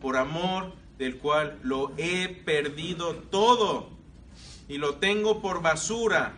por 0.00 0.16
amor 0.16 0.72
del 0.98 1.18
cual 1.18 1.58
lo 1.62 1.92
he 1.96 2.28
perdido 2.28 3.14
todo 3.14 3.88
y 4.68 4.78
lo 4.78 4.96
tengo 4.96 5.40
por 5.40 5.62
basura. 5.62 6.34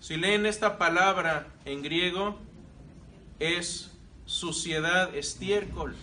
Si 0.00 0.16
leen 0.16 0.46
esta 0.46 0.78
palabra 0.78 1.48
en 1.64 1.82
griego, 1.82 2.38
es 3.38 3.90
suciedad, 4.26 5.14
estiércol. 5.16 5.96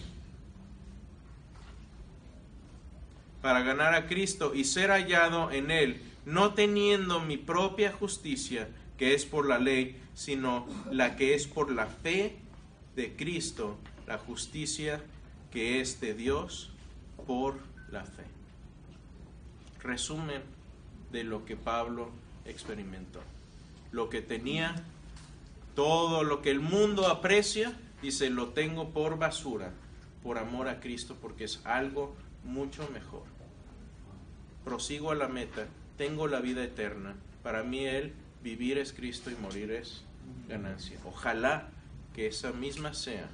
Para 3.41 3.61
ganar 3.61 3.93
a 3.93 4.07
Cristo 4.07 4.53
y 4.55 4.63
ser 4.63 4.89
hallado 4.89 5.51
en 5.51 5.69
Él, 5.71 6.01
no 6.25 6.53
teniendo 6.53 7.19
mi 7.19 7.37
propia 7.37 7.91
justicia, 7.91 8.67
que 8.97 9.13
es 9.13 9.25
por 9.25 9.47
la 9.47 9.59
ley, 9.59 10.01
sino 10.15 10.67
la 10.91 11.15
que 11.15 11.35
es 11.35 11.45
por 11.45 11.71
la 11.71 11.85
fe 11.85 12.37
de 12.95 13.15
Cristo, 13.15 13.77
la 14.07 14.17
justicia 14.17 15.01
que 15.51 15.81
es 15.81 15.99
de 16.01 16.13
Dios 16.13 16.69
por 17.25 17.55
la 17.91 18.03
fe. 18.03 18.25
Resumen 19.81 20.41
de 21.11 21.23
lo 21.23 21.45
que 21.45 21.55
Pablo 21.55 22.09
experimentó. 22.45 23.21
Lo 23.91 24.09
que 24.09 24.21
tenía, 24.21 24.75
todo 25.75 26.23
lo 26.23 26.41
que 26.41 26.51
el 26.51 26.59
mundo 26.59 27.07
aprecia, 27.07 27.73
dice, 28.01 28.29
lo 28.29 28.49
tengo 28.49 28.89
por 28.89 29.17
basura, 29.17 29.71
por 30.23 30.37
amor 30.37 30.67
a 30.67 30.79
Cristo, 30.79 31.15
porque 31.21 31.45
es 31.45 31.61
algo 31.63 32.15
mucho 32.43 32.87
mejor. 32.91 33.23
Prosigo 34.63 35.11
a 35.11 35.15
la 35.15 35.27
meta, 35.27 35.67
tengo 35.97 36.27
la 36.27 36.39
vida 36.41 36.63
eterna. 36.63 37.15
Para 37.43 37.63
mí 37.63 37.85
el 37.85 38.13
vivir 38.43 38.77
es 38.77 38.91
Cristo 38.91 39.31
y 39.31 39.35
morir 39.35 39.71
es 39.71 40.03
ganancia. 40.47 40.97
Ojalá 41.05 41.69
que 42.13 42.27
esa 42.27 42.51
misma 42.51 42.93
sea 42.93 43.29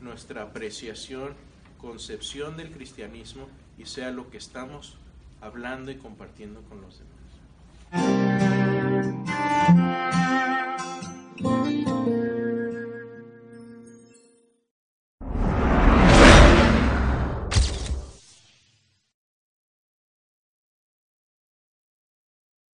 nuestra 0.00 0.42
apreciación, 0.42 1.34
concepción 1.78 2.56
del 2.56 2.70
cristianismo 2.70 3.48
y 3.78 3.86
sea 3.86 4.10
lo 4.10 4.30
que 4.30 4.38
estamos 4.38 4.96
hablando 5.40 5.90
y 5.90 5.96
compartiendo 5.96 6.62
con 6.62 6.80
los 6.80 6.98
demás. 6.98 7.14